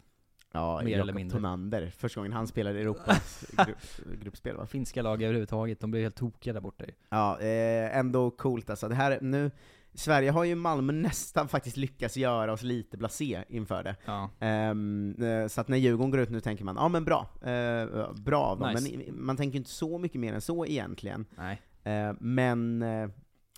ja, 0.52 0.82
mer 0.84 0.94
eller 0.94 0.98
Jakob 0.98 1.16
mindre. 1.16 1.38
Tonander, 1.38 1.90
första 1.98 2.20
gången 2.20 2.34
han 2.34 2.48
spelade 2.48 2.78
i 2.80 2.82
Europas 2.82 3.46
grupp, 3.66 4.22
gruppspel 4.22 4.56
va? 4.58 4.66
Finska 4.66 5.02
lag 5.02 5.22
överhuvudtaget, 5.24 5.80
de 5.80 5.92
blir 5.92 6.02
helt 6.02 6.16
tokiga 6.16 6.54
där 6.54 6.62
borta 6.62 6.86
ju. 6.86 6.92
Ja, 7.10 7.40
eh, 7.40 7.98
ändå 7.98 8.32
coolt 8.32 8.70
alltså. 8.70 8.90
Det 8.90 8.96
här, 8.96 9.20
nu, 9.22 9.52
Sverige 9.94 10.32
har 10.32 10.44
ju 10.44 10.56
Malmö 10.56 10.94
nästan 10.94 11.48
faktiskt 11.48 11.78
lyckats 11.78 12.18
göra 12.18 12.54
oss 12.54 12.64
lite 12.64 12.98
blasé 12.98 13.44
inför 13.50 13.84
det. 13.84 13.96
Ja. 14.06 14.30
Eh, 14.48 15.48
så 15.48 15.62
att 15.62 15.68
när 15.68 15.78
Djurgården 15.78 16.12
går 16.12 16.20
ut 16.20 16.30
nu 16.30 16.40
tänker 16.40 16.64
man, 16.66 16.76
ja 16.76 16.88
men 16.88 17.06
bra, 17.06 17.30
eh, 17.42 18.14
bra 18.14 18.44
av 18.44 18.60
dem. 18.60 18.74
Nice. 18.74 18.98
Men 18.98 19.26
man 19.26 19.38
tänker 19.38 19.58
inte 19.58 19.70
så 19.70 19.98
mycket 19.98 20.22
mer 20.22 20.34
än 20.34 20.42
så 20.42 20.66
egentligen. 20.66 21.26
Nej. 21.38 21.62
Eh, 21.84 22.14
men... 22.20 22.84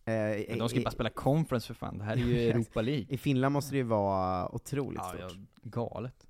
Men 0.06 0.58
de 0.60 0.70
ska 0.70 0.78
ju 0.78 0.84
bara 0.84 0.92
spela 0.92 1.10
conference 1.10 1.68
för 1.68 1.74
fan, 1.74 1.98
det 1.98 2.04
här 2.04 2.14
är 2.14 2.18
ju 2.18 2.38
Europa 2.50 2.82
League. 2.82 3.06
I 3.10 3.18
Finland 3.18 3.54
måste 3.54 3.72
det 3.74 3.78
ju 3.78 3.84
vara 3.84 4.56
otroligt 4.56 5.00
Ja, 5.04 5.28
stort. 5.28 5.38
ja, 5.64 5.70
galet. 5.70 6.28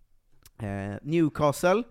Eh, 0.57 0.95
Newcastle 1.01 1.83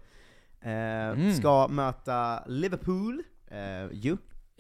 eh, 0.60 0.70
Mm. 0.70 1.34
ska 1.34 1.68
möta 1.68 2.44
Liverpool, 2.46 3.22
eh, 3.46 3.58
ju, 3.92 4.16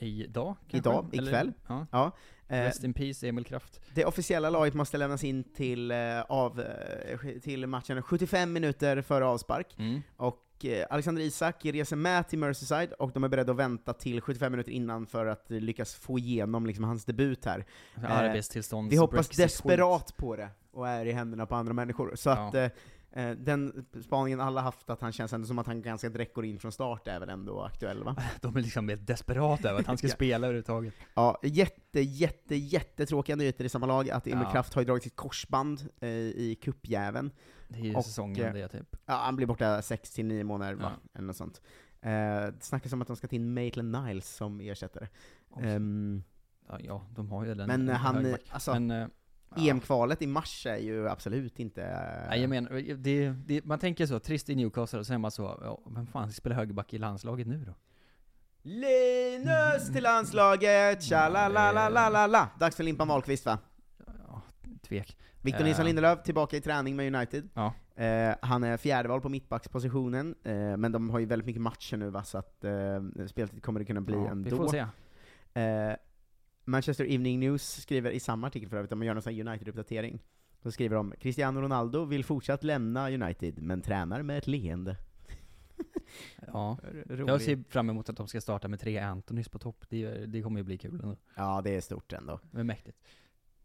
Idag 0.06 0.56
kanske? 0.60 0.76
idag, 0.76 1.08
Eller- 1.12 1.22
ikväll. 1.22 1.52
Ja. 1.68 1.86
Ja. 1.92 2.12
Eh, 2.48 2.62
Rest 2.62 2.84
in 2.84 2.94
peace 2.94 3.28
Emil 3.28 3.44
Kraft. 3.44 3.80
Det 3.94 4.04
officiella 4.04 4.50
laget 4.50 4.74
måste 4.74 4.98
lämnas 4.98 5.24
in 5.24 5.44
till, 5.44 5.90
eh, 5.90 6.20
av, 6.28 6.60
eh, 6.60 7.40
till 7.42 7.66
matchen 7.66 8.02
75 8.02 8.52
minuter 8.52 9.02
före 9.02 9.24
avspark, 9.26 9.74
Mm. 9.78 10.00
och 10.16 10.46
Alexander 10.90 11.22
Isak 11.22 11.64
reser 11.64 11.96
med 11.96 12.28
till 12.28 12.38
Merseyside, 12.38 12.92
och 12.92 13.10
de 13.12 13.24
är 13.24 13.28
beredda 13.28 13.52
att 13.52 13.58
vänta 13.58 13.92
till 13.92 14.20
75 14.20 14.52
minuter 14.52 14.72
innan 14.72 15.06
för 15.06 15.26
att 15.26 15.44
lyckas 15.50 15.94
få 15.94 16.18
igenom 16.18 16.66
liksom, 16.66 16.84
hans 16.84 17.04
debut 17.04 17.44
här. 17.44 17.64
Alltså, 17.94 18.12
Arbetstillstånds 18.12 18.92
Vi 18.92 18.96
hoppas 18.96 19.28
desperat 19.28 20.16
på 20.16 20.36
det, 20.36 20.48
och 20.72 20.88
är 20.88 21.06
i 21.06 21.12
händerna 21.12 21.46
på 21.46 21.54
andra 21.54 21.72
människor. 21.72 22.12
Så 22.16 22.28
Ja. 22.30 22.48
att 22.48 22.72
eh, 23.12 23.28
eh, 23.28 23.36
den 23.36 23.86
spaningen 24.04 24.40
alla 24.40 24.60
haft, 24.60 24.90
att 24.90 25.00
han 25.00 25.12
känns 25.12 25.32
ändå 25.32 25.46
som 25.46 25.58
att 25.58 25.66
han 25.66 25.82
ganska 25.82 26.08
direkt 26.08 26.34
går 26.34 26.44
in 26.44 26.58
från 26.58 26.72
start, 26.72 27.08
är 27.08 27.20
väl 27.20 27.28
ändå 27.28 27.62
aktuell 27.62 28.04
va? 28.04 28.16
De 28.40 28.56
är 28.56 28.60
liksom 28.60 28.88
helt 28.88 29.06
desperata 29.06 29.70
över 29.70 29.80
att 29.80 29.86
han 29.86 29.98
ska 29.98 30.08
spela 30.08 30.46
överhuvudtaget. 30.46 30.94
Ja, 31.14 31.38
jätte, 31.42 32.00
jätte, 32.00 32.56
jättetråkiga 32.56 33.36
nyheter 33.36 33.64
i 33.64 33.68
samma 33.68 33.86
lag, 33.86 34.10
att 34.10 34.26
Emil 34.26 34.44
Ja. 34.44 34.52
Kraft 34.52 34.74
har 34.74 34.82
ju 34.82 34.86
dragit 34.86 35.02
sitt 35.02 35.16
korsband 35.16 35.88
eh, 36.00 36.08
i 36.08 36.58
cupjäveln. 36.62 37.30
Det 37.68 37.78
är 37.78 37.84
ju 37.84 37.94
Och, 37.94 38.04
säsongen 38.04 38.46
eh, 38.46 38.52
det 38.52 38.68
typ. 38.68 38.96
Ja, 39.06 39.14
han 39.14 39.36
blir 39.36 39.46
borta 39.46 39.82
6 39.82 40.10
till 40.10 40.26
9 40.26 40.44
månader, 40.44 40.74
va? 40.74 40.92
Ja. 41.02 41.10
Eller 41.18 41.26
något 41.26 41.36
sånt. 41.36 41.60
Eh, 42.02 42.10
det 42.10 42.54
snackas 42.60 42.92
om 42.92 43.02
att 43.02 43.08
de 43.08 43.16
ska 43.16 43.28
ta 43.28 43.36
in 43.36 43.54
Maitland 43.54 43.92
Niles 44.04 44.28
som 44.36 44.60
ersättare. 44.60 45.08
Ehm, 45.62 46.22
Ja, 46.68 46.78
ja, 46.80 47.02
de 47.14 47.28
har 47.28 47.44
ju 47.44 47.54
den. 47.54 47.66
men 47.66 47.88
en 47.88 47.96
han, 47.96 48.36
alltså, 48.50 48.72
Men, 48.72 48.90
eh, 48.90 49.08
ja. 49.56 49.62
EM-kvalet 49.70 50.22
i 50.22 50.26
mars 50.26 50.66
är 50.66 50.76
ju 50.76 51.08
absolut 51.08 51.58
inte... 51.58 51.82
eh, 51.82 52.28
Nej, 52.28 52.40
jag 52.40 52.50
menar, 52.50 52.94
det, 52.96 53.28
det, 53.46 53.64
man 53.64 53.78
tänker 53.78 54.06
så, 54.06 54.18
trist 54.18 54.48
i 54.48 54.54
Newcastle, 54.54 54.98
och 54.98 55.06
så 55.06 55.14
är 55.14 55.18
man 55.18 55.30
så, 55.30 55.58
ja, 55.62 55.80
vem 55.86 56.06
fan 56.06 56.28
ska 56.30 56.34
spela 56.40 56.54
högerback 56.54 56.94
i 56.94 56.98
landslaget 56.98 57.46
nu 57.46 57.64
då? 57.64 57.74
Linus 58.62 59.92
till 59.92 60.02
landslaget, 60.02 61.02
tja 61.02 61.28
la 61.28 61.48
la 61.48 61.72
la 61.72 61.88
la 61.88 62.08
la 62.08 62.26
la 62.26 62.48
Dags 62.58 62.76
för 62.76 62.84
Limpan 62.84 63.08
Wahlqvist 63.08 63.46
va? 63.46 63.58
Ja, 64.28 64.42
tvek. 64.82 65.16
Victor 65.42 65.60
Eh. 65.60 65.66
Nilsson 65.66 65.84
Lindelöf 65.84 66.22
tillbaka 66.22 66.56
i 66.56 66.60
träning 66.60 66.96
med 66.96 67.14
United. 67.14 67.48
Ja. 67.54 67.74
Eh, 68.04 68.34
han 68.42 68.64
är 68.64 68.76
fjärdeval 68.76 69.20
på 69.20 69.28
mittbackspositionen, 69.28 70.34
eh, 70.44 70.76
men 70.76 70.92
de 70.92 71.10
har 71.10 71.18
ju 71.18 71.26
väldigt 71.26 71.46
mycket 71.46 71.62
matcher 71.62 71.96
nu 71.96 72.10
va, 72.10 72.24
så 72.24 72.38
att 72.38 72.64
eh, 72.64 73.26
speltid 73.26 73.62
kommer 73.62 73.80
det 73.80 73.86
kunna 73.86 74.00
bli 74.00 74.14
ja, 74.14 74.30
ändå. 74.30 74.50
vi 74.50 74.56
får 74.56 74.68
se. 74.68 74.86
Manchester 76.70 77.04
Evening 77.04 77.40
News 77.40 77.62
skriver 77.82 78.10
i 78.10 78.20
samma 78.20 78.46
artikel 78.46 78.68
för 78.68 78.76
övrigt, 78.76 78.90
de 78.90 79.02
gör 79.02 79.14
någon 79.14 79.22
United-uppdatering. 79.48 80.18
Då 80.62 80.70
skriver 80.72 80.96
de 80.96 81.14
Cristiano 81.20 81.60
Ronaldo 81.60 82.04
vill 82.04 82.24
fortsatt 82.24 82.64
lämna 82.64 83.10
United, 83.10 83.62
men 83.62 83.82
tränar 83.82 84.22
med 84.22 84.38
ett 84.38 84.46
leende. 84.46 84.96
Ja. 86.46 86.78
Rolig. 87.06 87.28
Jag 87.32 87.42
ser 87.42 87.64
fram 87.68 87.90
emot 87.90 88.08
att 88.08 88.16
de 88.16 88.28
ska 88.28 88.40
starta 88.40 88.68
med 88.68 88.80
tre 88.80 88.98
Antonys 88.98 89.48
på 89.48 89.58
topp, 89.58 89.84
det, 89.88 90.26
det 90.26 90.42
kommer 90.42 90.60
ju 90.60 90.64
bli 90.64 90.78
kul 90.78 91.00
ändå. 91.02 91.16
Ja, 91.36 91.60
det 91.64 91.70
är 91.76 91.80
stort 91.80 92.12
ändå. 92.12 92.40
Det 92.50 92.60
är 92.60 92.64
mäktigt. 92.64 92.98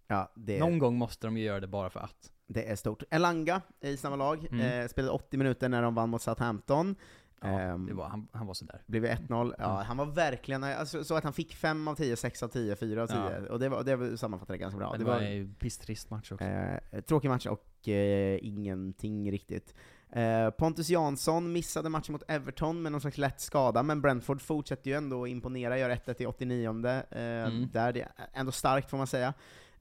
Ja, 0.08 0.32
det, 0.36 0.60
Någon 0.60 0.80
gång 0.80 0.95
måste 0.97 1.28
de 1.28 1.38
ju 1.38 1.43
göra 1.43 1.60
det 1.60 1.68
bara 1.68 1.89
för 1.89 1.99
att. 1.99 2.32
det 2.47 2.70
är 2.72 2.76
stort. 2.76 3.03
Elanga 3.10 3.62
i 3.82 3.97
samma 3.97 4.16
lag, 4.16 4.47
Mm. 4.51 4.82
eh, 4.82 4.88
spelade 4.88 5.12
80 5.14 5.38
minuter 5.38 5.70
när 5.70 5.82
de 5.82 5.95
vann 5.95 6.10
mot 6.10 6.22
Southampton. 6.22 6.95
Ja, 7.42 7.48
Ehm, 7.48 7.86
det 7.86 7.94
var, 7.94 8.08
han, 8.10 8.28
han 8.32 8.48
var 8.48 8.54
sådär. 8.54 8.82
Blev 8.86 9.06
1-0, 9.06 9.56
ja 9.60 9.74
Mm. 9.76 9.86
han 9.88 9.98
var 9.98 10.06
verkligen, 10.06 10.64
alltså, 10.64 11.04
så 11.04 11.16
att 11.16 11.24
han 11.24 11.34
fick 11.34 11.56
5 11.56 11.88
av 11.88 11.96
10, 11.96 12.16
6 12.16 12.44
av 12.44 12.48
10, 12.48 12.76
4 12.76 13.04
av 13.04 13.08
10, 13.08 13.18
Ja. 13.18 13.50
och 13.54 13.60
det, 13.60 13.70
var, 13.70 13.84
det 13.84 13.96
var, 13.96 14.16
sammanfattade 14.16 14.58
det 14.58 14.62
ganska 14.62 14.78
bra. 14.78 14.92
Men 14.92 15.00
det 15.00 15.06
det 15.06 15.12
var 15.12 15.22
ju 15.22 15.54
pisstrist 15.60 16.10
match 16.10 16.32
också. 16.32 16.46
eh, 16.46 17.02
tråkig 17.08 17.30
match 17.30 17.46
och 17.46 17.88
eh, 17.88 18.40
ingenting 18.42 19.32
riktigt. 19.32 19.74
Eh, 20.10 20.50
Pontus 20.50 20.90
Jansson 20.90 21.52
missade 21.52 21.90
matchen 21.90 22.12
mot 22.14 22.24
Everton 22.28 22.82
med 22.82 22.92
någon 22.92 23.02
slags 23.02 23.18
lätt 23.18 23.42
skada, 23.42 23.84
men 23.84 24.02
Brentford 24.02 24.42
fortsätter 24.42 24.90
ju 24.90 24.98
ändå 24.98 25.28
imponera, 25.28 25.78
gör 25.80 25.90
1-1 25.90 26.22
i 26.22 26.26
89 26.26 26.86
eh, 26.86 27.02
Mm. 27.46 27.70
där 27.74 27.94
det 27.94 28.02
är 28.02 28.10
ändå 28.34 28.52
starkt 28.52 28.90
får 28.90 28.98
man 28.98 29.08
säga. 29.08 29.34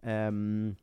Ehm, 0.02 0.76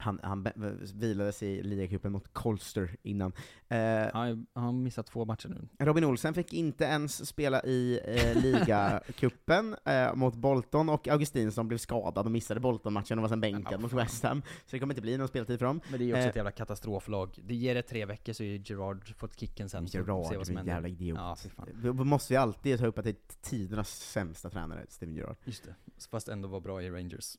han, 0.00 0.20
han 0.22 0.42
be- 0.42 0.52
vilades 0.94 1.42
i 1.42 1.62
ligacupen 1.62 2.12
mot 2.12 2.32
Colster 2.34 2.96
innan. 3.02 3.32
Eh, 3.68 3.78
Han, 4.12 4.46
har 4.54 4.72
missat 4.72 5.06
två 5.06 5.24
matcher 5.24 5.48
nu. 5.48 5.86
Robin 5.86 6.04
Olsen 6.04 6.34
fick 6.34 6.52
inte 6.52 6.84
ens 6.84 7.26
spela 7.28 7.62
i 7.62 8.00
eh, 8.04 8.42
ligacupen 8.42 9.76
eh, 9.84 10.14
mot 10.14 10.34
Bolton, 10.34 10.88
och 10.88 11.08
Augustinsson 11.08 11.68
blev 11.68 11.78
skadad 11.78 12.26
och 12.26 12.32
missade 12.32 12.60
Bolton-matchen 12.60 13.18
och 13.18 13.22
var 13.22 13.28
sen 13.28 13.40
bänkad 13.40 13.72
Ja, 13.72 13.78
mot. 13.78 13.92
West 13.92 14.22
Ham, 14.24 14.42
så 14.42 14.70
det 14.70 14.78
kommer 14.78 14.94
inte 14.94 15.02
bli 15.02 15.18
någon 15.18 15.28
speltid 15.28 15.58
för 15.58 15.66
dem. 15.66 15.80
Men 15.90 15.98
det 15.98 16.04
är 16.04 16.06
ju 16.06 16.12
också 16.12 16.22
Eh, 16.22 16.28
ett 16.28 16.36
jävla 16.36 16.50
katastroflag. 16.50 17.38
Det 17.44 17.54
ger 17.54 17.74
det 17.74 17.82
tre 17.82 18.04
veckor 18.06 18.32
så 18.32 18.42
är 18.42 18.70
Gerard 18.70 19.16
fått 19.16 19.40
kicken 19.40 19.68
sen. 19.68 19.86
Gerard, 19.86 20.08
vad 20.36 20.46
som 20.46 20.56
händer. 20.56 20.72
jävla 20.72 20.88
idiot. 20.88 21.18
Ja. 21.18 21.36
Vi 21.74 21.92
måste 21.92 22.32
vi 22.32 22.36
alltid 22.36 22.78
ta 22.78 22.86
upp 22.86 22.98
att 22.98 23.04
det 23.04 23.10
är 23.10 23.16
tidernas 23.42 23.90
sämsta 24.00 24.50
tränare, 24.50 24.86
Steven 24.88 25.14
Gerrard. 25.14 25.36
Just 25.44 25.64
det. 25.64 25.74
Fast 26.10 26.28
ändå 26.28 26.48
var 26.48 26.60
bra 26.60 26.82
i 26.82 26.90
Rangers. 26.90 27.36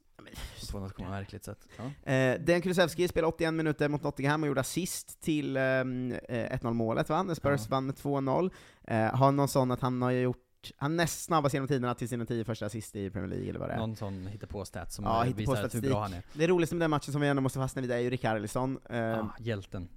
På 0.71 0.79
något 0.79 0.99
märkligt 0.99 1.43
sätt. 1.43 1.67
Ja. 1.77 2.11
Eh, 2.13 2.39
Dejan 2.41 2.61
Kulusevski 2.61 3.07
spelade 3.07 3.27
81 3.33 3.53
minuter 3.53 3.89
mot 3.89 4.03
Nottingham 4.03 4.43
och 4.43 4.47
gjorde 4.47 4.61
assist 4.61 5.21
till 5.21 5.57
ehm, 5.57 6.11
eh, 6.29 6.57
1-0 6.57 6.73
målet 6.73 7.09
va? 7.09 7.35
Spurs 7.35 7.61
Ja. 7.61 7.67
vann 7.69 7.85
med 7.85 7.95
2-0. 7.95 8.51
Eh, 8.87 8.97
har 9.15 9.31
någon 9.31 9.47
sån 9.47 9.71
att 9.71 9.81
han 9.81 10.01
har 10.01 10.11
gjort, 10.11 10.71
han 10.77 10.95
näst 10.95 11.23
snabbast 11.23 11.53
genom 11.53 11.67
tiderna 11.67 11.95
till 11.95 12.09
sina 12.09 12.25
10 12.25 12.43
första 12.45 12.65
assist 12.65 12.95
i 12.95 13.09
Premier 13.09 13.29
League 13.29 13.49
eller 13.49 13.59
vad 13.59 13.69
det 13.69 13.73
är. 13.73 13.77
Någon 13.77 13.95
sån 13.95 14.27
hittepå-stat 14.27 14.91
som 14.93 15.05
Ja, 15.05 15.25
eh, 15.25 15.33
visar 15.35 15.69
hur 15.81 15.89
bra 15.89 16.01
han 16.01 16.13
är. 16.13 16.21
Det 16.33 16.47
roligaste 16.47 16.75
med 16.75 16.81
den 16.83 16.89
matchen 16.91 17.11
som 17.11 17.21
vi 17.21 17.27
ändå 17.27 17.41
måste 17.41 17.59
fastna 17.59 17.81
vid 17.81 17.91
är 17.91 17.97
ju 17.97 18.09
Rikardisson, 18.09 18.79
eh, 18.89 18.97
Ja, 18.97 19.35
hjälten. 19.39 19.89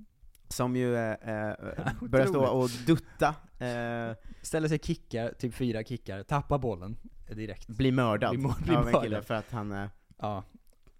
som 0.48 0.76
ju 0.76 0.96
eh, 0.96 1.10
eh, 1.12 1.54
börjar 2.00 2.26
stå 2.26 2.44
och 2.46 2.68
dutta, 2.86 3.28
eh, 3.58 4.16
Ställer 4.42 4.68
sig, 4.68 4.78
kickar, 4.78 5.32
typ 5.38 5.54
fyra 5.54 5.84
kickar, 5.84 6.22
tappar 6.22 6.58
bollen 6.58 6.96
direkt. 7.28 7.68
blir 7.68 7.92
mördad 7.92 8.30
Blir 8.38 8.54
blir 8.64 8.76
av 8.76 8.88
en 8.88 8.92
kille 8.94 9.08
mördad. 9.08 9.24
för 9.26 9.34
att 9.34 9.52
han... 9.52 9.72
Eh, 9.72 9.86
Ja. 10.22 10.44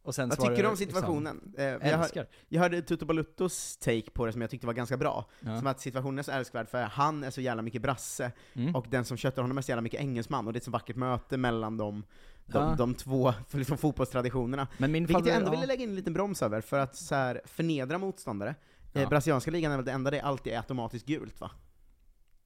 Och 0.05 0.15
sen 0.15 0.29
vad 0.29 0.39
svarar 0.39 0.51
tycker 0.51 0.63
du 0.63 0.69
om 0.69 0.75
liksom- 0.79 0.87
situationen? 1.01 1.55
Eh, 1.59 1.65
jag, 1.65 1.81
hör, 1.81 2.03
Älskar. 2.03 2.27
jag 2.49 2.61
hörde 2.61 2.83
Tutu 2.83 3.05
Baluttos 3.05 3.77
take 3.77 4.11
på 4.11 4.27
det 4.27 4.33
som 4.33 4.41
jag 4.41 4.51
tyckte 4.51 4.67
var 4.67 4.75
ganska 4.75 4.97
bra, 4.97 5.27
Ja. 5.41 5.59
som 5.59 5.67
att 5.67 5.81
situationen 5.81 6.19
är 6.19 6.23
så 6.23 6.31
älskvärd 6.33 6.69
för 6.69 6.83
han 6.83 7.25
är 7.25 7.31
så 7.31 7.41
jävla 7.41 7.63
mycket 7.63 7.83
brasse, 7.83 8.33
Mm. 8.55 8.77
och 8.77 8.87
den 8.91 9.05
som 9.05 9.17
köttar 9.17 9.43
honom 9.43 9.59
är 9.59 9.63
så 9.63 9.71
jävla 9.71 9.83
mycket 9.83 10.01
engelsman, 10.01 10.47
och 10.47 10.53
det 10.53 10.57
är 10.57 10.61
ett 10.61 10.65
så 10.65 10.71
vackert 10.71 10.97
möte 10.97 11.37
mellan 11.37 11.77
dem, 11.77 12.05
de, 12.47 12.59
Ja. 12.63 12.75
de 12.79 12.95
två 12.95 13.33
liksom, 13.51 13.79
fotbollstraditionerna. 13.79 14.69
Men 14.79 14.93
min 14.93 15.07
Vilket 15.07 15.27
jag 15.27 15.37
ändå 15.37 15.51
ville 15.51 15.67
lägga 15.67 15.83
in 15.83 15.89
en 15.91 15.97
liten 15.97 16.13
broms 16.13 16.43
över, 16.43 16.61
för 16.61 16.79
att 16.79 16.97
så 16.97 17.15
här, 17.15 17.41
förnedra 17.45 17.99
motståndare. 17.99 18.55
Eh, 18.93 19.03
Ja. 19.03 19.09
brasilianska 19.09 19.51
ligan 19.51 19.73
är 19.73 19.77
väl 19.77 19.85
det 19.87 19.93
enda 19.93 20.11
det 20.11 20.21
alltid 20.21 20.53
är 20.53 20.57
automatiskt 20.57 21.07
gult 21.07 21.41
va? 21.41 21.51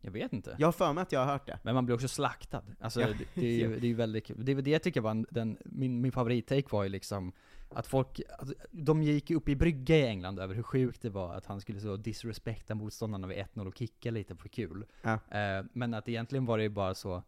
Jag 0.07 0.13
vet 0.13 0.33
inte. 0.33 0.57
Jag 0.59 0.67
har 0.67 0.73
för 0.73 0.93
mig 0.93 1.03
att 1.03 1.13
jag 1.13 1.21
har 1.21 1.33
hört 1.33 1.47
det. 1.47 1.59
Men 1.63 1.75
man 1.75 1.87
blir 1.87 1.95
också 1.95 2.09
slaktad. 2.09 2.63
Alltså, 2.81 3.01
Ja. 3.01 3.09
det, 3.35 3.47
är 3.47 3.53
ju, 3.59 3.69
det 3.81 3.87
är 3.87 3.89
ju 3.89 3.95
väldigt 3.95 4.27
kul. 4.27 4.45
Det 4.45 4.55
väl 4.55 4.65
det 4.65 4.71
jag 4.71 4.83
tycker 4.83 5.01
var 5.01 5.11
en- 5.11 5.27
den, 5.31 5.59
min, 5.65 6.01
min 6.01 6.13
favorittake 6.13 6.65
var 6.71 6.83
ju 6.83 6.89
liksom 6.89 7.33
att 7.71 7.87
folk, 7.87 8.21
att 8.39 8.49
de 8.71 9.03
gick 9.03 9.31
upp 9.31 9.49
i 9.49 9.57
brygga 9.57 9.97
i 9.97 10.07
England 10.07 10.39
över 10.39 10.55
hur 10.55 10.63
sjukt 10.63 11.03
det 11.03 11.11
var 11.11 11.35
att 11.35 11.47
han 11.47 11.61
skulle 11.61 11.81
så 11.81 11.97
disrespekta 11.97 12.75
motståndarna 12.75 13.27
vid 13.27 13.37
1-0 13.39 13.67
och 13.67 13.77
kicka 13.79 14.11
lite 14.11 14.37
för 14.37 14.49
kul. 14.49 14.85
Ja. 15.03 15.13
Eh, 15.13 15.65
men 15.73 15.95
att 15.95 16.09
egentligen 16.09 16.45
var 16.47 16.57
det 16.59 16.63
ju 16.65 16.71
bara 16.71 16.95
så, 16.95 17.23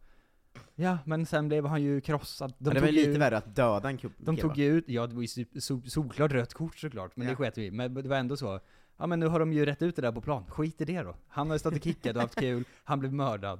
ja 0.75 0.97
men 1.05 1.25
sen 1.25 1.47
blev 1.47 1.65
han 1.65 1.81
ju 1.83 2.01
krossad. 2.01 2.53
Men 2.57 2.73
det 2.73 2.79
var 2.79 2.87
ju 2.87 2.93
lite 2.93 3.19
värre 3.19 3.37
att 3.37 3.55
döda 3.55 3.89
en 3.89 3.97
kupp. 3.97 4.13
De 4.17 4.37
tog 4.37 4.57
ju 4.57 4.65
ut, 4.77 4.89
ja 4.89 5.07
det 5.07 5.15
var 5.15 5.21
ju 5.21 5.27
so- 5.27 5.53
so- 5.53 5.85
solklart 5.89 6.31
rött 6.31 6.53
kort 6.53 6.77
såklart, 6.77 7.15
men 7.15 7.27
Ja. 7.27 7.31
det 7.31 7.35
sket 7.35 7.57
vi. 7.57 7.71
Men 7.71 7.93
det 7.93 8.09
var 8.09 8.15
ändå 8.17 8.37
så, 8.37 8.59
ja 8.99 9.07
men 9.07 9.19
nu 9.19 9.27
har 9.27 9.39
de 9.39 9.53
ju 9.53 9.65
rätt 9.65 9.81
ut 9.81 9.95
det 9.95 10.01
där 10.01 10.11
på 10.11 10.21
plan, 10.21 10.45
skit 10.47 10.81
i 10.81 10.85
det 10.85 11.01
då. 11.01 11.15
Han 11.27 11.47
har 11.47 11.55
ju 11.55 11.59
stått 11.59 11.73
och 11.73 11.83
kickat 11.83 12.15
och 12.15 12.21
haft 12.21 12.39
kul, 12.39 12.63
han 12.83 12.99
blev 12.99 13.13
mördad. 13.13 13.59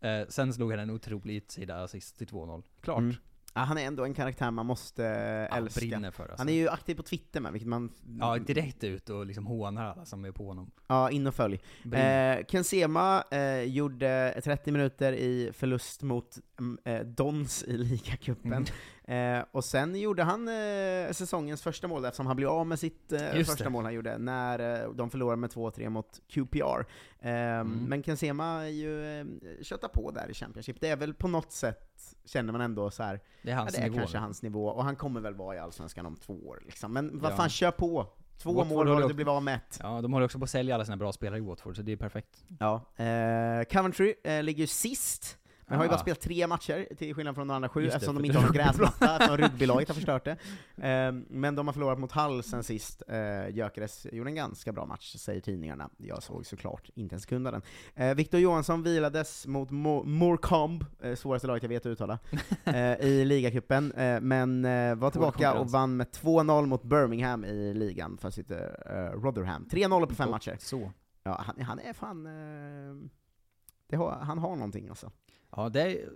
Eh, 0.00 0.28
sen 0.28 0.52
slog 0.52 0.70
han 0.70 0.80
en 0.80 0.90
otrolig 0.90 1.36
utsida 1.36 1.82
assist 1.82 2.18
till 2.18 2.26
2-0. 2.26 2.62
Klart. 2.80 2.98
Mm. 2.98 3.14
Ja, 3.54 3.60
han 3.60 3.78
är 3.78 3.86
ändå 3.86 4.04
en 4.04 4.14
karaktär 4.14 4.50
man 4.50 4.66
måste 4.66 5.04
älska. 5.04 5.80
brinner 5.80 6.10
för 6.10 6.22
alltså. 6.22 6.38
Han 6.38 6.48
är 6.48 6.52
ju 6.52 6.68
aktiv 6.68 6.94
på 6.94 7.02
Twitter 7.02 7.40
med, 7.40 7.52
vilket 7.52 7.68
man... 7.68 7.92
Ja, 8.20 8.38
direkt 8.38 8.84
ut 8.84 9.10
och 9.10 9.26
liksom 9.26 9.46
hånar 9.46 9.84
alla 9.84 10.04
som 10.04 10.24
är 10.24 10.32
på 10.32 10.46
honom. 10.46 10.70
Ja, 10.86 11.10
in 11.10 11.26
och 11.26 11.34
följ. 11.34 11.60
Eh, 11.92 12.44
Ken 12.48 12.64
Sema 12.64 13.24
eh, 13.30 13.62
gjorde 13.62 14.40
30 14.44 14.72
minuter 14.72 15.12
i 15.12 15.50
förlust 15.52 16.02
mot 16.02 16.38
mm, 16.58 16.78
eh, 16.84 17.00
Dons 17.06 17.64
i 17.64 17.76
ligacupen. 17.76 18.66
Eh, 19.04 19.44
och 19.52 19.64
sen 19.64 19.96
gjorde 20.00 20.22
han 20.22 20.48
eh, 20.48 21.12
säsongens 21.12 21.62
första 21.62 21.88
mål, 21.88 22.04
eftersom 22.04 22.26
han 22.26 22.36
blev 22.36 22.48
av 22.48 22.66
med 22.66 22.78
sitt 22.78 23.12
eh, 23.12 23.20
första 23.32 23.64
det. 23.64 23.70
mål 23.70 23.84
han 23.84 23.94
gjorde, 23.94 24.18
när 24.18 24.82
eh, 24.84 24.90
de 24.90 25.10
förlorade 25.10 25.36
med 25.40 25.50
2-3 25.50 25.88
mot 25.88 26.20
QPR. 26.28 26.86
Eh, 27.20 27.32
Mm. 27.32 27.84
Men 27.88 28.02
Ken 28.02 28.16
Sema 28.16 28.44
är 28.64 28.68
ju, 28.68 29.20
eh, 29.20 29.26
köttar 29.62 29.88
på 29.88 30.10
där 30.10 30.30
i 30.30 30.34
Championship. 30.34 30.80
Det 30.80 30.88
är 30.88 30.96
väl 30.96 31.14
på 31.14 31.28
något 31.28 31.52
sätt, 31.52 32.16
känner 32.24 32.52
man 32.52 32.60
ändå 32.60 32.90
så 32.90 33.02
här. 33.02 33.20
Det 33.42 33.50
är 33.50 33.54
hans 33.54 33.74
ja, 33.74 33.80
det 33.80 33.86
är 33.86 33.90
nivå 33.90 33.98
kanske 33.98 34.18
hans 34.18 34.42
nivå, 34.42 34.66
och 34.68 34.84
han 34.84 34.96
kommer 34.96 35.20
väl 35.20 35.34
vara 35.34 35.56
i 35.56 35.58
Allsvenskan 35.58 36.06
om 36.06 36.16
två 36.16 36.32
år 36.34 36.62
liksom. 36.66 36.92
Men 36.92 37.18
vad 37.18 37.32
Ja. 37.32 37.36
fan, 37.36 37.48
kör 37.48 37.70
på! 37.70 38.06
Två 38.38 38.52
Watford 38.52 38.76
mål 38.76 38.88
har 38.88 39.00
du 39.00 39.06
blivit 39.14 39.28
av 39.28 39.42
med 39.42 39.54
ett. 39.54 39.78
Ja, 39.82 40.00
de 40.00 40.12
håller 40.12 40.24
också 40.24 40.38
på 40.38 40.44
att 40.44 40.50
sälja 40.50 40.74
alla 40.74 40.84
sina 40.84 40.96
bra 40.96 41.12
spelare 41.12 41.38
i 41.38 41.42
Watford, 41.42 41.76
så 41.76 41.82
det 41.82 41.92
är 41.92 41.96
perfekt. 41.96 42.44
Ja, 42.60 42.74
eh, 42.96 43.64
Coventry 43.72 44.14
eh, 44.24 44.42
ligger 44.42 44.60
ju 44.60 44.66
sist, 44.66 45.38
men 45.72 45.78
har 45.78 45.84
ju 45.84 45.88
Ah. 45.88 45.92
bara 45.92 45.98
spelat 46.00 46.20
tre 46.20 46.46
matcher, 46.46 46.94
till 46.98 47.14
skillnad 47.14 47.34
från 47.34 47.48
de 47.48 47.54
andra 47.54 47.68
sju, 47.68 47.82
Just 47.82 47.94
eftersom 47.96 48.14
de 48.14 48.24
inte 48.24 48.38
har 48.38 48.44
någon 48.44 48.52
gräsmatta, 48.54 49.12
eftersom 49.16 49.36
rugbylaget 49.36 49.88
har 49.88 49.94
förstört 49.94 50.24
det. 50.24 50.36
Eh, 50.82 51.12
men 51.28 51.54
de 51.54 51.66
har 51.68 51.72
förlorat 51.72 51.98
mot 51.98 52.12
Hull 52.12 52.42
sen 52.42 52.62
sist. 52.62 53.02
Eh, 53.08 53.48
Gyökeres 53.48 54.06
gjorde 54.12 54.30
en 54.30 54.34
ganska 54.34 54.72
bra 54.72 54.86
match, 54.86 55.16
säger 55.16 55.40
tidningarna. 55.40 55.90
Jag 55.96 56.22
såg 56.22 56.46
såklart 56.46 56.90
inte 56.94 57.14
en 57.14 57.20
sekund 57.20 57.46
av 57.46 57.52
den. 57.52 57.62
Eh, 57.94 58.14
Victor 58.14 58.40
Johansson 58.40 58.82
vilades 58.82 59.46
mot 59.46 59.70
Mo- 59.70 60.04
Morecambe, 60.04 60.86
eh, 61.02 61.14
svåraste 61.14 61.46
laget 61.46 61.62
jag 61.62 61.68
vet 61.68 61.86
att 61.86 61.90
uttala, 61.90 62.18
i 63.00 63.24
ligacupen, 63.24 63.92
men 64.22 64.62
var 64.98 65.10
tillbaka 65.10 65.54
och 65.54 65.70
vann 65.70 65.96
med 65.96 66.06
2-0 66.10 66.66
mot 66.66 66.82
Birmingham 66.82 67.44
i 67.44 67.74
ligan, 67.74 68.18
för 68.18 68.30
sitt 68.30 68.50
Rotherham. 69.14 69.68
3-0 69.70 70.06
på 70.06 70.14
fem 70.14 70.30
matcher. 70.30 70.56
Så. 70.60 70.92
Ja, 71.22 71.42
han, 71.46 71.60
han 71.64 71.78
är 71.78 71.92
fan... 71.92 72.26
Har, 73.96 74.10
han 74.10 74.38
har 74.38 74.56
någonting 74.56 74.88
alltså. 74.88 75.10
Ja, 75.56 75.68
det 75.68 75.80
är 75.82 76.08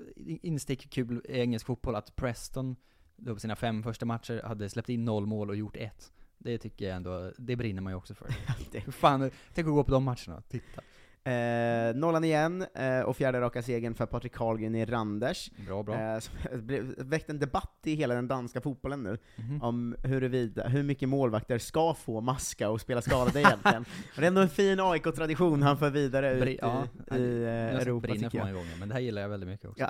instick 0.46 0.90
kul 0.90 1.22
i 1.28 1.40
engelsk 1.40 1.66
fotboll 1.66 1.94
att 1.96 2.16
Preston, 2.16 2.76
då 3.16 3.34
på 3.34 3.40
sina 3.40 3.56
fem 3.56 3.82
första 3.82 4.06
matcher, 4.06 4.42
hade 4.44 4.68
släppt 4.70 4.88
in 4.88 5.04
noll 5.04 5.26
mål 5.26 5.50
och 5.50 5.56
gjort 5.56 5.76
ett. 5.76 6.12
Det 6.38 6.58
tycker 6.58 6.88
jag 6.88 6.96
ändå, 6.96 7.32
det 7.38 7.56
brinner 7.56 7.82
man 7.82 7.92
ju 7.92 7.96
också 7.96 8.14
för. 8.14 8.28
Det- 8.72 8.80
fan, 8.80 9.30
tänk 9.54 9.68
att 9.68 9.74
gå 9.74 9.84
på 9.84 9.92
de 9.92 10.04
matcherna, 10.04 10.42
titta. 10.48 10.82
Eh, 11.26 11.94
nollan 11.94 12.24
igen, 12.24 12.66
eh, 12.74 13.00
och 13.00 13.16
fjärde 13.16 13.40
raka 13.40 13.62
segern 13.62 13.94
för 13.94 14.06
Patrik 14.06 14.32
Karlgren 14.34 14.74
i 14.74 14.84
Randers. 14.84 15.50
Bra, 15.66 15.82
bra. 15.82 15.94
Eh, 15.94 16.20
väckt 16.98 17.30
en 17.30 17.38
debatt 17.38 17.78
i 17.84 17.94
hela 17.94 18.14
den 18.14 18.28
danska 18.28 18.60
fotbollen 18.60 19.02
nu, 19.02 19.18
Mhm. 19.36 19.62
om 19.62 19.96
huruvida, 20.02 20.68
hur 20.68 20.82
mycket 20.82 21.08
målvakter 21.08 21.58
ska 21.58 21.94
få 21.94 22.20
maska 22.20 22.70
och 22.70 22.80
spela 22.80 23.02
skadade 23.02 23.40
egentligen. 23.40 23.82
och 24.14 24.20
det 24.20 24.22
är 24.22 24.28
ändå 24.28 24.40
en 24.40 24.48
fin 24.48 24.80
AIK-tradition 24.80 25.62
han 25.62 25.78
för 25.78 25.90
vidare 25.90 26.32
ut 26.34 26.42
Bri- 26.42 26.48
i, 26.48 26.58
ja, 26.62 26.84
i 27.10 27.10
har 27.10 27.18
eh, 27.18 27.80
Europa 27.80 28.06
brinner 28.08 28.30
för 28.30 28.38
många 28.38 28.52
gånger, 28.52 28.76
men 28.78 28.88
det 28.88 28.94
här 28.94 29.00
gillar 29.00 29.22
jag 29.22 29.28
väldigt 29.28 29.48
mycket 29.48 29.70
också. 29.70 29.84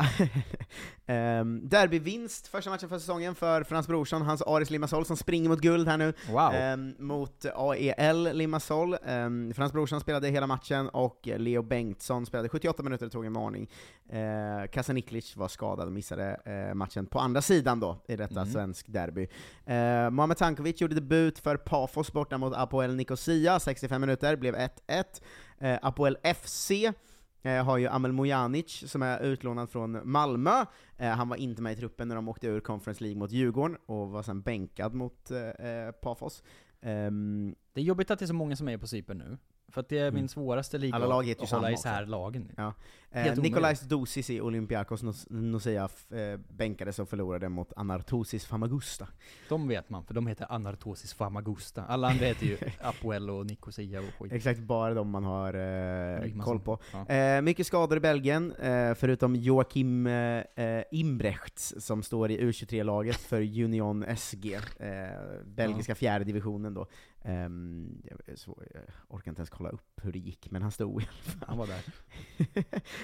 Um, 1.07 1.69
derbyvinst, 1.69 2.47
första 2.49 2.71
matchen 2.71 2.89
för 2.89 2.99
säsongen 2.99 3.35
för 3.35 3.63
Frans 3.65 3.87
Brorsson, 3.87 4.23
hans 4.23 4.43
Aris 4.43 4.71
Limassol 4.71 5.05
som 5.05 5.17
springer 5.17 5.49
mot 5.49 5.61
guld 5.61 5.89
här 5.89 5.97
nu. 5.99 6.13
Wow! 6.31 6.53
Ehm, 6.55 6.95
mot 6.99 7.45
AEL 7.55 8.37
Limassol. 8.37 8.97
Um, 9.09 9.53
Frans 9.55 9.73
Brorsson 9.73 10.01
spelade 10.01 10.29
hela 10.29 10.47
matchen 10.47 10.89
och 10.89 11.26
Leo 11.27 11.63
Bengtsson 11.63 12.27
spelade 12.27 12.49
78 12.49 12.83
minuter 12.83 13.07
och 13.07 13.13
tog 13.13 13.25
en 13.27 13.33
varning. 13.33 13.71
Uh, 14.13 14.67
Kasaniklic 14.73 15.37
var 15.37 15.49
skadad 15.49 15.87
och 15.87 15.93
missade 15.93 16.41
eh, 16.45 16.75
matchen 16.75 17.07
på 17.07 17.19
andra 17.19 17.43
sidan 17.43 17.81
då, 17.81 17.99
i 18.09 18.17
detta 18.17 18.41
Mm. 18.41 18.53
svensk 18.53 18.87
derby. 18.93 19.23
Uh, 19.23 20.11
Mohamed 20.11 20.37
Tankovic 20.37 20.81
gjorde 20.81 20.95
debut 20.95 21.39
för 21.39 21.57
Pafos 21.57 22.13
borta 22.13 22.39
mot 22.39 22.55
Apoel 22.55 22.97
Nicosia, 22.97 23.61
65 23.61 24.01
minuter, 24.01 24.37
blev 24.37 24.55
1-1. 24.55 24.69
Uh, 25.63 25.79
Apoel 25.83 26.17
FC 26.35 26.71
eh, 27.43 27.65
har 27.65 27.79
ju 27.79 27.87
Amel 27.89 28.13
Mojanic 28.13 28.91
som 28.91 29.03
är 29.03 29.21
utlånad 29.21 29.71
från 29.71 30.11
Malmö. 30.11 30.65
Eh, 30.97 31.09
han 31.11 31.29
var 31.29 31.37
inte 31.37 31.63
med 31.63 31.73
i 31.73 31.77
truppen 31.77 32.09
när 32.09 32.15
de 32.15 32.29
åkte 32.29 32.47
ur 32.47 32.61
Conference 32.61 33.03
League 33.05 33.19
mot 33.19 33.31
Djurgården, 33.31 33.77
och 33.87 34.11
var 34.11 34.23
sen 34.23 34.43
bänkad 34.43 34.95
mot 34.95 35.31
eh, 35.31 35.39
eh, 35.71 35.93
Pafos. 35.93 36.43
Ehm, 36.81 37.55
Det 37.73 37.81
är 37.81 37.85
jobbigt 37.85 38.11
att 38.11 38.19
det 38.19 38.25
är 38.25 38.27
så 38.27 38.35
många 38.35 38.57
som 38.57 38.69
är 38.69 38.79
på 38.79 38.87
Cypern 38.87 39.19
nu. 39.19 39.39
För 39.69 39.81
att 39.81 39.89
det 39.89 39.99
är 39.99 40.11
min 40.11 40.19
Mm. 40.19 40.29
svåraste 40.29 40.79
liga 40.79 40.95
Alla 40.95 41.07
lag 41.07 41.23
heter 41.27 41.41
ju 41.41 41.45
att 41.45 41.51
hålla 41.51 41.63
samma 41.63 41.73
isär 41.73 42.03
också. 42.03 42.11
lagen. 42.11 42.53
Ja. 42.57 42.73
Eh. 43.11 43.39
Nikolajs 43.39 43.81
Dosis 43.81 44.31
i 44.31 44.41
Olympiakos 44.41 45.03
Nos- 45.03 45.27
Nicosia 45.33 45.89
eh, 46.11 46.41
bänkades 46.49 46.99
och 46.99 47.09
förlorade 47.09 47.49
mot 47.49 47.73
Anartosis 47.77 48.47
Famagusta. 48.47 49.09
De 49.49 49.69
vet 49.69 49.91
man, 49.91 50.05
för 50.05 50.15
de 50.15 50.27
heter 50.27 50.47
Anartosis 50.53 51.15
Famagusta. 51.15 51.83
Alla 51.85 52.09
andra 52.09 52.25
heter 52.27 52.47
ju 52.47 52.57
Apoel 52.81 53.31
och 53.31 53.47
Nicosia 53.47 54.01
och 54.01 54.07
skit. 54.19 54.33
Exakt, 54.33 54.61
bara 54.61 54.95
de 54.95 55.11
man 55.11 55.25
har 55.25 55.55
eh, 55.55 56.43
koll 56.45 56.61
på. 56.61 56.79
Ja. 56.93 57.15
Eh, 57.15 57.43
mycket 57.43 57.67
skador 57.67 57.97
i 57.97 58.01
Belgien, 58.01 58.53
eh, 58.53 58.95
förutom 58.95 59.37
Joakim 59.37 60.07
eh, 60.07 60.15
eh, 60.55 60.85
Imbrechts 60.91 61.75
som 61.79 62.03
står 62.03 62.31
i 62.31 62.41
U23-laget 62.41 63.17
för 63.17 63.41
Union 63.41 64.05
SG, 64.17 64.55
eh, 64.55 64.61
belgiska 65.45 65.95
fjärde 65.95 66.25
divisionen 66.25 66.75
då. 66.75 66.87
Ehm, 67.27 68.03
jag, 68.05 68.39
så, 68.39 68.63
jag 68.75 68.83
orkar 69.09 69.31
inte 69.31 69.41
ens 69.41 69.51
kolla 69.51 69.71
upp 69.71 70.01
hur 70.03 70.13
det 70.13 70.19
gick, 70.19 70.51
men 70.51 70.63
han 70.63 70.73
stod 70.73 71.03
i 71.03 71.07
alla 71.07 71.33
fall. 71.33 71.49
Han 71.49 71.59
var 71.59 71.67
där. 71.67 71.83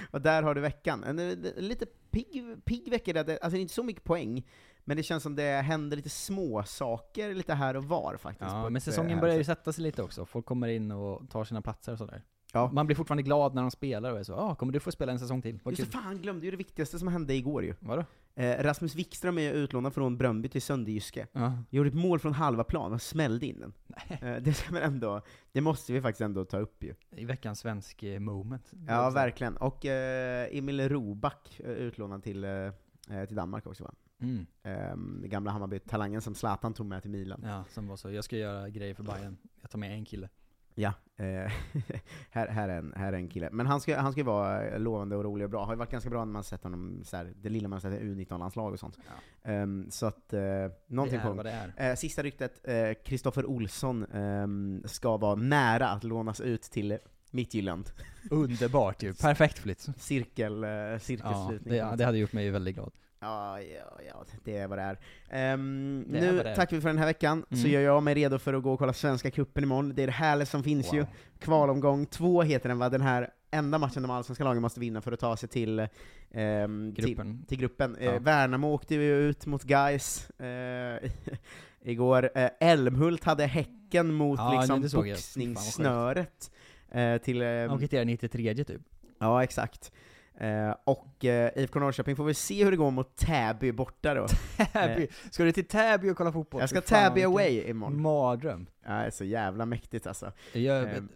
och 0.11 0.21
där 0.21 0.43
har 0.43 0.55
du 0.55 0.61
veckan. 0.61 1.05
En, 1.05 1.19
eh, 1.19 1.55
lite 1.57 1.87
pigg, 1.87 2.65
pigg 2.65 2.91
vecka, 2.91 3.13
där 3.13 3.25
det, 3.25 3.39
alltså 3.39 3.59
inte 3.59 3.75
så 3.75 3.83
mycket 3.83 4.05
poäng, 4.05 4.47
men 4.85 4.97
det 4.97 5.03
känns 5.03 5.23
som 5.23 5.37
det 5.37 5.63
händer 5.63 5.97
lite 5.97 6.09
små 6.09 6.63
saker 6.63 7.35
lite 7.35 7.55
här 7.55 7.77
och 7.77 7.85
var 7.85 8.17
faktiskt. 8.17 8.51
Ja, 8.51 8.63
men 8.63 8.77
eh, 8.77 8.81
säsongen 8.81 9.21
börjar 9.21 9.37
ju 9.37 9.45
sätt. 9.45 9.59
sätta 9.59 9.73
sig 9.73 9.85
lite 9.85 10.03
också. 10.03 10.27
Folk 10.27 10.47
kommer 10.47 10.69
in 10.69 10.91
och 10.91 11.31
tar 11.31 11.45
sina 11.45 11.63
platser 11.63 11.93
och 11.93 11.99
sådär. 11.99 12.23
Ja. 12.53 12.71
Man 12.73 12.87
blir 12.87 12.97
fortfarande 12.97 13.23
glad 13.23 13.55
när 13.55 13.63
de 13.63 13.71
spelar 13.71 14.13
och 14.13 14.19
är 14.19 14.23
så 14.23 14.35
ah, 14.35 14.55
kommer 14.55 14.73
du 14.73 14.81
få 14.81 14.93
spela 14.93 15.13
en 15.13 15.19
säsong 15.19 15.43
till? 15.43 15.61
Vad 15.63 15.73
Just 15.73 15.93
det, 15.93 15.99
kul. 15.99 16.03
fan, 16.03 16.23
glömde 16.23 16.45
ju 16.45 16.51
det 16.51 16.57
viktigaste 16.57 16.99
som 16.99 17.09
hände 17.09 17.35
igår 17.35 17.65
ju. 17.65 17.75
Vadå? 17.81 18.05
Eh, 18.35 18.63
Rasmus 18.63 18.95
Wikström 18.95 19.39
är 19.39 19.53
utlånad 19.53 19.95
från 19.95 20.17
Bröndby 20.17 20.49
till 20.49 20.63
Sönderjyske. 20.63 21.27
Ja. 21.33 21.53
Gjorde 21.71 21.89
ett 21.89 21.95
mål 21.95 22.19
från 22.19 22.33
halva 22.33 22.65
plan 22.65 22.93
och 22.93 23.03
smällde 23.03 23.47
in 23.47 23.61
den. 23.61 23.73
Eh, 24.09 24.43
det, 24.43 24.55
ska 24.55 24.73
man 24.73 24.83
ändå, 24.83 25.23
det 25.53 25.61
måste 25.61 25.93
vi 25.93 26.01
faktiskt 26.01 26.21
ändå 26.21 26.45
ta 26.45 26.59
upp 26.59 26.83
ju. 26.85 26.95
I 27.11 27.25
veckans 27.25 27.59
svensk 27.59 28.03
eh, 28.03 28.21
moment. 28.21 28.73
Ja, 28.89 29.11
verkligen. 29.11 29.57
Och 29.57 29.87
eh, 29.87 30.57
Emil 30.59 30.89
Roback 30.89 31.61
eh, 31.65 31.71
utlånad 31.71 32.23
till, 32.23 32.45
eh, 32.45 32.71
till 33.27 33.37
Danmark 33.37 33.67
också 33.67 33.85
va? 33.85 33.95
Mm. 34.21 34.47
Eh, 34.63 35.29
gamla 35.29 35.51
Hammarby-talangen 35.51 36.21
som 36.21 36.35
Zlatan 36.35 36.75
tog 36.75 36.87
med 36.87 37.03
till 37.03 37.11
Milan. 37.11 37.41
Ja, 37.45 37.65
som 37.69 37.89
var 37.89 37.97
så. 37.97 38.11
Jag 38.11 38.25
ska 38.25 38.37
göra 38.37 38.69
grejer 38.69 38.95
för 38.95 39.03
Bayern. 39.03 39.37
Jag 39.61 39.71
tar 39.71 39.79
med 39.79 39.93
en 39.93 40.05
kille. 40.05 40.29
Ja, 40.75 40.93
eh, 41.17 41.25
här, 42.31 42.49
här, 42.49 42.69
är 42.69 42.79
en, 42.79 42.93
här 42.97 43.13
är 43.13 43.17
en 43.17 43.29
kille. 43.29 43.49
Men 43.53 43.67
han 43.67 43.81
ska, 43.81 44.01
han 44.01 44.13
ska 44.13 44.25
vara 44.25 44.69
eh, 44.69 44.79
lovande 44.81 45.17
och 45.17 45.25
rolig 45.25 45.45
och 45.45 45.51
bra. 45.51 45.65
Har 45.65 45.73
ju 45.73 45.79
varit 45.79 45.91
ganska 45.91 46.11
bra 46.11 46.25
när 46.25 46.33
man 46.33 46.45
sett 46.45 46.63
honom, 46.63 47.01
så 47.05 47.17
här, 47.17 47.33
det 47.37 47.49
lilla 47.49 47.69
man 47.69 47.81
sett 47.81 48.01
i 48.01 48.05
U19-landslag 48.05 48.73
och 48.73 48.81
sånt. 48.81 48.99
Ehm, 49.43 49.91
så 49.91 50.07
att, 50.07 50.33
eh, 50.33 50.41
någonting 50.87 51.19
det 51.19 51.25
på 51.25 51.29
gång. 51.29 51.45
det. 51.45 51.73
Eh, 51.77 51.95
sista 51.95 52.23
ryktet, 52.23 52.67
Kristoffer 53.05 53.47
Olsson 53.47 54.05
ehm, 54.05 54.83
ska 54.85 55.17
vara 55.17 55.35
nära 55.35 55.89
att 55.89 56.05
lånas 56.05 56.41
ut 56.41 56.63
till 56.63 56.99
Midtjylland. 57.33 57.91
Underbart 58.31 59.03
ju. 59.03 59.15
Perfekt 59.21 59.59
flytt. 59.59 59.89
Cirkel, 59.97 60.65
eh, 60.65 60.71
Ja, 60.71 60.99
cirkelslutning. 60.99 61.73
det, 61.73 61.77
ja, 61.77 61.97
det 61.97 62.05
hade 62.05 62.19
gjort 62.19 62.33
mig 62.33 62.51
väldigt 62.51 62.75
glad. 62.75 62.93
Ja, 63.23 63.61
ja, 63.61 64.01
ja, 64.09 64.25
det 64.45 64.57
är 64.57 64.69
vad 64.69 64.79
det 64.79 64.83
är. 64.83 64.99
Ehm, 65.31 66.05
Det 66.09 66.19
är 66.19 66.33
nu 66.33 66.43
det 66.43 66.51
är. 66.51 66.55
tackar 66.57 66.77
vi 66.77 66.81
för 66.81 66.89
den 66.89 66.99
här 66.99 67.07
veckan, 67.07 67.45
så 67.51 67.57
Mm. 67.57 67.71
gör 67.71 67.81
jag 67.81 68.03
mig 68.03 68.15
redo 68.15 68.39
för 68.39 68.55
att 68.55 68.63
gå 68.63 68.73
och 68.73 68.79
kolla 68.79 68.93
Svenska 68.93 69.31
cupen 69.31 69.65
imorgon. 69.65 69.95
Det 69.95 70.03
är 70.03 70.07
det 70.07 70.13
härliga 70.13 70.47
som 70.47 70.63
finns 70.63 70.93
ju. 70.93 70.99
Wow. 70.99 71.07
Kvalomgång 71.39 72.07
två 72.07 72.43
heter 72.43 72.69
den 72.69 72.79
va, 72.79 72.89
den 72.89 73.01
här 73.01 73.31
enda 73.51 73.79
matchen 73.79 74.03
de 74.03 74.11
allsvenska 74.11 74.45
lagen 74.45 74.63
måste 74.63 74.81
vinna 74.81 75.01
för 75.01 75.13
att 75.13 75.21
ta 75.21 75.37
sig 75.37 75.49
till, 75.49 75.87
ehm, 76.31 76.95
Gruppen. 76.95 77.39
till, 77.39 77.47
till 77.47 77.59
gruppen. 77.59 77.97
Ja. 78.01 78.13
Eh, 78.13 78.21
Värnamo 78.21 78.69
åkte 78.73 78.95
ju 78.95 79.15
ut 79.17 79.47
mot 79.47 79.63
Gais 79.65 80.31
eh, 80.31 81.11
igår. 81.83 82.31
Eh, 82.35 82.51
Älmhult 82.61 83.25
hade 83.25 83.47
Häcken 83.47 84.15
mot 84.15 84.39
Ja, 84.39 84.61
liksom 84.61 85.01
boxningssnöret. 85.01 86.51
Eh, 86.91 87.19
till, 87.19 87.43
eh, 87.43 87.49
Han 87.69 87.79
kvitterade 87.79 88.05
93 88.05 88.55
typ. 88.65 88.81
Ja, 89.19 89.43
exakt. 89.43 89.93
Eh, 90.39 90.75
och 90.85 91.25
eh, 91.25 91.51
IFK 91.57 91.81
Norrköping 91.81 92.17
får 92.17 92.25
vi 92.25 92.35
se 92.35 92.65
hur 92.65 92.71
det 92.71 92.77
går 92.77 92.91
mot 92.91 93.17
Täby 93.17 93.73
borta 93.73 94.15
då. 94.15 94.27
Täby. 94.73 95.09
Ska 95.31 95.45
du 95.45 95.53
till 95.53 95.65
Täby 95.69 96.11
och 96.11 96.17
kolla 96.17 96.33
fotboll? 96.33 96.61
Jag 96.61 96.71
ska 96.71 96.81
Täby 96.81 97.23
away 97.23 97.63
imorgon. 97.63 98.03
Mardröm. 98.03 98.67
Ja, 98.85 98.91
det 98.93 99.07
är 99.07 99.11
så 99.11 99.25
jävla 99.25 99.67
mäktigt 99.67 100.07
alltså. 100.07 100.33
Jag, 100.53 100.83
Ehm. 100.97 101.09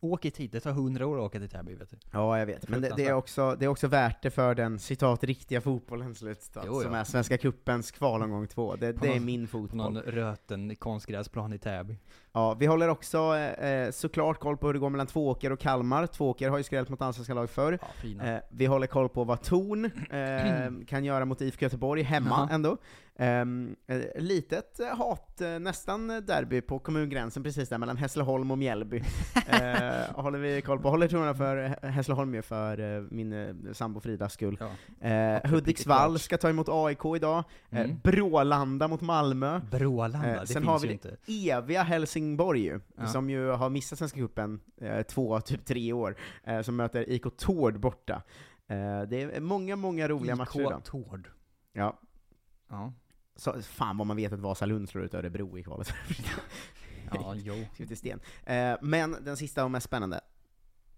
Åk 0.00 0.24
i 0.24 0.30
tid, 0.30 0.50
det 0.50 0.60
tar 0.60 0.72
hundra 0.72 1.06
år 1.06 1.16
att 1.18 1.22
åka 1.24 1.38
till 1.38 1.48
Täby 1.48 1.74
vet 1.74 1.90
du. 1.90 1.96
Ja, 2.12 2.38
jag 2.38 2.46
vet. 2.46 2.68
Men 2.68 2.80
det, 2.80 2.92
det, 2.96 3.04
är 3.06 3.12
också, 3.12 3.56
det 3.58 3.64
är 3.64 3.68
också 3.68 3.86
värt 3.88 4.22
det 4.22 4.30
för 4.30 4.54
den 4.54 4.78
citat 4.78 5.24
riktiga 5.24 5.60
fotbollen 5.60 6.14
slutstart, 6.14 6.64
Jo, 6.66 6.80
som 6.80 6.92
ja. 6.92 6.98
är 6.98 7.04
Svenska 7.04 7.38
cupens 7.38 7.90
kvalomgång 7.90 8.46
två. 8.46 8.76
Det, 8.76 8.92
det 8.92 9.06
är 9.08 9.14
någon- 9.14 9.24
min 9.24 9.46
På 9.46 9.50
fotboll. 9.50 9.76
någon 9.92 9.96
röten 10.02 10.76
konstgräsplan 10.76 11.52
i 11.52 11.58
Täby. 11.58 11.98
Ja, 12.32 12.54
vi 12.54 12.66
håller 12.66 12.88
också 12.88 13.36
eh, 13.36 13.90
såklart 13.90 14.40
koll 14.40 14.56
på 14.56 14.66
hur 14.66 14.74
det 14.74 14.80
går 14.80 14.90
mellan 14.90 15.06
Tvååker 15.06 15.52
och 15.52 15.60
Kalmar. 15.60 16.06
Tvååker 16.06 16.48
har 16.50 16.58
ju 16.58 16.64
skrällt 16.64 16.88
mot 16.88 17.02
allsvenska 17.02 17.34
lag 17.34 17.50
förr. 17.50 17.78
Ja, 17.82 17.86
fina. 18.02 18.34
Eh, 18.34 18.40
vi 18.50 18.66
håller 18.66 18.86
koll 18.86 19.08
på 19.08 19.24
vad 19.24 19.42
Torn 19.42 19.84
eh, 19.84 20.86
kan 20.86 21.04
göra 21.04 21.24
mot 21.24 21.40
IFK 21.40 21.62
Göteborg 21.64 22.02
hemma 22.02 22.28
Jaha. 22.30 22.48
ändå. 22.52 22.76
Eh, 23.20 23.44
litet 24.16 24.80
eh, 24.80 24.96
hat, 24.96 25.40
eh, 25.40 25.58
nästan 25.58 26.08
derby 26.08 26.60
på 26.60 26.78
kommungränsen 26.78 27.42
precis 27.42 27.68
där 27.68 27.78
mellan 27.78 27.96
Hässleholm 27.96 28.50
och 28.50 28.58
Mjällby. 28.58 28.96
eh, 29.46 30.14
håller 30.14 30.38
vi 30.38 30.62
koll 30.62 30.78
på. 30.80 30.90
Håller 30.90 31.08
tummarna 31.08 31.34
för 31.34 31.56
Hä- 31.56 31.86
Hässleholm 31.88 32.34
ju 32.34 32.42
för 32.42 32.96
eh, 32.96 33.02
min 33.10 33.32
eh, 33.32 33.72
sambo 33.72 34.00
Fridas 34.00 34.32
skull. 34.32 34.58
Ja. 35.00 35.40
Hudiksvall 35.44 36.18
ska 36.18 36.38
ta 36.38 36.48
emot 36.50 36.68
AIK 36.68 37.04
idag. 37.16 37.44
Mm. 37.70 37.98
Brålanda 38.04 38.88
mot 38.88 39.00
Malmö. 39.00 39.60
Brålanda, 39.70 40.40
det 40.40 40.46
sen 40.46 40.62
finns 40.62 40.66
har 40.66 40.78
vi 40.78 40.88
ju 40.88 40.98
det 41.02 41.08
inte. 41.08 41.52
eviga 41.56 41.82
Helsingborg 41.82 42.60
ju, 42.64 42.80
Ja. 42.96 43.06
som 43.06 43.30
ju 43.30 43.50
har 43.50 43.70
missat 43.70 43.98
Svenska 43.98 44.18
cupen 44.18 44.60
två, 45.08 45.40
typ 45.40 45.64
tre 45.64 45.92
år, 45.92 46.16
som 46.62 46.76
möter 46.76 47.10
IK 47.10 47.24
Tord 47.36 47.80
borta. 47.80 48.22
Det 49.08 49.22
är 49.22 49.40
många, 49.40 49.76
många 49.76 50.08
roliga 50.08 50.36
matcher 50.36 50.60
idag. 50.60 50.78
IK 50.78 50.84
Tord. 50.84 51.30
Ja. 51.72 51.98
Ja. 52.70 52.92
Så, 53.38 53.62
fan 53.62 53.96
vad 53.96 54.06
man 54.06 54.16
vet 54.16 54.32
att 54.32 54.40
Vasalund 54.40 54.88
slår 54.88 55.04
ut 55.04 55.14
Örebro 55.14 55.58
i 55.58 55.62
kvalet. 55.62 55.92
Ja, 57.12 57.34
jo. 57.34 57.66
Sten. 57.96 58.20
Eh, 58.44 58.76
men 58.82 59.16
den 59.24 59.36
sista 59.36 59.64
och 59.64 59.70
mest 59.70 59.86
spännande. 59.86 60.20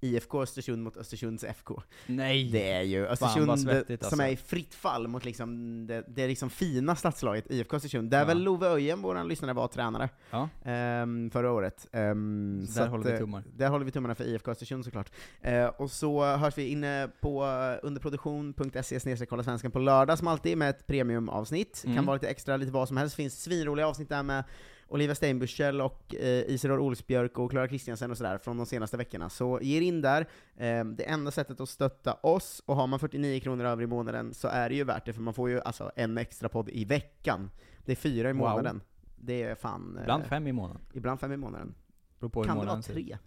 IFK 0.01 0.43
Östersund 0.43 0.83
mot 0.83 0.97
Östersunds 0.97 1.45
FK. 1.45 1.83
Nej! 2.07 2.51
Det 2.53 2.73
är 2.73 2.83
ju 2.83 3.07
Östersund 3.07 3.61
svettigt, 3.61 4.03
som 4.03 4.07
alltså. 4.07 4.23
är 4.23 4.29
i 4.29 4.37
fritt 4.37 4.75
fall 4.75 5.09
mot 5.09 5.25
liksom 5.25 5.87
det, 5.87 6.05
det 6.09 6.27
liksom 6.29 6.51
fina 6.51 6.97
stadslaget 6.97 7.51
IFK 7.51 7.77
Östersund, 7.77 8.11
där 8.11 8.19
Ja. 8.19 8.25
väl 8.25 8.43
Love 8.43 8.67
Öjen, 8.67 9.03
våran 9.03 9.29
lyssnare, 9.29 9.53
var 9.53 9.69
tränare 9.69 10.09
Ja. 10.31 10.49
ehm, 10.65 11.31
förra 11.31 11.53
året. 11.53 11.87
Ehm, 11.93 12.67
Så 12.69 12.79
där 12.79 12.85
att, 12.85 12.91
håller 12.91 13.05
vi 13.05 13.13
eh, 13.13 13.19
tummar. 13.19 13.43
Där 13.57 13.69
håller 13.69 13.85
vi 13.85 13.91
tummarna 13.91 14.15
för 14.15 14.25
IFK 14.25 14.51
Östersund 14.51 14.85
såklart. 14.85 15.11
Eh, 15.41 15.67
och 15.67 15.91
så 15.91 16.25
hörs 16.37 16.59
vi 16.59 16.69
inne 16.69 17.11
på 17.21 17.45
eh, 17.45 17.87
underproduktion.se 17.87 19.27
kolla 19.27 19.43
svenskan 19.43 19.71
på 19.71 19.79
lördag 19.79 20.19
som 20.19 20.29
alltid 20.29 20.59
med 20.59 20.71
ett 20.71 20.87
premiumavsnitt. 20.87 21.83
Mm. 21.85 21.97
Kan 21.97 22.07
vara 22.07 22.15
lite 22.15 22.29
extra, 22.29 22.57
lite 22.57 22.73
vad 22.73 22.89
som 22.89 22.97
helst. 22.97 23.17
finns 23.17 23.43
svinroliga 23.43 23.87
avsnitt 23.87 24.09
där 24.09 24.23
med 24.23 24.45
Olivia 24.91 25.15
Steinbuschel 25.15 25.81
och 25.81 26.15
eh, 26.15 26.45
Isidor 26.51 26.79
Olsbjörk 26.79 27.39
och 27.39 27.51
Klara 27.51 27.69
Kristiansen 27.69 28.11
och 28.11 28.17
sådär 28.17 28.39
från 28.39 28.57
de 28.57 28.67
senaste 28.67 28.97
veckorna. 28.97 29.31
Så 29.31 29.59
ge 29.63 29.77
er 29.77 29.81
in 29.81 30.01
där. 30.01 30.21
Eh, 30.57 30.85
det 30.85 31.05
enda 31.05 31.31
sättet 31.31 31.61
att 31.61 31.69
stötta 31.69 32.15
oss, 32.15 32.63
och 32.67 32.77
har 32.77 32.87
man 32.87 32.99
49 32.99 33.41
kronor 33.41 33.65
över 33.65 33.83
i 33.83 33.87
månaden 33.87 34.35
så 34.35 34.49
är 34.49 34.69
det 34.69 34.75
ju 34.75 34.85
värt 34.85 35.07
det, 35.07 35.13
för 35.13 35.21
man 35.23 35.35
får 35.35 35.51
ju 35.51 35.61
alltså 35.61 35.93
en 35.97 36.19
extra 36.19 36.49
podd 36.49 36.69
i 36.69 36.85
veckan. 36.85 37.51
Det 37.85 37.93
är 37.93 37.97
fyra 37.97 38.31
i 38.31 38.33
Wow. 38.33 38.39
månaden. 38.41 38.81
Det 39.17 39.43
är 39.43 39.55
fan... 39.55 39.97
eh, 39.97 40.03
Ibland 40.03 40.25
fem 40.27 40.47
i 40.47 40.53
månaden. 40.53 40.83
Ibland 40.93 41.21
fem 41.21 41.33
i 41.33 41.37
månaden. 41.37 41.75
Beror 42.19 42.31
på 42.31 42.45
Kan 42.45 42.59
det 42.59 42.67
vara 42.67 42.83
tre? 42.83 43.19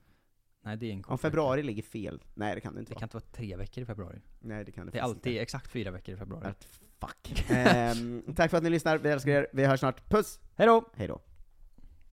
Nej, 0.65 0.77
det 0.77 0.85
är 0.85 0.89
en 0.91 0.95
Om 0.97 1.01
vecka. 1.01 1.17
februari 1.17 1.63
ligger 1.63 1.83
fel? 1.83 2.23
Nej 2.33 2.55
det 2.55 2.61
kan 2.61 2.73
det 2.73 2.79
inte 2.79 2.89
Det 2.91 2.95
vara. 2.95 2.99
kan 2.99 3.05
inte 3.05 3.17
vara 3.17 3.25
tre 3.31 3.55
veckor 3.55 3.83
i 3.83 3.85
februari. 3.85 4.21
Nej 4.39 4.65
det 4.65 4.71
kan 4.71 4.85
det, 4.85 4.91
Det 4.91 4.97
är 4.99 5.03
alltid 5.03 5.31
inte. 5.33 5.41
exakt 5.41 5.71
fyra 5.71 5.91
veckor 5.91 6.15
i 6.15 6.17
februari. 6.17 6.47
Att 6.47 6.67
fuck. 6.99 7.49
Ehm, 7.49 8.23
tack 8.35 8.49
för 8.51 8.57
att 8.57 8.63
ni 8.63 8.69
lyssnar, 8.69 8.97
vi 8.97 9.09
älskar 9.09 9.31
er, 9.31 9.47
vi 9.53 9.65
hörs 9.65 9.79
snart. 9.79 10.09
Puss! 10.09 10.39
Hej 10.55 10.67
då! 10.67 10.89
Hej 10.95 11.07
då. 11.07 11.21